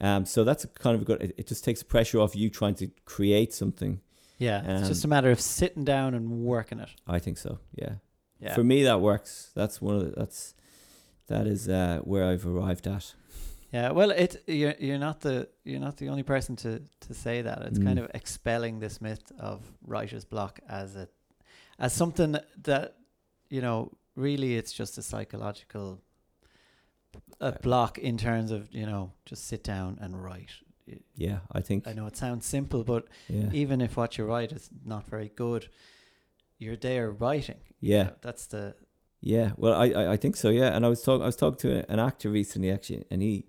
Um, 0.00 0.24
so 0.24 0.44
that's 0.44 0.64
a 0.64 0.68
kind 0.68 0.94
of 0.96 1.02
a 1.02 1.04
good. 1.04 1.22
It, 1.22 1.34
it 1.36 1.46
just 1.46 1.62
takes 1.64 1.82
pressure 1.82 2.20
off 2.20 2.34
you 2.34 2.48
trying 2.48 2.74
to 2.76 2.88
create 3.04 3.52
something. 3.52 4.00
Yeah. 4.38 4.62
it's 4.78 4.88
just 4.88 5.04
a 5.04 5.06
Um, 5.06 5.10
matter 5.10 5.30
of 5.30 5.40
sitting 5.40 5.84
down 5.84 6.14
and 6.14 6.44
working 6.44 6.80
it. 6.80 6.90
I 7.06 7.18
think 7.18 7.36
so. 7.38 7.58
Yeah. 7.74 7.94
Yeah. 8.40 8.54
For 8.54 8.64
me, 8.64 8.82
that 8.84 9.00
works. 9.00 9.50
That's 9.54 9.80
one 9.80 9.96
of 9.96 10.04
the, 10.04 10.10
that's 10.20 10.54
that 11.28 11.46
is 11.46 11.68
uh, 11.68 12.00
where 12.04 12.24
I've 12.24 12.46
arrived 12.46 12.86
at. 12.86 13.14
Yeah, 13.72 13.90
well, 13.90 14.10
it 14.10 14.42
you're 14.46 14.74
you're 14.78 14.98
not 14.98 15.20
the 15.20 15.48
you're 15.64 15.80
not 15.80 15.96
the 15.96 16.08
only 16.08 16.22
person 16.22 16.56
to 16.56 16.80
to 17.00 17.14
say 17.14 17.42
that. 17.42 17.62
It's 17.62 17.78
kind 17.78 17.98
Mm. 17.98 18.04
of 18.04 18.10
expelling 18.14 18.78
this 18.80 19.00
myth 19.00 19.32
of 19.40 19.60
writer's 19.86 20.24
block 20.24 20.60
as 20.68 20.96
a 20.96 21.08
as 21.78 21.92
something 21.92 22.36
that 22.62 22.94
you 23.50 23.60
know 23.60 23.92
really 24.14 24.56
it's 24.56 24.72
just 24.72 24.98
a 24.98 25.02
psychological 25.02 26.00
a 27.40 27.52
block 27.52 27.98
in 27.98 28.16
terms 28.18 28.50
of 28.50 28.68
you 28.72 28.86
know 28.86 29.12
just 29.24 29.46
sit 29.48 29.64
down 29.64 29.98
and 30.00 30.22
write. 30.22 30.50
Yeah, 31.16 31.38
I 31.50 31.60
think. 31.62 31.88
I 31.88 31.92
know 31.92 32.06
it 32.06 32.16
sounds 32.16 32.46
simple, 32.46 32.84
but 32.84 33.06
Yeah. 33.28 33.50
even 33.52 33.80
if 33.80 33.96
what 33.96 34.16
you 34.18 34.24
write 34.24 34.52
is 34.52 34.70
not 34.84 35.04
very 35.08 35.30
good, 35.34 35.68
you're 36.58 36.76
there 36.76 37.10
writing. 37.10 37.60
You 37.80 37.90
Yeah. 37.96 38.02
know, 38.04 38.14
that's 38.22 38.46
the 38.46 38.74
Yeah, 39.20 39.52
well, 39.56 39.74
I, 39.74 39.86
I, 39.90 40.12
I 40.12 40.16
think 40.16 40.36
so. 40.36 40.50
Yeah, 40.50 40.74
and 40.76 40.84
I 40.84 40.88
was 40.88 41.02
talking 41.02 41.22
I 41.22 41.26
was 41.26 41.36
talking 41.36 41.58
to 41.70 41.90
an 41.92 41.98
actor 41.98 42.30
recently 42.30 42.70
actually, 42.70 43.04
and 43.10 43.22
he 43.22 43.44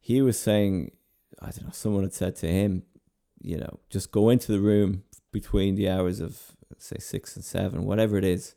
he 0.00 0.22
was 0.22 0.38
saying, 0.38 0.92
I 1.40 1.50
don't 1.50 1.64
know, 1.66 1.70
someone 1.72 2.02
had 2.04 2.14
said 2.14 2.36
to 2.36 2.46
him, 2.48 2.82
you 3.40 3.56
know, 3.58 3.78
just 3.90 4.10
go 4.10 4.30
into 4.30 4.50
the 4.52 4.60
room 4.60 5.04
between 5.32 5.74
the 5.76 5.88
hours 5.88 6.20
of 6.20 6.40
say 6.78 6.96
six 6.98 7.36
and 7.36 7.44
seven, 7.44 7.84
whatever 7.84 8.16
it 8.18 8.24
is, 8.24 8.54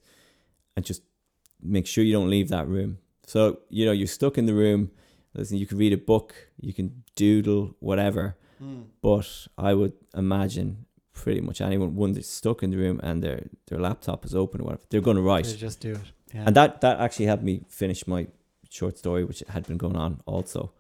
and 0.75 0.86
just 0.86 1.01
make 1.62 1.86
sure 1.88 2.03
you 2.03 2.13
don't 2.13 2.29
leave 2.29 2.49
that 2.49 2.67
room. 2.67 2.97
So 3.27 3.60
you 3.69 3.86
know 3.86 3.91
you're 3.91 4.08
stuck 4.19 4.38
in 4.38 4.45
the 4.45 4.53
room. 4.53 4.91
Listen, 5.34 5.58
you 5.58 5.67
can 5.67 5.77
read 5.77 5.91
a 5.93 5.97
book, 5.97 6.34
you 6.60 6.73
can 6.73 7.03
doodle, 7.15 7.75
whatever. 7.79 8.38
Hmm. 8.60 8.84
But 9.01 9.47
I 9.58 9.73
would 9.73 9.93
imagine 10.15 10.86
pretty 11.15 11.41
much 11.41 11.62
anyone 11.62 11.95
one 11.95 12.12
that's 12.13 12.28
stuck 12.28 12.62
in 12.62 12.69
the 12.69 12.78
room 12.78 12.99
and 13.01 13.23
their 13.23 13.47
their 13.67 13.80
laptop 13.80 14.25
is 14.25 14.36
open 14.36 14.62
or 14.62 14.65
whatever, 14.65 14.84
they're 14.89 15.01
going 15.01 15.17
to 15.17 15.23
write. 15.23 15.45
to 15.45 15.58
just 15.58 15.80
do 15.80 15.93
it. 15.93 16.12
Yeah. 16.34 16.43
And 16.45 16.56
that 16.56 16.82
that 16.82 16.99
actually 16.99 17.25
helped 17.25 17.43
me 17.43 17.62
finish 17.67 18.06
my 18.06 18.28
short 18.69 18.97
story, 18.97 19.23
which 19.23 19.43
had 19.49 19.65
been 19.65 19.78
going 19.78 19.95
on 19.95 20.21
also 20.25 20.71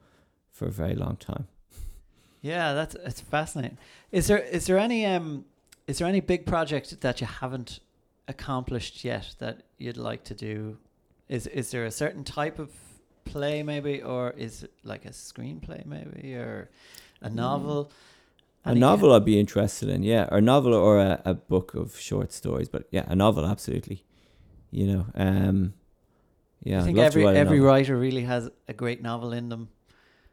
for 0.51 0.65
a 0.67 0.71
very 0.71 0.95
long 0.95 1.15
time. 1.15 1.47
Yeah, 2.41 2.73
that's 2.73 2.95
it's 2.95 3.21
fascinating. 3.21 3.77
Is 4.11 4.27
there 4.27 4.37
is 4.37 4.65
there 4.67 4.77
any 4.77 5.05
um 5.05 5.45
is 5.87 5.97
there 5.97 6.07
any 6.07 6.19
big 6.19 6.45
project 6.45 7.01
that 7.01 7.21
you 7.21 7.27
haven't 7.27 7.79
accomplished 8.27 9.03
yet 9.03 9.35
that 9.39 9.63
you'd 9.77 9.97
like 9.97 10.23
to 10.25 10.33
do? 10.33 10.77
Is 11.29 11.47
is 11.47 11.71
there 11.71 11.85
a 11.85 11.91
certain 11.91 12.23
type 12.23 12.59
of 12.59 12.69
play 13.23 13.63
maybe, 13.63 14.01
or 14.01 14.31
is 14.37 14.63
it 14.63 14.71
like 14.83 15.05
a 15.05 15.09
screenplay 15.09 15.85
maybe, 15.85 16.35
or 16.35 16.69
a 17.21 17.29
novel? 17.29 17.91
A 18.65 18.73
novel 18.73 19.13
I'd 19.13 19.25
be 19.25 19.39
interested 19.39 19.89
in, 19.89 20.03
yeah, 20.03 20.27
or 20.31 20.39
a 20.39 20.41
novel 20.41 20.73
or 20.73 20.99
a, 20.99 21.21
a 21.23 21.33
book 21.35 21.75
of 21.75 21.97
short 21.97 22.31
stories, 22.31 22.67
but 22.67 22.87
yeah, 22.91 23.05
a 23.07 23.15
novel 23.15 23.45
absolutely. 23.45 24.03
You 24.71 24.87
know, 24.87 25.05
um, 25.15 25.73
yeah, 26.63 26.81
I 26.81 26.83
think 26.83 26.97
every 26.97 27.25
every 27.27 27.59
writer 27.59 27.95
really 27.95 28.23
has 28.23 28.49
a 28.67 28.73
great 28.73 29.01
novel 29.01 29.33
in 29.33 29.49
them. 29.49 29.69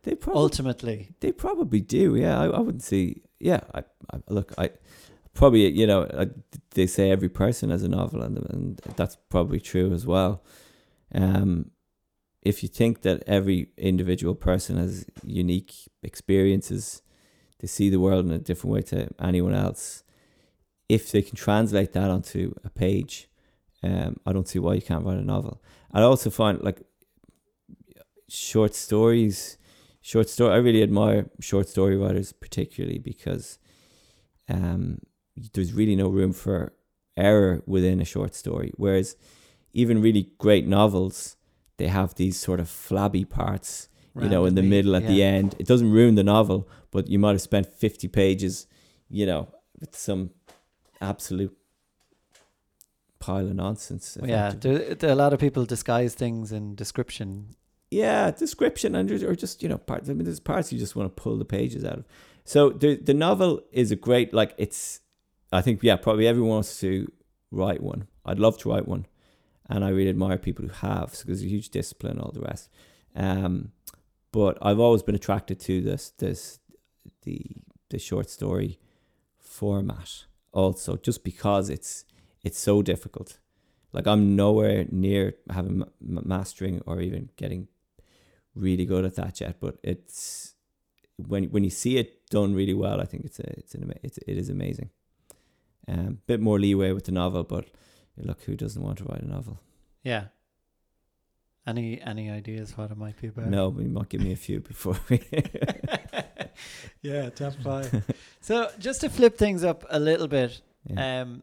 They 0.02 0.14
probably 0.14 0.42
Ultimately, 0.42 1.10
they 1.20 1.30
probably 1.30 1.80
do. 1.80 2.16
Yeah, 2.16 2.40
I, 2.40 2.46
I 2.46 2.58
wouldn't 2.58 2.82
see. 2.82 3.22
Yeah, 3.38 3.60
I, 3.74 3.84
I 4.12 4.18
look, 4.28 4.52
I 4.58 4.70
probably 5.34 5.68
you 5.70 5.86
know 5.86 6.08
I, 6.18 6.28
they 6.70 6.86
say 6.86 7.10
every 7.10 7.28
person 7.28 7.70
has 7.70 7.82
a 7.82 7.88
novel, 7.88 8.22
and 8.22 8.38
and 8.50 8.80
that's 8.96 9.16
probably 9.28 9.60
true 9.60 9.92
as 9.92 10.06
well. 10.06 10.42
Um, 11.14 11.70
if 12.40 12.62
you 12.62 12.68
think 12.68 13.02
that 13.02 13.22
every 13.26 13.68
individual 13.76 14.34
person 14.34 14.76
has 14.76 15.06
unique 15.22 15.72
experiences, 16.02 17.02
they 17.62 17.68
see 17.68 17.88
the 17.88 18.00
world 18.00 18.26
in 18.26 18.32
a 18.32 18.38
different 18.38 18.74
way 18.74 18.82
to 18.82 19.08
anyone 19.18 19.54
else. 19.54 20.04
If 20.90 21.10
they 21.10 21.22
can 21.22 21.36
translate 21.36 21.94
that 21.94 22.10
onto 22.10 22.54
a 22.62 22.68
page, 22.68 23.30
um, 23.82 24.16
I 24.26 24.34
don't 24.34 24.46
see 24.46 24.58
why 24.58 24.74
you 24.74 24.82
can't 24.82 25.06
write 25.06 25.16
a 25.16 25.22
novel. 25.22 25.62
I 25.90 26.02
also 26.02 26.28
find 26.28 26.60
like 26.60 26.82
short 28.28 28.74
stories 28.74 29.56
short 30.02 30.28
story. 30.28 30.52
I 30.52 30.58
really 30.58 30.82
admire 30.82 31.30
short 31.40 31.68
story 31.68 31.96
writers, 31.96 32.32
particularly 32.32 32.98
because 32.98 33.58
um, 34.48 34.98
there's 35.54 35.72
really 35.72 35.96
no 35.96 36.08
room 36.08 36.32
for 36.32 36.74
error 37.16 37.62
within 37.66 38.00
a 38.00 38.04
short 38.04 38.34
story. 38.34 38.72
Whereas 38.76 39.16
even 39.72 40.02
really 40.02 40.30
great 40.36 40.66
novels, 40.66 41.36
they 41.78 41.86
have 41.86 42.16
these 42.16 42.38
sort 42.38 42.60
of 42.60 42.68
flabby 42.68 43.24
parts, 43.24 43.88
you 44.20 44.28
know, 44.28 44.44
in 44.44 44.54
the 44.54 44.62
middle 44.62 44.94
at 44.96 45.06
the 45.06 45.22
end. 45.22 45.54
It 45.58 45.66
doesn't 45.66 45.90
ruin 45.90 46.14
the 46.14 46.24
novel, 46.24 46.68
but 46.90 47.08
you 47.08 47.18
might 47.18 47.32
have 47.32 47.40
spent 47.40 47.66
50 47.66 48.08
pages, 48.08 48.66
you 49.08 49.26
know, 49.26 49.48
with 49.80 49.96
some 49.96 50.30
absolute 51.00 51.56
pile 53.18 53.46
of 53.46 53.54
nonsense. 53.54 54.18
Yeah, 54.22 54.52
there, 54.58 54.94
there, 54.94 55.10
a 55.10 55.14
lot 55.14 55.32
of 55.32 55.40
people 55.40 55.64
disguise 55.64 56.14
things 56.14 56.52
in 56.52 56.74
description. 56.74 57.54
yeah, 57.90 58.30
description 58.30 58.94
and 58.94 59.10
or 59.10 59.34
just 59.34 59.62
you 59.62 59.68
know 59.68 59.78
parts. 59.78 60.08
I 60.08 60.12
mean, 60.12 60.24
there's 60.24 60.40
parts 60.40 60.72
you 60.72 60.78
just 60.78 60.96
want 60.96 61.14
to 61.14 61.22
pull 61.22 61.38
the 61.38 61.44
pages 61.44 61.84
out 61.84 61.98
of. 61.98 62.04
So 62.44 62.70
the 62.70 62.96
the 62.96 63.14
novel 63.14 63.62
is 63.72 63.90
a 63.90 63.96
great 63.96 64.34
like 64.34 64.54
it's. 64.58 65.00
I 65.52 65.60
think 65.62 65.82
yeah, 65.82 65.96
probably 65.96 66.26
everyone 66.26 66.50
wants 66.50 66.80
to 66.80 67.10
write 67.50 67.82
one. 67.82 68.08
I'd 68.24 68.38
love 68.38 68.58
to 68.58 68.70
write 68.70 68.88
one, 68.88 69.06
and 69.68 69.84
I 69.84 69.90
really 69.90 70.10
admire 70.10 70.38
people 70.38 70.64
who 70.66 70.72
have 70.72 71.10
because 71.10 71.24
there's 71.26 71.42
a 71.42 71.48
huge 71.48 71.68
discipline 71.68 72.14
and 72.14 72.22
all 72.22 72.32
the 72.32 72.40
rest. 72.40 72.70
Um, 73.14 73.72
but 74.32 74.58
I've 74.60 74.80
always 74.80 75.02
been 75.02 75.14
attracted 75.14 75.60
to 75.60 75.80
this 75.80 76.10
this 76.18 76.58
the 77.22 77.40
the 77.90 77.98
short 77.98 78.30
story 78.30 78.78
format 79.38 80.24
also 80.52 80.96
just 80.96 81.22
because 81.24 81.70
it's 81.70 82.04
it's 82.42 82.58
so 82.58 82.82
difficult. 82.82 83.38
Like 83.92 84.06
I'm 84.06 84.34
nowhere 84.34 84.86
near 84.90 85.34
having 85.50 85.84
mastering 86.00 86.80
or 86.86 87.00
even 87.00 87.30
getting 87.36 87.68
really 88.54 88.86
good 88.86 89.04
at 89.04 89.16
that 89.16 89.40
yet. 89.40 89.56
But 89.60 89.76
it's 89.82 90.54
when 91.16 91.44
when 91.44 91.64
you 91.64 91.70
see 91.70 91.98
it 91.98 92.28
done 92.30 92.54
really 92.54 92.74
well, 92.74 93.00
I 93.00 93.04
think 93.04 93.24
it's 93.24 93.38
a 93.38 93.58
it's 93.58 93.74
an 93.74 93.92
it's 94.02 94.18
it 94.18 94.36
is 94.38 94.48
amazing. 94.48 94.90
Um, 95.88 96.18
bit 96.26 96.40
more 96.40 96.60
leeway 96.60 96.92
with 96.92 97.04
the 97.04 97.12
novel, 97.12 97.42
but 97.42 97.66
look, 98.16 98.42
who 98.42 98.54
doesn't 98.56 98.82
want 98.82 98.98
to 98.98 99.04
write 99.04 99.22
a 99.22 99.28
novel? 99.28 99.60
Yeah. 100.04 100.26
Any 101.66 102.00
any 102.00 102.28
ideas 102.30 102.76
what 102.76 102.90
it 102.90 102.96
might 102.96 103.20
be 103.20 103.28
about? 103.28 103.46
No, 103.46 103.70
but 103.70 103.82
you 103.84 103.88
might 103.88 104.08
give 104.08 104.20
me 104.20 104.32
a 104.32 104.36
few 104.36 104.60
before 104.60 104.96
we. 105.08 105.22
yeah, 107.02 107.30
top 107.30 107.54
five. 107.64 108.04
so 108.40 108.68
just 108.78 109.00
to 109.02 109.08
flip 109.08 109.38
things 109.38 109.62
up 109.64 109.84
a 109.90 109.98
little 110.00 110.28
bit, 110.28 110.60
yeah. 110.88 111.22
um, 111.22 111.42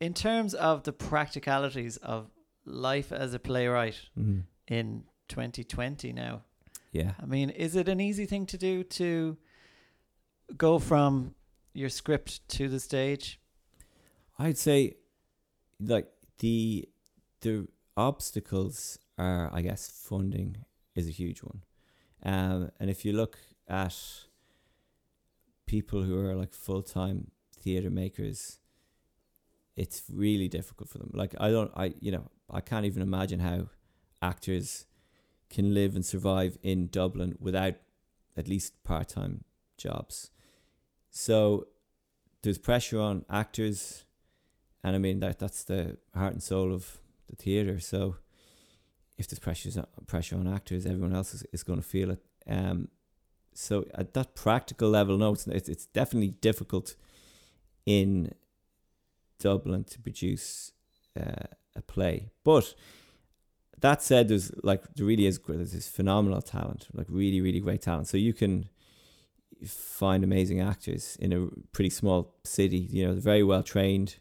in 0.00 0.14
terms 0.14 0.54
of 0.54 0.84
the 0.84 0.92
practicalities 0.92 1.96
of 1.98 2.30
life 2.64 3.10
as 3.12 3.34
a 3.34 3.38
playwright 3.38 3.98
Mhm. 4.18 4.42
in 4.68 5.04
2020 5.28 6.12
now, 6.12 6.42
yeah. 6.92 7.12
I 7.20 7.26
mean, 7.26 7.50
is 7.50 7.74
it 7.76 7.88
an 7.88 8.00
easy 8.00 8.26
thing 8.26 8.46
to 8.46 8.58
do 8.58 8.84
to 8.84 9.36
go 10.56 10.78
from 10.78 11.34
your 11.74 11.88
script 11.88 12.48
to 12.50 12.68
the 12.68 12.78
stage? 12.80 13.40
I'd 14.38 14.56
say, 14.58 14.96
like 15.80 16.06
the 16.38 16.88
the 17.40 17.66
obstacles 17.98 18.98
are, 19.18 19.50
I 19.52 19.60
guess, 19.60 19.90
funding 19.90 20.64
is 20.94 21.08
a 21.08 21.10
huge 21.12 21.42
one, 21.42 21.62
um, 22.22 22.70
and 22.78 22.88
if 22.88 23.04
you 23.04 23.12
look 23.12 23.38
at 23.68 23.96
people 25.66 26.02
who 26.04 26.18
are 26.18 26.34
like 26.34 26.54
full 26.54 26.82
time 26.82 27.30
theater 27.60 27.90
makers, 27.90 28.60
it's 29.76 30.04
really 30.12 30.48
difficult 30.48 30.88
for 30.88 30.98
them. 30.98 31.10
Like 31.12 31.34
I 31.38 31.50
don't, 31.50 31.70
I 31.76 31.94
you 32.00 32.12
know, 32.12 32.30
I 32.50 32.60
can't 32.60 32.86
even 32.86 33.02
imagine 33.02 33.40
how 33.40 33.68
actors 34.22 34.86
can 35.50 35.74
live 35.74 35.94
and 35.94 36.04
survive 36.04 36.58
in 36.62 36.88
Dublin 36.88 37.36
without 37.40 37.74
at 38.36 38.48
least 38.48 38.82
part 38.84 39.08
time 39.08 39.44
jobs. 39.76 40.30
So 41.10 41.66
there's 42.42 42.58
pressure 42.58 43.00
on 43.00 43.24
actors 43.28 44.04
and 44.82 44.94
I 44.94 44.98
mean 44.98 45.20
that 45.20 45.38
that's 45.38 45.64
the 45.64 45.98
heart 46.14 46.34
and 46.34 46.42
soul 46.42 46.72
of 46.72 46.98
the 47.28 47.36
theatre. 47.36 47.80
So 47.80 48.16
if 49.16 49.28
there's 49.28 49.38
pressure 49.38 49.84
pressure 50.06 50.36
on 50.36 50.46
actors, 50.48 50.86
everyone 50.86 51.14
else 51.14 51.34
is, 51.34 51.44
is 51.52 51.62
going 51.62 51.80
to 51.80 51.86
feel 51.86 52.10
it. 52.10 52.20
Um, 52.48 52.88
so 53.54 53.84
at 53.94 54.14
that 54.14 54.34
practical 54.34 54.88
level, 54.88 55.18
no, 55.18 55.32
it's, 55.32 55.46
it's 55.46 55.68
it's 55.68 55.86
definitely 55.86 56.28
difficult 56.28 56.94
in 57.84 58.32
Dublin 59.40 59.84
to 59.84 59.98
produce 60.00 60.72
uh, 61.18 61.48
a 61.74 61.82
play. 61.82 62.30
But 62.44 62.74
that 63.80 64.02
said, 64.02 64.28
there's 64.28 64.52
like 64.62 64.82
there 64.94 65.06
really 65.06 65.26
is 65.26 65.40
there's 65.46 65.72
this 65.72 65.88
phenomenal 65.88 66.42
talent, 66.42 66.86
like 66.92 67.06
really 67.08 67.40
really 67.40 67.60
great 67.60 67.82
talent. 67.82 68.06
So 68.06 68.16
you 68.16 68.32
can 68.32 68.68
find 69.66 70.22
amazing 70.22 70.60
actors 70.60 71.16
in 71.20 71.32
a 71.32 71.48
pretty 71.72 71.90
small 71.90 72.36
city. 72.44 72.78
You 72.78 73.06
know, 73.06 73.12
they're 73.12 73.20
very 73.20 73.42
well 73.42 73.62
trained. 73.62 74.16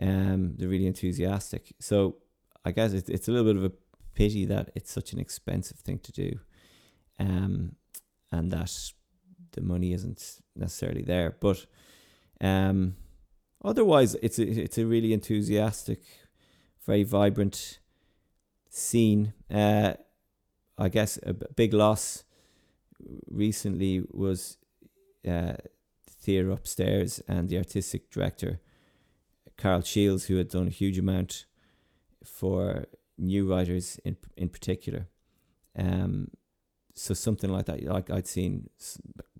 Um, 0.00 0.54
they're 0.56 0.68
really 0.68 0.86
enthusiastic. 0.86 1.72
So 1.78 2.16
I 2.66 2.72
guess 2.72 2.92
it's 2.92 3.08
it's 3.08 3.28
a 3.28 3.30
little 3.30 3.46
bit 3.46 3.56
of 3.56 3.64
a 3.64 3.72
pity 4.14 4.44
that 4.46 4.70
it's 4.74 4.90
such 4.90 5.12
an 5.12 5.20
expensive 5.20 5.78
thing 5.78 6.00
to 6.00 6.10
do, 6.10 6.40
um, 7.20 7.76
and 8.32 8.50
that 8.50 8.92
the 9.52 9.60
money 9.60 9.92
isn't 9.92 10.40
necessarily 10.56 11.02
there. 11.02 11.36
But 11.40 11.64
um, 12.40 12.96
otherwise, 13.64 14.16
it's 14.16 14.40
a, 14.40 14.42
it's 14.42 14.78
a 14.78 14.84
really 14.84 15.12
enthusiastic, 15.12 16.00
very 16.84 17.04
vibrant 17.04 17.78
scene. 18.68 19.32
Uh, 19.48 19.92
I 20.76 20.88
guess 20.88 21.20
a 21.22 21.32
big 21.32 21.72
loss 21.72 22.24
recently 23.30 24.02
was 24.10 24.58
uh, 25.26 25.54
theatre 26.08 26.50
upstairs 26.50 27.22
and 27.28 27.48
the 27.48 27.58
artistic 27.58 28.10
director 28.10 28.60
Karl 29.56 29.82
Shiels, 29.82 30.26
who 30.26 30.36
had 30.36 30.48
done 30.48 30.66
a 30.66 30.70
huge 30.70 30.98
amount 30.98 31.46
for 32.26 32.86
new 33.18 33.50
writers 33.50 33.98
in 34.04 34.16
in 34.36 34.48
particular. 34.48 35.08
Um, 35.78 36.28
so 36.94 37.12
something 37.12 37.50
like 37.50 37.66
that, 37.66 37.84
like 37.84 38.10
I'd 38.10 38.26
seen 38.26 38.70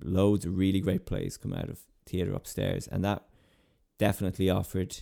loads 0.03 0.45
of 0.45 0.59
really 0.59 0.81
great 0.81 1.07
plays 1.07 1.39
come 1.39 1.55
out 1.55 1.71
of 1.71 1.81
theatre 2.05 2.35
upstairs, 2.35 2.87
and 2.87 3.05
that 3.05 3.25
definitely 3.99 4.51
offered 4.51 4.99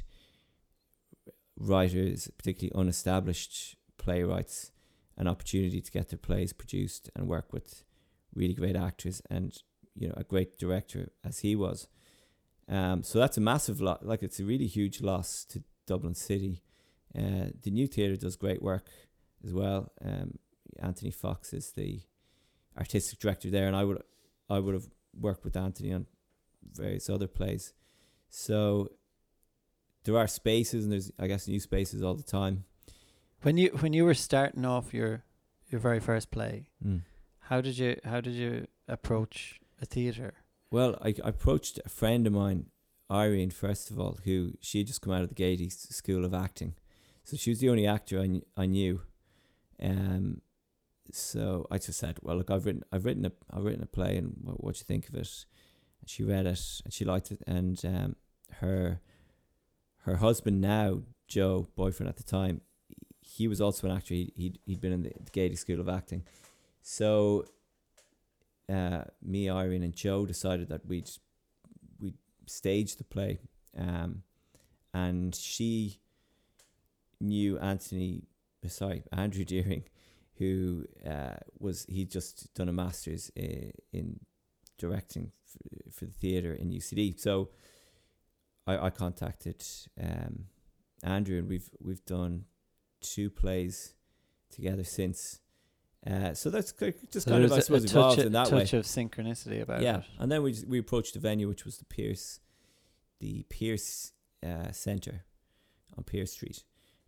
writers, 1.56 2.30
particularly 2.38 2.72
unestablished 2.74 3.76
playwrights, 3.98 4.70
an 5.16 5.26
opportunity 5.26 5.80
to 5.80 5.90
get 5.90 6.08
their 6.08 6.18
plays 6.18 6.52
produced 6.52 7.10
and 7.14 7.28
work 7.28 7.52
with 7.52 7.82
really 8.34 8.54
great 8.54 8.76
actors 8.76 9.22
and 9.30 9.62
you 9.94 10.08
know 10.08 10.14
a 10.16 10.24
great 10.24 10.58
director 10.58 11.10
as 11.24 11.40
he 11.40 11.54
was. 11.56 11.88
Um, 12.68 13.02
so 13.02 13.18
that's 13.18 13.36
a 13.36 13.40
massive 13.40 13.80
lot. 13.80 14.06
Like 14.06 14.22
it's 14.22 14.40
a 14.40 14.44
really 14.44 14.66
huge 14.66 15.00
loss 15.00 15.44
to 15.46 15.62
Dublin 15.86 16.14
City. 16.14 16.62
Uh, 17.16 17.50
the 17.62 17.70
new 17.70 17.86
theatre 17.86 18.16
does 18.16 18.36
great 18.36 18.62
work 18.62 18.86
as 19.44 19.52
well. 19.52 19.92
Um, 20.04 20.38
Anthony 20.80 21.10
Fox 21.10 21.52
is 21.52 21.72
the 21.72 22.00
artistic 22.76 23.18
director 23.20 23.50
there, 23.50 23.66
and 23.66 23.76
I 23.76 23.84
would 23.84 24.02
I 24.50 24.58
would 24.58 24.74
have 24.74 24.88
worked 25.18 25.44
with 25.44 25.56
Anthony 25.56 25.92
on 25.92 26.06
various 26.72 27.08
other 27.08 27.28
plays. 27.28 27.72
So 28.28 28.90
there 30.04 30.16
are 30.18 30.26
spaces, 30.26 30.84
and 30.84 30.92
there's 30.92 31.12
I 31.18 31.26
guess 31.28 31.46
new 31.48 31.60
spaces 31.60 32.02
all 32.02 32.14
the 32.14 32.22
time. 32.24 32.64
When 33.42 33.56
you 33.58 33.68
when 33.80 33.92
you 33.92 34.04
were 34.04 34.14
starting 34.14 34.64
off 34.64 34.92
your 34.92 35.22
your 35.68 35.80
very 35.80 36.00
first 36.00 36.30
play, 36.30 36.66
Mm. 36.84 37.02
how 37.48 37.60
did 37.60 37.78
you 37.78 37.96
how 38.04 38.20
did 38.20 38.34
you 38.34 38.66
approach 38.88 39.60
a 39.80 39.86
theater? 39.86 40.34
Well, 40.70 40.98
I, 41.00 41.14
I 41.24 41.28
approached 41.28 41.78
a 41.84 41.88
friend 41.88 42.26
of 42.26 42.32
mine, 42.32 42.66
Irene, 43.10 43.50
first 43.50 43.90
of 43.92 44.00
all, 44.00 44.18
who 44.24 44.54
she 44.60 44.78
had 44.78 44.88
just 44.88 45.00
come 45.02 45.12
out 45.12 45.22
of 45.22 45.28
the 45.28 45.34
Gaiety 45.36 45.68
School 45.70 46.24
of 46.24 46.34
Acting. 46.34 46.74
So 47.24 47.36
she 47.36 47.50
was 47.50 47.60
the 47.60 47.70
only 47.70 47.86
actor 47.86 48.20
I, 48.20 48.26
kn- 48.26 48.44
I 48.56 48.66
knew. 48.66 49.00
Um, 49.82 50.42
so 51.10 51.66
I 51.70 51.78
just 51.78 51.98
said, 51.98 52.18
well, 52.22 52.36
look, 52.36 52.50
I've 52.50 52.66
written, 52.66 52.84
I've 52.92 53.04
written 53.04 53.24
a, 53.24 53.32
I've 53.50 53.64
written 53.64 53.82
a 53.82 53.86
play, 53.86 54.16
and 54.16 54.36
what, 54.42 54.62
what 54.62 54.74
do 54.74 54.78
you 54.78 54.84
think 54.84 55.08
of 55.08 55.14
it? 55.14 55.44
And 56.00 56.08
she 56.08 56.22
read 56.22 56.46
it, 56.46 56.80
and 56.84 56.92
she 56.92 57.04
liked 57.04 57.30
it, 57.30 57.42
and 57.46 57.82
um, 57.84 58.16
her, 58.60 59.00
her 60.02 60.16
husband 60.16 60.60
now, 60.60 61.00
Joe, 61.26 61.68
boyfriend 61.76 62.08
at 62.08 62.16
the 62.16 62.22
time, 62.22 62.60
he 63.20 63.48
was 63.48 63.60
also 63.60 63.86
an 63.86 63.96
actor. 63.96 64.14
He 64.14 64.32
he'd, 64.36 64.58
he'd 64.66 64.80
been 64.80 64.92
in 64.92 65.02
the, 65.02 65.12
the 65.32 65.56
School 65.56 65.80
of 65.80 65.88
Acting, 65.88 66.24
so 66.82 67.46
uh, 68.70 69.04
me, 69.22 69.48
Irene, 69.48 69.82
and 69.82 69.94
Joe 69.94 70.26
decided 70.26 70.68
that 70.68 70.86
we'd 70.86 71.10
we'd 72.00 72.18
stage 72.46 72.96
the 72.96 73.04
play, 73.04 73.38
um, 73.78 74.22
and 74.92 75.34
she 75.34 76.00
knew 77.20 77.58
Anthony, 77.58 78.24
sorry, 78.68 79.02
Andrew 79.12 79.44
Deering, 79.44 79.84
who 80.38 80.84
uh, 81.08 81.36
was 81.58 81.86
he'd 81.88 82.10
just 82.10 82.52
done 82.54 82.68
a 82.68 82.72
masters 82.72 83.30
uh, 83.38 83.70
in 83.92 84.20
directing 84.78 85.30
for, 85.46 85.90
for 85.92 86.04
the 86.06 86.12
theatre 86.12 86.52
in 86.54 86.70
UCD. 86.70 87.18
So 87.20 87.50
I, 88.66 88.86
I 88.86 88.90
contacted 88.90 89.64
um, 90.02 90.46
Andrew, 91.02 91.38
and 91.38 91.48
we've 91.48 91.70
we've 91.80 92.04
done 92.04 92.44
two 93.00 93.30
plays 93.30 93.94
together 94.50 94.84
since. 94.84 95.40
Uh, 96.06 96.34
so 96.34 96.50
that's 96.50 96.72
just 97.10 97.24
So 97.24 97.30
kind 97.30 97.44
of, 97.44 97.52
I 97.52 97.60
suppose, 97.60 97.84
a 97.84 97.86
touch, 97.88 97.96
evolved 97.96 98.18
of- 98.20 98.26
in 98.26 98.32
that 98.32 98.50
way. 98.52 98.60
touch 98.60 98.74
of 98.74 98.84
synchronicity 98.84 99.62
about 99.62 99.80
yeah, 99.80 99.98
it. 99.98 100.04
and 100.18 100.30
then 100.30 100.42
we 100.42 100.52
just, 100.52 100.66
we 100.68 100.78
approached 100.78 101.14
the 101.14 101.20
venue, 101.20 101.48
which 101.48 101.64
was 101.64 101.78
the 101.78 101.86
Pearse, 101.86 102.40
the 103.20 103.44
Pearse 103.48 104.12
uh, 104.44 104.70
Centre 104.72 105.24
on 105.96 106.04
Pearse 106.04 106.32
Street. 106.32 106.62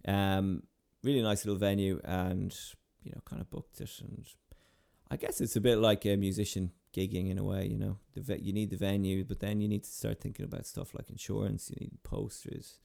Um, 0.06 0.62
really 1.02 1.22
nice 1.22 1.44
little 1.44 1.58
venue, 1.58 2.00
and 2.04 2.56
you 3.02 3.12
know, 3.12 3.20
kind 3.24 3.40
of 3.42 3.50
booked 3.50 3.80
it, 3.80 3.90
and 4.00 4.26
I 5.10 5.16
guess 5.16 5.40
it's 5.40 5.56
a 5.56 5.60
bit 5.60 5.78
like 5.78 6.04
a 6.06 6.16
musician 6.16 6.72
gigging 6.94 7.30
in 7.30 7.38
a 7.38 7.44
way. 7.44 7.66
You 7.66 7.78
know, 7.78 7.98
the 8.14 8.20
ve- 8.22 8.40
you 8.42 8.52
need 8.52 8.70
the 8.70 8.76
venue, 8.76 9.24
but 9.24 9.40
then 9.40 9.60
you 9.60 9.68
need 9.68 9.84
to 9.84 9.90
start 9.90 10.20
thinking 10.20 10.44
about 10.44 10.66
stuff 10.66 10.94
like 10.94 11.10
insurance. 11.10 11.70
You 11.70 11.76
need 11.80 12.02
posters, 12.02 12.78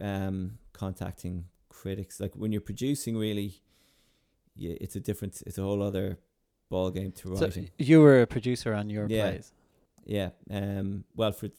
um, 0.00 0.58
contacting 0.72 1.46
critics. 1.68 2.20
Like 2.20 2.34
when 2.34 2.52
you're 2.52 2.60
producing, 2.60 3.16
really, 3.16 3.60
yeah, 4.56 4.74
it's 4.80 4.96
a 4.96 5.00
different, 5.00 5.42
it's 5.46 5.58
a 5.58 5.62
whole 5.62 5.82
other 5.82 6.18
ball 6.70 6.90
game 6.90 7.12
to 7.12 7.36
So 7.36 7.44
writing. 7.46 7.70
you 7.78 8.00
were 8.00 8.22
a 8.22 8.26
producer 8.26 8.72
on 8.74 8.90
your 8.90 9.06
Yeah. 9.08 9.30
plays. 9.30 9.52
Yeah. 10.06 10.30
Um. 10.50 11.04
Well, 11.16 11.32
for 11.32 11.48
th- 11.48 11.58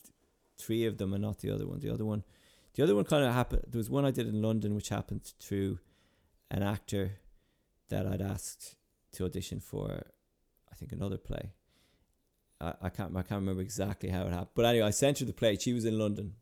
three 0.58 0.86
of 0.86 0.98
them, 0.98 1.14
and 1.14 1.22
not 1.22 1.40
the 1.40 1.50
other 1.52 1.68
one. 1.68 1.80
The 1.80 1.90
other 1.90 2.06
one, 2.06 2.24
the 2.76 2.84
other 2.84 2.96
one 2.96 3.06
kind 3.06 3.24
of 3.24 3.34
happened. 3.34 3.64
There 3.68 3.80
was 3.80 3.90
one 3.90 4.06
I 4.06 4.12
did 4.12 4.28
in 4.28 4.42
London, 4.42 4.76
which 4.76 4.90
happened 4.90 5.34
through 5.40 5.80
an 6.52 6.62
actor 6.62 7.14
that 7.90 8.06
I'd 8.06 8.22
asked 8.22 8.76
to 9.14 9.26
audition 9.26 9.60
for, 9.60 10.06
I 10.72 10.76
think 10.76 10.92
another 10.92 11.18
play. 11.18 11.54
I, 12.62 12.74
I 12.82 12.90
can't 12.90 13.16
I 13.16 13.22
can't 13.22 13.42
remember 13.42 13.62
exactly 13.62 14.10
how 14.10 14.24
it 14.24 14.32
happened, 14.32 14.50
but 14.56 14.66
anyway, 14.66 14.88
I 14.88 14.92
sent 14.92 15.20
her 15.20 15.26
the 15.26 15.34
play. 15.34 15.58
She 15.58 15.74
was 15.74 15.86
in 15.86 15.98
London, 15.98 16.34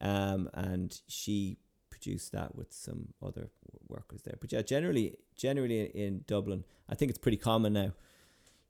um, 0.00 0.48
and 0.54 1.00
she 1.08 1.58
produced 1.90 2.32
that 2.32 2.54
with 2.54 2.72
some 2.72 3.14
other 3.24 3.50
workers 3.88 4.22
there. 4.22 4.36
But 4.40 4.52
yeah, 4.52 4.62
generally, 4.62 5.16
generally 5.36 5.80
in, 5.80 5.86
in 5.86 6.24
Dublin, 6.26 6.64
I 6.88 6.94
think 6.94 7.10
it's 7.10 7.18
pretty 7.18 7.36
common 7.36 7.74
now. 7.74 7.92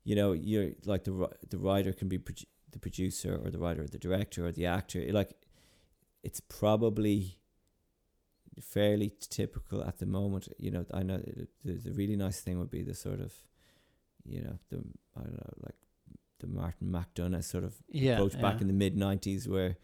You 0.03 0.15
know, 0.15 0.33
you're 0.33 0.71
like 0.85 1.03
the 1.03 1.29
the 1.49 1.57
writer 1.57 1.93
can 1.93 2.09
be 2.09 2.17
produ- 2.17 2.45
the 2.71 2.79
producer 2.79 3.39
or 3.43 3.49
the 3.49 3.59
writer 3.59 3.83
or 3.83 3.87
the 3.87 3.99
director 3.99 4.45
or 4.45 4.51
the 4.51 4.65
actor. 4.65 5.03
Like, 5.11 5.33
it's 6.23 6.39
probably 6.39 7.37
fairly 8.61 9.11
typical 9.29 9.83
at 9.83 9.97
the 9.99 10.05
moment. 10.05 10.47
You 10.57 10.71
know, 10.71 10.85
I 10.93 11.03
know 11.03 11.17
the, 11.17 11.47
the, 11.63 11.73
the 11.73 11.91
really 11.91 12.15
nice 12.15 12.39
thing 12.41 12.59
would 12.59 12.71
be 12.71 12.83
the 12.83 12.93
sort 12.93 13.19
of, 13.19 13.33
you 14.25 14.41
know, 14.41 14.57
the 14.69 14.83
I 15.17 15.21
don't 15.23 15.33
know, 15.33 15.53
like 15.61 15.75
the 16.39 16.47
Martin 16.47 16.87
McDonagh 16.87 17.43
sort 17.43 17.63
of 17.63 17.75
Yeah. 17.89 18.13
approach 18.13 18.33
back 18.33 18.55
yeah. 18.55 18.61
in 18.61 18.67
the 18.67 18.73
mid 18.73 18.95
'90s, 18.95 19.47
where 19.47 19.77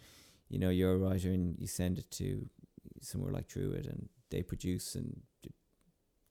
you 0.50 0.60
know 0.60 0.70
you're 0.70 0.94
a 0.94 0.98
writer 0.98 1.32
and 1.32 1.56
you 1.60 1.68
send 1.68 1.98
it 1.98 2.10
to 2.12 2.48
somewhere 3.02 3.32
like 3.32 3.48
Druid 3.48 3.86
and 3.86 4.10
they 4.30 4.44
produce 4.44 4.96
and 4.96 5.22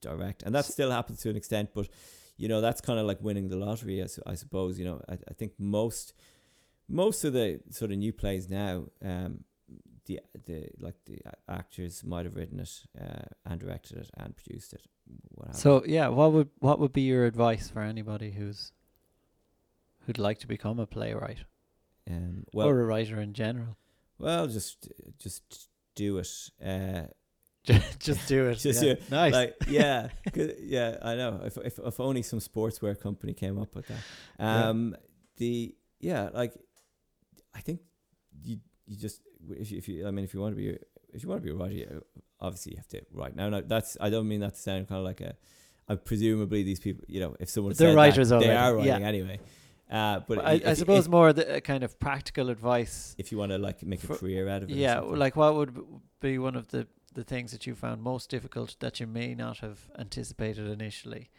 direct, 0.00 0.42
and 0.42 0.54
that 0.54 0.64
still 0.64 0.90
happens 0.90 1.20
to 1.22 1.30
an 1.30 1.36
extent. 1.36 1.70
But 1.74 1.88
you 2.36 2.48
know 2.48 2.61
that's 2.61 2.80
kind 2.80 2.98
of 2.98 3.06
like 3.06 3.20
winning 3.20 3.48
the 3.48 3.56
lottery, 3.56 4.02
I, 4.02 4.06
I 4.26 4.34
suppose. 4.34 4.78
You 4.78 4.84
know, 4.84 5.02
I, 5.09 5.14
I 5.14 5.34
think 5.34 5.52
most 5.59 6.14
most 6.88 7.24
of 7.24 7.32
the 7.32 7.61
sort 7.70 7.90
of 7.90 7.98
new 7.98 8.12
plays 8.12 8.48
now, 8.48 8.86
um, 9.04 9.44
the 10.09 10.20
the 10.46 10.68
like 10.80 10.96
the 11.06 11.20
actors 11.48 12.02
might 12.02 12.24
have 12.24 12.34
written 12.34 12.59
it 12.59 12.82
uh, 13.00 13.26
and 13.44 13.61
directed 13.61 13.98
it 13.98 14.11
and 14.16 14.34
produced 14.34 14.72
it. 14.72 14.82
So 15.52 15.84
yeah, 15.86 16.09
what 16.09 16.32
would 16.32 16.48
what 16.59 16.80
would 16.80 16.92
be 16.92 17.02
your 17.02 17.26
advice 17.26 17.70
for 17.70 17.82
anybody 17.82 18.32
who's 18.32 18.72
who'd 20.06 20.18
like 20.18 20.40
to 20.40 20.48
become 20.48 20.80
a 20.80 20.86
playwright 20.86 21.44
um, 22.11 22.44
well, 22.52 22.68
or 22.68 22.80
a 22.80 22.84
writer 22.84 23.20
in 23.20 23.34
general? 23.34 23.76
well, 24.18 24.46
just 24.48 24.88
just 25.18 25.68
do 25.94 26.18
it. 26.18 26.28
Uh, 26.64 27.02
Just 27.98 28.26
do 28.28 28.46
it. 28.46 28.54
Just 28.59 28.82
yeah. 28.82 28.94
do 28.94 29.00
Nice. 29.11 29.34
Like 29.34 29.56
yeah, 29.68 30.09
yeah, 30.59 30.96
I 31.02 31.16
know. 31.16 31.42
If 31.44 31.59
if 31.59 31.78
if 31.78 32.00
only 32.00 32.22
some 32.22 32.38
sportswear 32.38 32.98
company 32.98 33.34
came 33.34 33.59
up 33.61 33.74
with 33.74 33.88
that. 33.88 34.00
Yeah. 34.40 34.68
Um, 34.68 34.96
the 35.36 35.74
yeah, 36.00 36.30
like 36.32 36.54
I 37.54 37.61
think 37.61 37.80
you 38.42 38.61
you 38.86 38.96
just 38.96 39.20
if 39.51 39.70
you, 39.70 39.78
if 39.78 39.89
you 39.89 40.07
I 40.07 40.11
mean 40.11 40.24
if 40.24 40.34
you 40.34 40.41
want 40.41 40.53
to 40.53 40.57
be 40.57 40.70
a- 40.70 40.78
if 41.12 41.22
you 41.22 41.28
want 41.28 41.41
to 41.43 41.45
be 41.45 41.51
a 41.51 41.55
writer, 41.55 41.74
you- 41.74 42.05
obviously 42.41 42.72
you 42.72 42.76
have 42.78 42.89
to 42.89 43.01
write. 43.12 43.34
Now, 43.34 43.49
now 43.49 43.62
that's 43.66 43.97
I 44.01 44.11
don't 44.11 44.28
mean 44.28 44.41
that 44.41 44.55
to 44.55 44.61
sound 44.61 44.89
kind 44.89 44.99
of 44.99 45.05
like 45.05 45.20
a. 45.20 45.34
I 45.89 45.95
presumably 45.95 46.62
these 46.62 46.80
people, 46.80 47.05
you 47.09 47.20
know, 47.20 47.34
if 47.41 47.49
someone 47.49 47.72
They're 47.72 47.97
writers 47.97 48.28
that, 48.28 48.41
they 48.41 48.55
are 48.55 48.74
writing 48.76 49.01
yeah. 49.01 49.09
anyway. 49.09 49.41
Uh, 49.91 50.20
but 50.28 50.36
But 50.36 50.45
I, 50.45 50.53
if, 50.53 50.66
I 50.66 50.74
suppose 50.74 51.07
if, 51.07 51.11
more 51.11 51.32
the 51.32 51.57
uh, 51.57 51.61
kind 51.61 51.82
of 51.82 51.99
practical 51.99 52.51
advice. 52.51 53.14
if 53.16 53.32
you 53.32 53.39
want 53.39 53.53
to 53.53 53.59
like 53.59 53.82
make 53.82 54.05
a 54.05 54.07
For- 54.09 54.16
career 54.18 54.47
out 54.47 54.62
of 54.62 54.70
it, 54.70 54.76
Yeah, 54.76 55.01
like 55.01 55.34
what 55.34 55.55
would 55.55 55.78
be 56.20 56.36
one 56.39 56.57
of 56.57 56.68
the 56.68 56.86
the 57.14 57.24
things 57.24 57.53
that 57.53 57.66
you 57.66 57.74
found 57.74 58.03
most 58.03 58.28
difficult 58.28 58.76
that 58.80 59.01
you 59.01 59.07
may 59.07 59.34
not 59.34 59.59
have 59.59 59.78
anticipated 59.99 60.66
initially? 60.68 61.30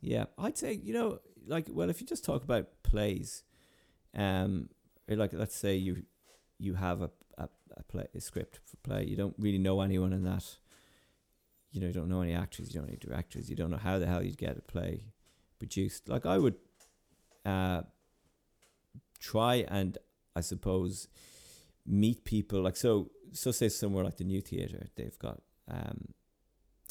Yeah, 0.00 0.26
I'd 0.38 0.56
say 0.56 0.74
you 0.74 0.92
know, 0.94 1.18
like, 1.48 1.66
well, 1.68 1.90
if 1.90 2.00
you 2.00 2.06
just 2.06 2.24
talk 2.24 2.44
about 2.44 2.68
plays, 2.84 3.42
um, 4.14 4.68
like 5.08 5.32
let's 5.32 5.56
say 5.56 5.74
you 5.74 6.04
you 6.58 6.74
have 6.74 7.02
a 7.02 7.10
a, 7.38 7.48
a 7.76 7.82
play 7.84 8.06
a 8.14 8.20
script 8.20 8.60
for 8.64 8.76
play, 8.78 9.04
you 9.04 9.16
don't 9.16 9.34
really 9.38 9.58
know 9.58 9.80
anyone 9.80 10.12
in 10.12 10.24
that. 10.24 10.56
You 11.72 11.80
know, 11.80 11.88
you 11.88 11.92
don't 11.92 12.08
know 12.08 12.22
any 12.22 12.32
actors, 12.32 12.68
you 12.68 12.74
don't 12.74 12.84
know 12.84 12.94
any 12.94 12.98
directors, 12.98 13.50
you 13.50 13.56
don't 13.56 13.70
know 13.70 13.76
how 13.76 13.98
the 13.98 14.06
hell 14.06 14.22
you'd 14.22 14.38
get 14.38 14.56
a 14.56 14.62
play 14.62 15.04
produced. 15.58 16.08
Like 16.08 16.24
I 16.24 16.38
would, 16.38 16.54
uh, 17.44 17.82
try 19.18 19.64
and 19.68 19.98
I 20.34 20.40
suppose 20.40 21.08
meet 21.86 22.24
people 22.24 22.62
like 22.62 22.76
so. 22.76 23.10
So 23.32 23.50
say 23.50 23.68
somewhere 23.68 24.04
like 24.04 24.16
the 24.16 24.24
New 24.24 24.40
Theatre, 24.40 24.86
they've 24.96 25.18
got 25.18 25.42
um 25.68 26.14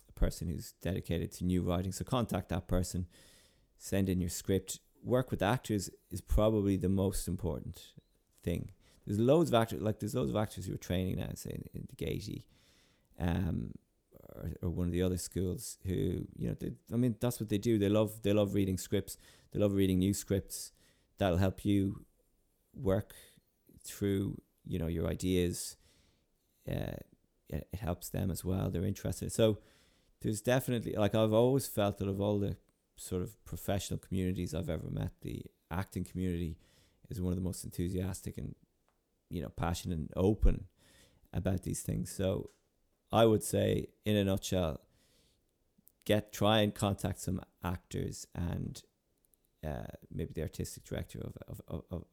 a 0.08 0.12
person 0.14 0.48
who's 0.48 0.74
dedicated 0.82 1.32
to 1.34 1.46
new 1.46 1.62
writing. 1.64 1.92
So 1.92 2.04
contact 2.04 2.50
that 2.50 2.68
person, 2.68 3.08
send 3.78 4.10
in 4.10 4.22
your 4.22 4.30
script. 4.30 4.80
Work 5.04 5.30
with 5.30 5.42
actors 5.42 5.90
is 6.10 6.22
probably 6.22 6.78
the 6.78 6.90
most 6.90 7.28
important 7.28 7.94
thing. 8.44 8.72
There's 9.06 9.20
loads 9.20 9.50
of 9.50 9.56
actors, 9.56 9.82
like 9.82 10.00
there's 10.00 10.16
loads 10.16 10.32
of 10.32 10.36
actors 10.36 10.66
who 10.66 10.74
are 10.74 10.78
training 10.78 11.18
now, 11.18 11.30
say 11.36 11.52
in, 11.52 11.64
in 11.74 11.88
the 11.88 11.96
Gaiety, 11.96 12.46
um, 13.20 13.72
or, 14.36 14.52
or 14.64 14.70
one 14.70 14.88
of 14.88 14.94
the 14.94 15.04
other 15.04 15.18
schools 15.18 15.78
who 15.86 16.28
you 16.38 16.50
know. 16.50 16.56
They, 16.60 16.72
I 16.92 16.98
mean, 16.98 17.16
that's 17.20 17.40
what 17.40 17.50
they 17.50 17.58
do. 17.58 17.78
They 17.78 17.90
love 17.90 18.22
they 18.24 18.34
love 18.34 18.54
reading 18.54 18.78
scripts. 18.78 19.18
They 19.52 19.60
love 19.60 19.74
reading 19.74 20.00
new 20.00 20.14
scripts. 20.14 20.72
That'll 21.18 21.38
help 21.38 21.64
you 21.64 22.06
work 22.74 23.14
through 23.84 24.42
you 24.66 24.80
know 24.80 24.88
your 24.88 25.08
ideas. 25.08 25.78
Uh, 26.68 26.98
it, 27.48 27.68
it 27.72 27.80
helps 27.80 28.10
them 28.10 28.32
as 28.32 28.44
well. 28.44 28.72
They're 28.72 28.86
interested. 28.86 29.32
So 29.32 29.60
there's 30.22 30.42
definitely 30.42 30.94
like 30.94 31.14
I've 31.14 31.34
always 31.34 31.68
felt 31.68 32.00
that 32.00 32.08
of 32.08 32.20
all 32.20 32.40
the 32.40 32.58
sort 32.96 33.22
of 33.22 33.44
professional 33.46 34.00
communities 34.00 34.56
I've 34.56 34.70
ever 34.70 34.90
met, 34.90 35.12
the 35.22 35.44
acting 35.70 36.04
community 36.04 36.58
is 37.10 37.22
one 37.22 37.34
of 37.34 37.38
the 37.38 37.44
most 37.44 37.64
enthusiastic 37.64 38.38
and 38.38 38.56
you 39.36 39.42
know 39.44 39.50
passionate 39.66 39.98
and 40.00 40.10
open 40.16 40.56
about 41.34 41.64
these 41.64 41.82
things. 41.82 42.10
So 42.20 42.50
I 43.12 43.24
would 43.26 43.44
say, 43.44 43.88
in 44.06 44.16
a 44.16 44.24
nutshell, 44.24 44.80
get 46.06 46.32
try 46.32 46.60
and 46.62 46.74
contact 46.74 47.20
some 47.20 47.42
actors 47.64 48.28
and 48.36 48.82
uh, 49.66 49.88
maybe 50.12 50.34
the 50.34 50.42
artistic 50.42 50.84
director 50.84 51.20
of 51.20 51.34
of, 51.48 51.62
of, 51.68 51.82
of 51.92 52.04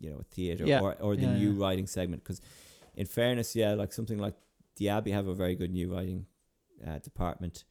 you 0.00 0.10
know 0.10 0.18
a 0.18 0.24
theater 0.24 0.64
Yeah. 0.66 0.80
or 0.80 0.94
or 1.00 1.16
the 1.16 1.22
Yeah, 1.22 1.36
new 1.38 1.52
yeah. 1.52 1.60
writing 1.62 1.86
segment 1.86 2.22
because 2.24 2.40
in 2.94 3.06
fairness, 3.06 3.54
yeah, 3.56 3.72
like 3.74 3.92
something 3.92 4.18
like 4.18 4.34
the 4.76 4.88
Abbey 4.88 5.12
have 5.12 5.26
a 5.28 5.34
very 5.34 5.54
good 5.54 5.70
new 5.72 5.94
writing 5.94 6.26
uh, 6.86 6.98
department. 6.98 7.64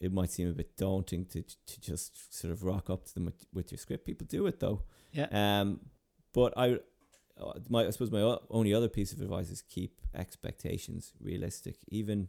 It 0.00 0.12
might 0.12 0.30
seem 0.30 0.48
a 0.48 0.52
bit 0.52 0.76
daunting 0.76 1.24
to 1.32 1.42
to 1.42 1.80
just 1.80 2.10
sort 2.38 2.52
of 2.52 2.62
rock 2.62 2.90
up 2.90 3.04
to 3.06 3.14
them 3.14 3.24
with, 3.26 3.46
with 3.52 3.72
your 3.72 3.78
script. 3.78 4.04
People 4.06 4.26
do 4.28 4.46
it 4.46 4.60
though. 4.60 4.82
Yeah. 5.12 5.28
Um, 5.32 5.80
but 6.32 6.52
I, 6.58 6.78
my 7.68 7.86
I 7.86 7.90
suppose 7.90 8.10
my 8.10 8.38
only 8.50 8.72
other 8.74 8.88
piece 8.88 9.12
of 9.12 9.20
advice 9.20 9.50
is 9.50 9.62
keep 9.62 10.00
expectations 10.14 11.12
realistic. 11.20 11.76
Even, 11.88 12.28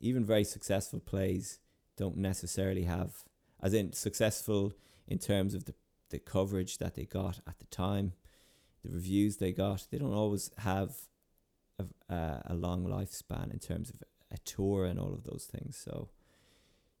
even 0.00 0.24
very 0.24 0.44
successful 0.44 1.00
plays 1.00 1.58
don't 1.96 2.16
necessarily 2.16 2.84
have, 2.84 3.24
as 3.62 3.74
in 3.74 3.92
successful 3.92 4.72
in 5.06 5.18
terms 5.18 5.54
of 5.54 5.64
the 5.64 5.74
the 6.10 6.18
coverage 6.18 6.78
that 6.78 6.94
they 6.94 7.04
got 7.04 7.40
at 7.46 7.58
the 7.58 7.66
time, 7.66 8.12
the 8.82 8.90
reviews 8.90 9.36
they 9.36 9.52
got. 9.52 9.86
They 9.90 9.98
don't 9.98 10.14
always 10.14 10.50
have 10.58 10.96
a, 11.78 11.84
uh, 12.12 12.40
a 12.46 12.54
long 12.54 12.86
lifespan 12.86 13.52
in 13.52 13.58
terms 13.58 13.90
of 13.90 13.96
a 14.30 14.38
tour 14.38 14.86
and 14.86 14.98
all 14.98 15.12
of 15.12 15.24
those 15.24 15.44
things. 15.44 15.76
So, 15.76 16.08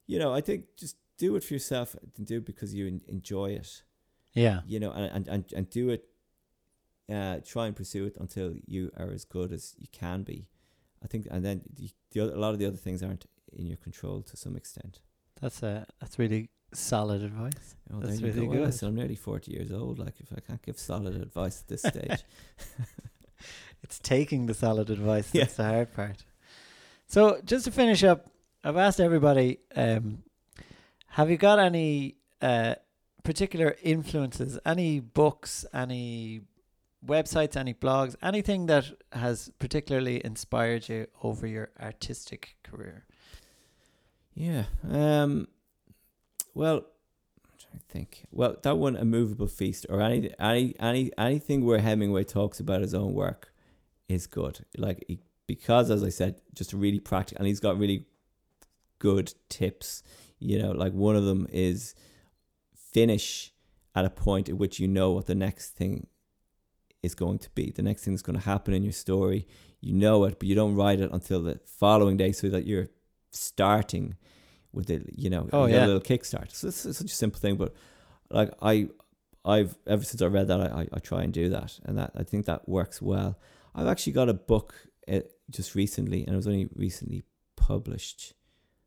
you 0.06 0.18
know, 0.18 0.34
I 0.34 0.40
think 0.42 0.76
just 0.76 0.96
do 1.16 1.36
it 1.36 1.44
for 1.44 1.54
yourself 1.54 1.96
and 2.16 2.26
do 2.26 2.36
it 2.38 2.44
because 2.46 2.74
you 2.74 3.00
enjoy 3.08 3.50
it 3.52 3.82
Yeah. 4.34 4.60
you 4.66 4.78
know, 4.80 4.92
and 4.92 5.10
and 5.14 5.28
and, 5.28 5.52
and 5.52 5.70
do 5.70 5.88
it. 5.90 6.04
Uh, 7.10 7.40
try 7.44 7.66
and 7.66 7.74
pursue 7.74 8.04
it 8.04 8.16
until 8.20 8.54
you 8.66 8.90
are 8.96 9.10
as 9.10 9.24
good 9.24 9.50
as 9.52 9.74
you 9.78 9.86
can 9.92 10.22
be. 10.24 10.46
I 11.02 11.06
think, 11.06 11.26
and 11.30 11.44
then 11.44 11.62
the, 11.74 11.90
the 12.12 12.20
other, 12.20 12.32
a 12.34 12.38
lot 12.38 12.52
of 12.52 12.58
the 12.58 12.66
other 12.66 12.76
things 12.76 13.02
aren't 13.02 13.24
in 13.56 13.66
your 13.66 13.78
control 13.78 14.20
to 14.22 14.36
some 14.36 14.56
extent. 14.56 15.00
That's 15.40 15.62
uh, 15.62 15.84
that's 16.00 16.18
really 16.18 16.50
solid 16.74 17.22
advice. 17.22 17.76
Oh, 17.92 18.00
That's 18.00 18.20
really 18.20 18.46
go. 18.46 18.52
Well, 18.60 18.70
good. 18.70 18.82
I'm 18.82 18.94
nearly 18.94 19.14
forty 19.14 19.52
years 19.52 19.70
old. 19.72 19.98
Like, 19.98 20.14
if 20.20 20.32
I 20.36 20.40
can't 20.40 20.60
give 20.60 20.78
solid 20.78 21.16
advice 21.16 21.62
at 21.62 21.68
this 21.68 21.82
stage, 21.94 22.24
It's 23.82 23.98
taking 24.00 24.46
the 24.46 24.54
solid 24.54 24.90
advice 24.90 25.30
Yeah. 25.32 25.44
that's 25.44 25.54
the 25.56 25.64
hard 25.64 25.94
part. 25.94 26.24
So 27.06 27.40
just 27.44 27.64
to 27.66 27.70
finish 27.70 28.02
up, 28.04 28.26
I've 28.64 28.76
asked 28.76 29.00
everybody, 29.00 29.60
um, 29.76 30.24
have 31.10 31.30
you 31.30 31.36
got 31.36 31.58
any 31.58 32.16
uh, 32.42 32.74
particular 33.22 33.76
influences, 33.82 34.58
any 34.66 35.00
books, 35.00 35.64
any 35.72 36.42
websites, 37.04 37.56
any 37.56 37.74
blogs, 37.74 38.16
anything 38.22 38.66
that 38.66 38.86
has 39.12 39.50
particularly 39.58 40.24
inspired 40.24 40.88
you 40.88 41.06
over 41.22 41.46
your 41.46 41.70
artistic 41.80 42.56
career? 42.62 43.04
yeah. 44.34 44.64
Um. 44.88 45.48
Well, 46.54 46.84
to 47.58 47.66
think. 47.88 48.26
Well, 48.30 48.56
that 48.62 48.76
one, 48.76 48.96
a 48.96 49.04
movable 49.04 49.46
feast, 49.46 49.86
or 49.88 50.00
any 50.00 50.30
any 50.38 50.74
any 50.78 51.10
anything 51.18 51.64
where 51.64 51.80
Hemingway 51.80 52.24
talks 52.24 52.60
about 52.60 52.82
his 52.82 52.94
own 52.94 53.14
work, 53.14 53.52
is 54.08 54.26
good. 54.26 54.64
Like 54.76 55.04
he, 55.08 55.20
because, 55.46 55.90
as 55.90 56.02
I 56.02 56.08
said, 56.08 56.40
just 56.54 56.72
really 56.72 57.00
practical, 57.00 57.40
and 57.40 57.48
he's 57.48 57.60
got 57.60 57.78
really 57.78 58.06
good 58.98 59.34
tips. 59.48 60.02
You 60.38 60.60
know, 60.60 60.70
like 60.72 60.92
one 60.92 61.16
of 61.16 61.24
them 61.24 61.46
is 61.52 61.94
finish 62.74 63.52
at 63.94 64.04
a 64.04 64.10
point 64.10 64.48
at 64.48 64.56
which 64.56 64.78
you 64.78 64.86
know 64.86 65.12
what 65.12 65.26
the 65.26 65.34
next 65.34 65.70
thing 65.70 66.06
is 67.02 67.14
going 67.14 67.38
to 67.38 67.50
be. 67.50 67.70
The 67.70 67.82
next 67.82 68.04
thing 68.04 68.14
that's 68.14 68.22
going 68.22 68.38
to 68.38 68.44
happen 68.44 68.74
in 68.74 68.82
your 68.82 68.92
story. 68.92 69.46
You 69.80 69.92
know 69.92 70.24
it, 70.24 70.38
but 70.38 70.48
you 70.48 70.54
don't 70.54 70.74
write 70.74 71.00
it 71.00 71.10
until 71.12 71.42
the 71.42 71.60
following 71.64 72.16
day 72.16 72.32
so 72.32 72.48
that 72.48 72.66
you're 72.66 72.88
starting 73.30 74.16
with 74.72 74.86
the 74.86 75.02
you 75.14 75.30
know 75.30 75.48
Oh, 75.52 75.66
yeah. 75.66 75.84
a 75.84 75.86
little 75.86 76.00
kickstart. 76.00 76.50
So 76.52 76.68
it's, 76.68 76.84
it's 76.84 76.98
such 76.98 77.10
a 77.12 77.14
simple 77.14 77.40
thing, 77.40 77.56
but 77.56 77.74
like 78.30 78.50
I 78.60 78.88
I've 79.44 79.76
ever 79.86 80.02
since 80.04 80.20
I 80.20 80.26
read 80.26 80.48
that 80.48 80.60
I, 80.60 80.80
I, 80.82 80.88
I 80.94 80.98
try 80.98 81.22
and 81.22 81.32
do 81.32 81.48
that, 81.50 81.78
and 81.84 81.96
that 81.98 82.12
I 82.16 82.22
think 82.24 82.46
that 82.46 82.68
works 82.68 83.00
well. 83.00 83.38
I've 83.74 83.86
actually 83.86 84.12
got 84.14 84.28
a 84.28 84.34
book 84.34 84.74
uh, 85.10 85.20
just 85.50 85.74
recently, 85.74 86.24
and 86.24 86.34
it 86.34 86.36
was 86.36 86.46
only 86.48 86.68
recently 86.74 87.22
published. 87.56 88.34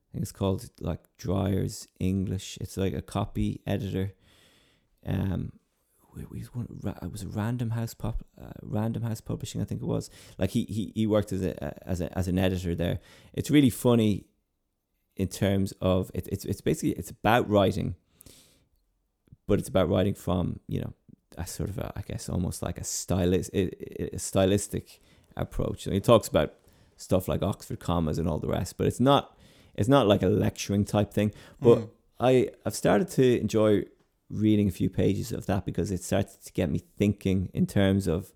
I 0.09 0.11
think 0.11 0.23
it's 0.23 0.31
called 0.33 0.69
like 0.81 0.99
Dreyer's 1.17 1.87
English. 1.99 2.57
It's 2.59 2.75
like 2.75 2.93
a 2.93 3.01
copy 3.01 3.61
editor. 3.65 4.13
Um, 5.05 5.53
it 6.17 7.11
was 7.11 7.23
a 7.23 7.27
Random 7.27 7.71
House 7.71 7.93
pop, 7.93 8.23
uh, 8.41 8.51
Random 8.61 9.03
House 9.03 9.21
Publishing, 9.21 9.61
I 9.61 9.65
think 9.65 9.81
it 9.81 9.87
was. 9.87 10.09
Like 10.37 10.51
he 10.51 10.63
he, 10.65 10.91
he 10.95 11.07
worked 11.07 11.31
as 11.31 11.41
a 11.43 11.87
as 11.87 12.01
a 12.01 12.17
as 12.17 12.27
an 12.27 12.37
editor 12.37 12.75
there. 12.75 12.99
It's 13.33 13.49
really 13.49 13.69
funny 13.69 14.25
in 15.15 15.27
terms 15.27 15.73
of 15.81 16.11
it, 16.13 16.27
it's 16.31 16.45
it's 16.45 16.61
basically 16.61 16.91
it's 16.91 17.09
about 17.09 17.49
writing, 17.49 17.95
but 19.47 19.59
it's 19.59 19.69
about 19.69 19.89
writing 19.89 20.13
from 20.13 20.59
you 20.67 20.81
know 20.81 20.93
a 21.37 21.47
sort 21.47 21.69
of 21.69 21.77
a, 21.77 21.93
I 21.95 22.01
guess 22.01 22.29
almost 22.29 22.61
like 22.61 22.77
a 22.77 22.83
stylist 22.83 23.49
a, 23.53 24.15
a 24.15 24.19
stylistic 24.19 25.01
approach. 25.37 25.85
And 25.85 25.93
he 25.93 25.99
talks 26.01 26.27
about 26.27 26.53
stuff 26.97 27.27
like 27.27 27.41
Oxford 27.41 27.79
commas 27.79 28.17
and 28.17 28.27
all 28.27 28.39
the 28.39 28.47
rest, 28.47 28.77
but 28.77 28.87
it's 28.87 28.99
not 28.99 29.37
it's 29.75 29.89
not 29.89 30.07
like 30.07 30.21
a 30.21 30.27
lecturing 30.27 30.85
type 30.85 31.11
thing. 31.13 31.31
But 31.61 31.79
Mm. 31.79 31.89
I 32.19 32.49
I've 32.65 32.75
started 32.75 33.09
to 33.11 33.39
enjoy 33.39 33.85
reading 34.31 34.67
a 34.67 34.71
few 34.71 34.89
pages 34.89 35.31
of 35.31 35.45
that 35.45 35.65
because 35.65 35.91
it 35.91 36.03
starts 36.03 36.35
to 36.37 36.53
get 36.53 36.69
me 36.69 36.81
thinking 36.97 37.49
in 37.53 37.67
terms 37.67 38.07
of 38.07 38.33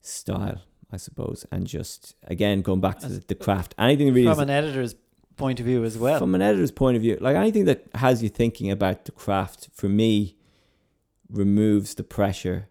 style, 0.00 0.62
I 0.90 0.96
suppose, 0.96 1.44
and 1.50 1.66
just 1.66 2.14
again 2.26 2.62
going 2.62 2.80
back 2.80 3.00
to 3.00 3.08
the, 3.08 3.24
the 3.26 3.34
craft. 3.34 3.74
Anything 3.78 4.14
really 4.14 4.26
from 4.26 4.40
an 4.40 4.50
editor's 4.50 4.94
point 5.36 5.60
of 5.60 5.66
view 5.66 5.84
as 5.84 5.98
well. 5.98 6.18
from 6.18 6.34
an 6.34 6.42
editor's 6.42 6.70
point 6.70 6.96
of 6.96 7.02
view, 7.02 7.18
like 7.20 7.36
anything 7.36 7.64
that 7.64 7.84
has 7.96 8.22
you 8.22 8.28
thinking 8.28 8.70
about 8.70 9.04
the 9.04 9.12
craft, 9.12 9.68
for 9.72 9.88
me, 9.88 10.36
removes 11.28 11.94
the 11.94 12.04
pressure 12.04 12.68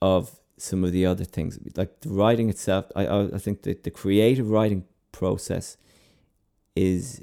of 0.00 0.40
some 0.56 0.84
of 0.84 0.92
the 0.92 1.04
other 1.06 1.24
things. 1.24 1.58
Like 1.76 2.00
the 2.00 2.08
writing 2.08 2.48
itself, 2.48 2.86
I 2.96 3.06
I, 3.06 3.34
I 3.34 3.38
think 3.38 3.62
that 3.62 3.84
the 3.84 3.90
creative 3.90 4.50
writing 4.50 4.84
process 5.12 5.76
is 6.74 7.22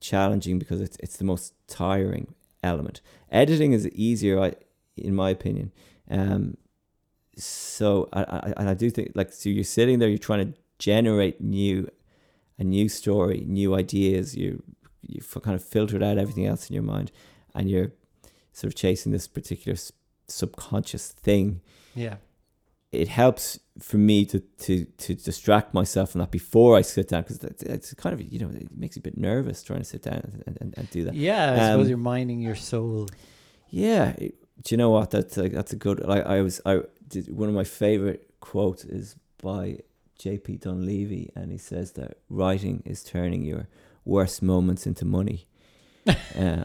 challenging 0.00 0.58
because 0.58 0.80
it's 0.80 0.96
it's 1.00 1.16
the 1.16 1.24
most 1.24 1.54
tiring 1.66 2.34
element. 2.64 3.00
Editing 3.30 3.72
is 3.72 3.88
easier, 3.90 4.40
I, 4.40 4.54
in 4.96 5.14
my 5.14 5.30
opinion. 5.30 5.72
Um, 6.10 6.56
so 7.36 8.08
I, 8.12 8.22
I 8.22 8.52
and 8.56 8.68
I 8.68 8.74
do 8.74 8.90
think 8.90 9.12
like 9.14 9.32
so 9.32 9.48
you're 9.48 9.64
sitting 9.64 9.98
there, 9.98 10.08
you're 10.08 10.18
trying 10.18 10.52
to 10.52 10.58
generate 10.78 11.40
new 11.40 11.88
a 12.58 12.64
new 12.64 12.88
story, 12.88 13.44
new 13.46 13.74
ideas. 13.74 14.36
You 14.36 14.62
you 15.02 15.20
have 15.20 15.42
kind 15.42 15.54
of 15.54 15.64
filtered 15.64 16.02
out 16.02 16.18
everything 16.18 16.46
else 16.46 16.68
in 16.68 16.74
your 16.74 16.82
mind, 16.82 17.10
and 17.54 17.70
you're 17.70 17.92
sort 18.52 18.72
of 18.72 18.76
chasing 18.76 19.12
this 19.12 19.26
particular 19.26 19.76
subconscious 20.28 21.12
thing. 21.12 21.60
yeah. 21.94 22.16
It 22.94 23.08
helps 23.08 23.58
for 23.80 23.96
me 23.98 24.24
to 24.26 24.38
to 24.40 24.84
to 24.84 25.14
distract 25.14 25.74
myself 25.74 26.10
from 26.12 26.20
that 26.20 26.30
before 26.30 26.76
I 26.76 26.82
sit 26.82 27.08
down 27.08 27.22
because 27.22 27.38
it's 27.42 27.92
kind 27.94 28.12
of 28.14 28.20
you 28.32 28.38
know 28.38 28.48
it 28.50 28.68
makes 28.76 28.96
you 28.96 29.00
a 29.00 29.02
bit 29.02 29.16
nervous 29.18 29.62
trying 29.62 29.80
to 29.80 29.84
sit 29.84 30.02
down 30.02 30.42
and, 30.46 30.56
and, 30.60 30.74
and 30.76 30.90
do 30.90 31.04
that. 31.04 31.14
Yeah, 31.14 31.52
I 31.52 31.56
suppose 31.70 31.86
Um, 31.86 31.88
you're 31.88 31.98
mining 31.98 32.40
your 32.40 32.54
soul. 32.56 33.08
Yeah, 33.70 34.10
it- 34.18 34.36
do 34.62 34.72
you 34.72 34.76
know 34.78 34.90
what? 34.90 35.10
That's 35.10 35.36
a, 35.36 35.48
that's 35.48 35.72
a 35.72 35.76
good. 35.76 35.98
Like 36.06 36.24
I 36.24 36.40
was, 36.40 36.60
I 36.64 36.82
did 37.08 37.36
one 37.36 37.48
of 37.48 37.54
my 37.56 37.64
favorite 37.64 38.30
quotes 38.40 38.84
is 38.84 39.16
by 39.42 39.78
J.P. 40.16 40.58
Donleavy, 40.58 41.30
and 41.34 41.50
he 41.50 41.58
says 41.58 41.92
that 41.92 42.18
writing 42.30 42.80
is 42.86 43.02
turning 43.02 43.42
your 43.42 43.66
worst 44.04 44.42
moments 44.42 44.86
into 44.86 45.04
money. 45.04 45.46
Uh, 46.38 46.64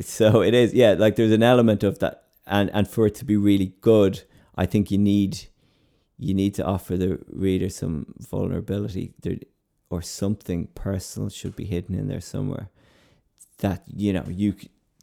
so 0.00 0.42
it 0.42 0.54
is, 0.54 0.72
yeah. 0.72 0.94
Like 0.98 1.16
there's 1.16 1.32
an 1.32 1.42
element 1.42 1.82
of 1.82 1.98
that, 1.98 2.24
and 2.46 2.70
and 2.72 2.88
for 2.88 3.06
it 3.06 3.14
to 3.16 3.24
be 3.24 3.36
really 3.36 3.72
good, 3.80 4.22
I 4.56 4.66
think 4.66 4.90
you 4.90 4.98
need 4.98 5.48
you 6.18 6.34
need 6.34 6.54
to 6.54 6.64
offer 6.64 6.96
the 6.96 7.18
reader 7.28 7.68
some 7.70 8.14
vulnerability 8.18 9.12
there, 9.22 9.36
or 9.88 10.02
something 10.02 10.68
personal 10.74 11.30
should 11.30 11.56
be 11.56 11.64
hidden 11.64 11.94
in 11.94 12.08
there 12.08 12.20
somewhere 12.20 12.68
that 13.58 13.82
you 13.86 14.12
know 14.12 14.24
you 14.28 14.54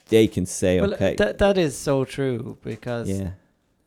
they 0.09 0.27
can 0.27 0.45
say 0.45 0.79
well, 0.79 0.93
okay 0.93 1.15
that 1.15 1.37
that 1.37 1.57
is 1.57 1.75
so 1.77 2.05
true 2.05 2.57
because 2.63 3.09
yeah 3.09 3.31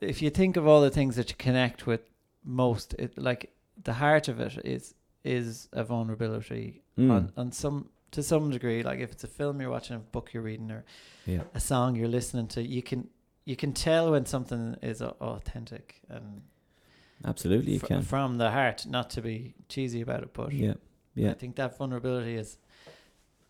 if 0.01 0.23
you 0.23 0.31
think 0.31 0.57
of 0.57 0.67
all 0.67 0.81
the 0.81 0.91
things 0.91 1.17
that 1.17 1.29
you 1.29 1.37
connect 1.37 1.87
with 1.87 2.01
most, 2.43 2.95
it 2.99 3.19
like 3.19 3.53
the 3.85 3.93
heart 3.95 4.29
of 4.29 4.41
it 4.41 4.59
is 4.65 4.95
is 5.25 5.69
a 5.73 5.85
vulnerability 5.85 6.83
Mm. 6.99 7.11
on 7.11 7.33
on 7.37 7.53
some 7.53 7.89
to 8.11 8.23
some 8.23 8.51
degree. 8.51 8.83
Like 8.83 8.99
if 9.01 9.13
it's 9.13 9.25
a 9.25 9.29
film 9.29 9.61
you're 9.61 9.71
watching, 9.71 9.97
a 9.97 10.01
book 10.01 10.33
you're 10.33 10.43
reading, 10.43 10.71
or 10.71 10.85
yeah 11.27 11.43
a 11.55 11.61
song 11.61 11.97
you're 11.97 12.09
listening 12.09 12.49
to, 12.49 12.63
you 12.63 12.83
can 12.83 13.09
you 13.45 13.57
can 13.57 13.73
tell 13.73 14.11
when 14.13 14.27
something 14.27 14.77
is 14.83 15.03
authentic 15.03 16.01
and 16.09 16.43
absolutely 17.25 17.73
you 17.75 17.79
fr- 17.79 17.87
can 17.87 18.03
from 18.03 18.39
the 18.39 18.51
heart. 18.51 18.87
Not 18.87 19.11
to 19.11 19.23
be 19.23 19.55
cheesy 19.69 20.01
about 20.01 20.23
it, 20.23 20.33
but 20.33 20.53
yeah 20.53 20.75
yeah 21.15 21.31
I 21.31 21.35
think 21.35 21.57
that 21.57 21.77
vulnerability 21.77 22.37
is, 22.37 22.59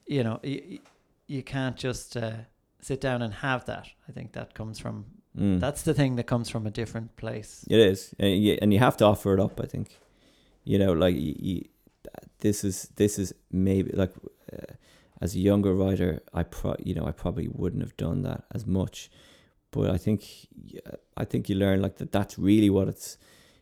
you 0.06 0.22
know, 0.24 0.40
you, 0.42 0.78
you 1.26 1.42
can't 1.42 1.76
just 1.76 2.16
uh, 2.16 2.32
sit 2.80 3.00
down 3.00 3.22
and 3.22 3.34
have 3.34 3.64
that. 3.66 3.88
I 4.08 4.12
think 4.12 4.32
that 4.32 4.54
comes 4.54 4.78
from 4.78 5.04
Mm. 5.38 5.60
that's 5.60 5.82
the 5.82 5.94
thing 5.94 6.16
that 6.16 6.26
comes 6.26 6.50
from 6.50 6.66
a 6.66 6.70
different 6.72 7.14
place. 7.14 7.64
It 7.70 7.78
is, 7.78 8.12
and 8.18 8.42
you, 8.42 8.58
and 8.60 8.72
you 8.72 8.80
have 8.80 8.96
to 8.96 9.04
offer 9.04 9.32
it 9.32 9.38
up. 9.38 9.60
I 9.60 9.66
think, 9.66 9.96
you 10.64 10.76
know, 10.76 10.92
like 10.92 11.14
you, 11.14 11.36
you, 11.38 11.64
this 12.40 12.64
is 12.64 12.88
this 12.96 13.16
is 13.16 13.32
maybe 13.52 13.92
like 13.92 14.12
uh, 14.52 14.74
as 15.20 15.36
a 15.36 15.38
younger 15.38 15.72
writer, 15.72 16.20
I 16.34 16.42
pro 16.42 16.74
you 16.82 16.96
know 16.96 17.06
I 17.06 17.12
probably 17.12 17.46
wouldn't 17.46 17.82
have 17.82 17.96
done 17.96 18.22
that 18.22 18.42
as 18.52 18.66
much, 18.66 19.08
but 19.70 19.90
I 19.90 19.98
think 19.98 20.24
I 21.16 21.24
think 21.24 21.48
you 21.48 21.56
learn 21.56 21.82
like 21.82 21.96
that. 21.98 22.12
That's 22.12 22.38
really 22.38 22.70
what 22.70 22.88
it's 22.88 23.18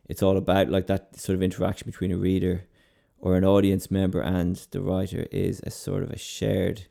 it's 0.08 0.22
all 0.22 0.36
about. 0.36 0.68
Like 0.68 0.86
that 0.86 1.18
sort 1.18 1.36
of 1.36 1.42
interaction 1.42 1.86
between 1.86 2.12
a 2.12 2.16
reader 2.16 2.66
or 3.18 3.36
an 3.36 3.44
audience 3.44 3.90
member 3.90 4.20
and 4.20 4.56
the 4.70 4.80
writer 4.80 5.26
is 5.30 5.60
a 5.64 5.70
sort 5.70 6.02
of 6.02 6.10
a 6.10 6.18
shared 6.18 6.86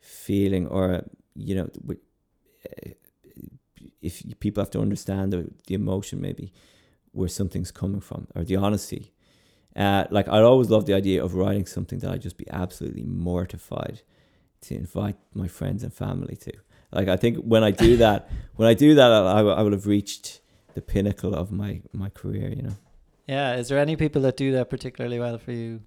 feeling, 0.00 0.66
or 0.66 0.92
a, 0.92 1.04
you 1.34 1.54
know. 1.54 1.68
uh, 1.88 2.90
if 4.00 4.22
people 4.40 4.62
have 4.62 4.70
to 4.70 4.80
understand 4.80 5.32
the, 5.32 5.50
the 5.66 5.74
emotion 5.74 6.20
maybe 6.20 6.52
where 7.12 7.28
something's 7.28 7.70
coming 7.70 8.00
from 8.00 8.26
or 8.34 8.44
the 8.44 8.56
honesty 8.56 9.12
uh, 9.76 10.04
like 10.10 10.28
I'd 10.28 10.42
always 10.42 10.70
love 10.70 10.86
the 10.86 10.94
idea 10.94 11.22
of 11.22 11.34
writing 11.34 11.66
something 11.66 11.98
that 12.00 12.10
I'd 12.10 12.22
just 12.22 12.38
be 12.38 12.48
absolutely 12.50 13.04
mortified 13.04 14.02
to 14.62 14.74
invite 14.74 15.16
my 15.34 15.48
friends 15.48 15.82
and 15.82 15.92
family 15.92 16.36
to 16.36 16.52
like 16.92 17.08
I 17.08 17.16
think 17.16 17.38
when 17.38 17.62
I 17.64 17.70
do 17.70 17.96
that 17.98 18.30
when 18.56 18.68
I 18.68 18.74
do 18.74 18.94
that 18.94 19.10
I, 19.12 19.40
I, 19.40 19.62
will- 19.62 19.72
have 19.72 19.86
reached 19.86 20.40
the 20.74 20.82
pinnacle 20.82 21.34
of 21.34 21.50
my 21.50 21.82
my 21.92 22.08
career 22.10 22.48
you 22.50 22.62
know 22.62 22.76
Yeah. 23.26 23.56
Is 23.60 23.68
there 23.68 23.78
any 23.78 23.96
people 23.96 24.22
that 24.22 24.36
do 24.36 24.52
that 24.52 24.70
particularly 24.70 25.18
well 25.18 25.38
for 25.38 25.52
you? 25.52 25.80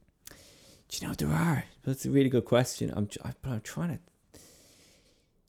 Do 0.90 0.94
you 1.00 1.08
know 1.08 1.14
there 1.16 1.30
are? 1.48 1.64
That's 1.84 2.06
a 2.06 2.12
really 2.12 2.30
good 2.30 2.46
question. 2.46 2.92
I'm 2.96 3.08
I- 3.24 3.34
but 3.42 3.52
I'm 3.52 3.62
trying 3.62 3.90
to. 3.98 4.00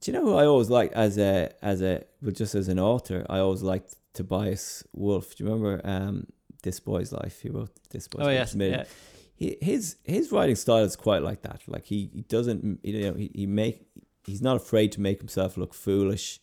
Do 0.00 0.10
you 0.10 0.12
know 0.18 0.24
who 0.24 0.34
I 0.36 0.46
always 0.46 0.70
like 0.70 0.92
as 0.92 1.16
a 1.18 1.52
as 1.62 1.80
a 1.82 2.02
well 2.22 2.32
just 2.32 2.54
as 2.54 2.68
an 2.68 2.78
author? 2.78 3.24
I 3.28 3.38
always 3.38 3.62
liked 3.62 3.94
Tobias 4.14 4.84
Wolff. 4.92 5.34
Do 5.36 5.44
you 5.44 5.50
remember 5.50 5.80
um 5.84 6.26
This 6.62 6.80
Boy's 6.80 7.12
Life? 7.12 7.40
He 7.42 7.50
wrote 7.50 7.70
This 7.90 8.08
Boy's 8.08 8.22
oh 8.22 8.26
Life. 8.26 8.34
yes. 8.34 8.54
Yeah. 8.54 8.84
He, 9.34 9.56
his 9.60 9.96
his 10.04 10.32
writing 10.32 10.56
style 10.56 10.84
is 10.84 10.96
quite 10.96 11.22
like 11.22 11.42
that. 11.42 11.60
Like 11.66 11.84
he, 11.84 12.10
he 12.14 12.22
doesn't 12.22 12.80
you 12.82 13.00
know 13.02 13.14
he, 13.14 13.30
he 13.34 13.46
make 13.46 13.86
he's 14.26 14.42
not 14.42 14.56
afraid 14.56 14.92
to 14.92 15.00
make 15.00 15.18
himself 15.18 15.56
look 15.56 15.74
foolish 15.74 16.40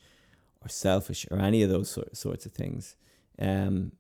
or 0.62 0.70
selfish 0.70 1.26
or 1.32 1.40
any 1.40 1.64
of 1.64 1.70
those 1.70 1.90
sort, 1.90 2.16
sorts 2.16 2.46
of 2.46 2.52
things. 2.52 2.96
Um, 3.40 3.94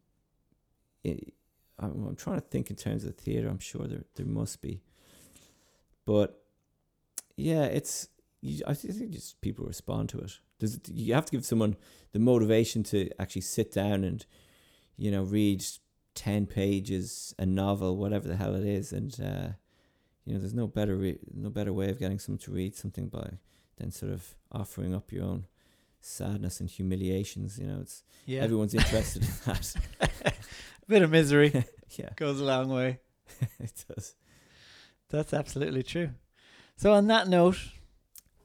it, 1.04 1.34
I'm, 1.80 2.08
I'm 2.08 2.16
trying 2.16 2.42
to 2.42 2.48
think 2.48 2.70
in 2.70 2.76
terms 2.76 3.06
of 3.06 3.16
theater. 3.16 3.48
I'm 3.48 3.60
sure 3.60 3.88
there 3.88 4.04
there 4.16 4.26
must 4.26 4.62
be, 4.62 4.82
but 6.06 6.44
yeah, 7.38 7.64
it's. 7.64 8.10
You, 8.42 8.64
I 8.66 8.74
think 8.74 9.12
just 9.12 9.42
people 9.42 9.66
respond 9.66 10.08
to 10.10 10.20
it. 10.20 10.40
There's, 10.60 10.80
you 10.90 11.14
have 11.14 11.26
to 11.26 11.32
give 11.34 11.46
someone 11.46 11.76
the 12.14 12.20
motivation 12.20 12.84
to 12.84 13.10
actually 13.20 13.42
sit 13.42 13.70
down 13.70 14.06
and, 14.06 14.26
you 14.96 15.12
know, 15.12 15.24
read 15.24 15.66
ten 16.16 16.46
pages, 16.46 17.36
a 17.38 17.46
novel, 17.46 17.98
whatever 17.98 18.30
the 18.30 18.38
hell 18.38 18.56
it 18.56 18.66
is, 18.66 18.94
and 18.94 19.14
uh, 19.20 19.48
you 20.24 20.34
know, 20.34 20.40
there's 20.40 20.54
no 20.54 20.68
better 20.68 20.96
re- 20.96 21.20
no 21.34 21.50
better 21.50 21.74
way 21.74 21.90
of 21.90 22.00
getting 22.00 22.20
someone 22.20 22.40
to 22.40 22.52
read 22.52 22.76
something 22.78 23.08
by 23.08 23.32
than 23.80 23.92
sort 23.92 24.12
of 24.12 24.36
offering 24.52 24.94
up 24.94 25.12
your 25.12 25.24
own 25.24 25.46
sadness 26.02 26.60
and 26.60 26.70
humiliations. 26.70 27.58
You 27.60 27.68
know, 27.68 27.80
it's 27.82 28.04
Yeah. 28.26 28.42
everyone's 28.42 28.74
interested 28.74 29.24
in 29.24 29.30
that. 29.46 29.76
A 30.02 30.32
bit 30.88 31.02
of 31.02 31.12
misery 31.12 31.52
yeah, 31.98 32.10
goes 32.16 32.40
a 32.40 32.46
long 32.46 32.70
way. 32.70 33.00
it 33.60 33.84
does. 33.88 34.16
That's 35.10 35.34
absolutely 35.34 35.84
true. 35.84 36.12
So 36.78 36.94
on 36.94 37.08
that 37.08 37.28
note, 37.28 37.58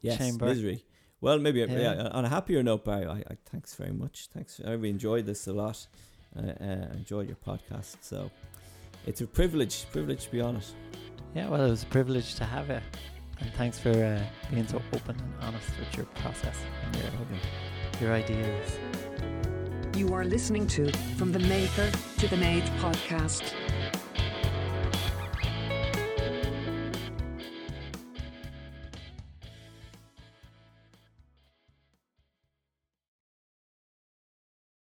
Yes, 0.00 0.18
Chamber. 0.18 0.46
misery. 0.46 0.84
Well, 1.20 1.38
maybe 1.38 1.60
yeah. 1.60 1.66
Yeah. 1.78 2.08
on 2.12 2.24
a 2.24 2.28
happier 2.28 2.62
note, 2.62 2.84
Barry. 2.84 3.06
I, 3.06 3.18
I 3.18 3.36
thanks 3.50 3.74
very 3.74 3.92
much. 3.92 4.28
Thanks. 4.34 4.60
I 4.64 4.70
really 4.72 4.90
enjoyed 4.90 5.24
this 5.24 5.46
a 5.46 5.52
lot. 5.52 5.86
I 6.36 6.40
uh, 6.50 6.92
enjoyed 6.94 7.28
your 7.28 7.36
podcast. 7.36 7.96
So 8.02 8.30
it's 9.06 9.20
a 9.22 9.26
privilege, 9.26 9.86
privilege 9.92 10.24
to 10.26 10.30
be 10.32 10.40
honest. 10.42 10.74
yeah, 11.34 11.48
well, 11.48 11.64
it 11.64 11.70
was 11.70 11.82
a 11.84 11.86
privilege 11.86 12.34
to 12.34 12.44
have 12.44 12.68
you. 12.68 12.80
And 13.44 13.52
thanks 13.54 13.78
for 13.78 13.90
uh, 13.90 14.22
being 14.50 14.66
so 14.66 14.80
open 14.94 15.16
and 15.20 15.34
honest 15.42 15.68
with 15.78 15.94
your 15.96 16.06
process 16.06 16.56
and 16.86 16.96
your, 16.96 18.08
your 18.08 18.12
ideas. 18.14 18.78
You 19.94 20.14
are 20.14 20.24
listening 20.24 20.66
to 20.68 20.90
From 21.18 21.30
the 21.30 21.40
Maker 21.40 21.90
to 22.18 22.28
the 22.28 22.38
Made 22.38 22.64
podcast. 22.80 23.52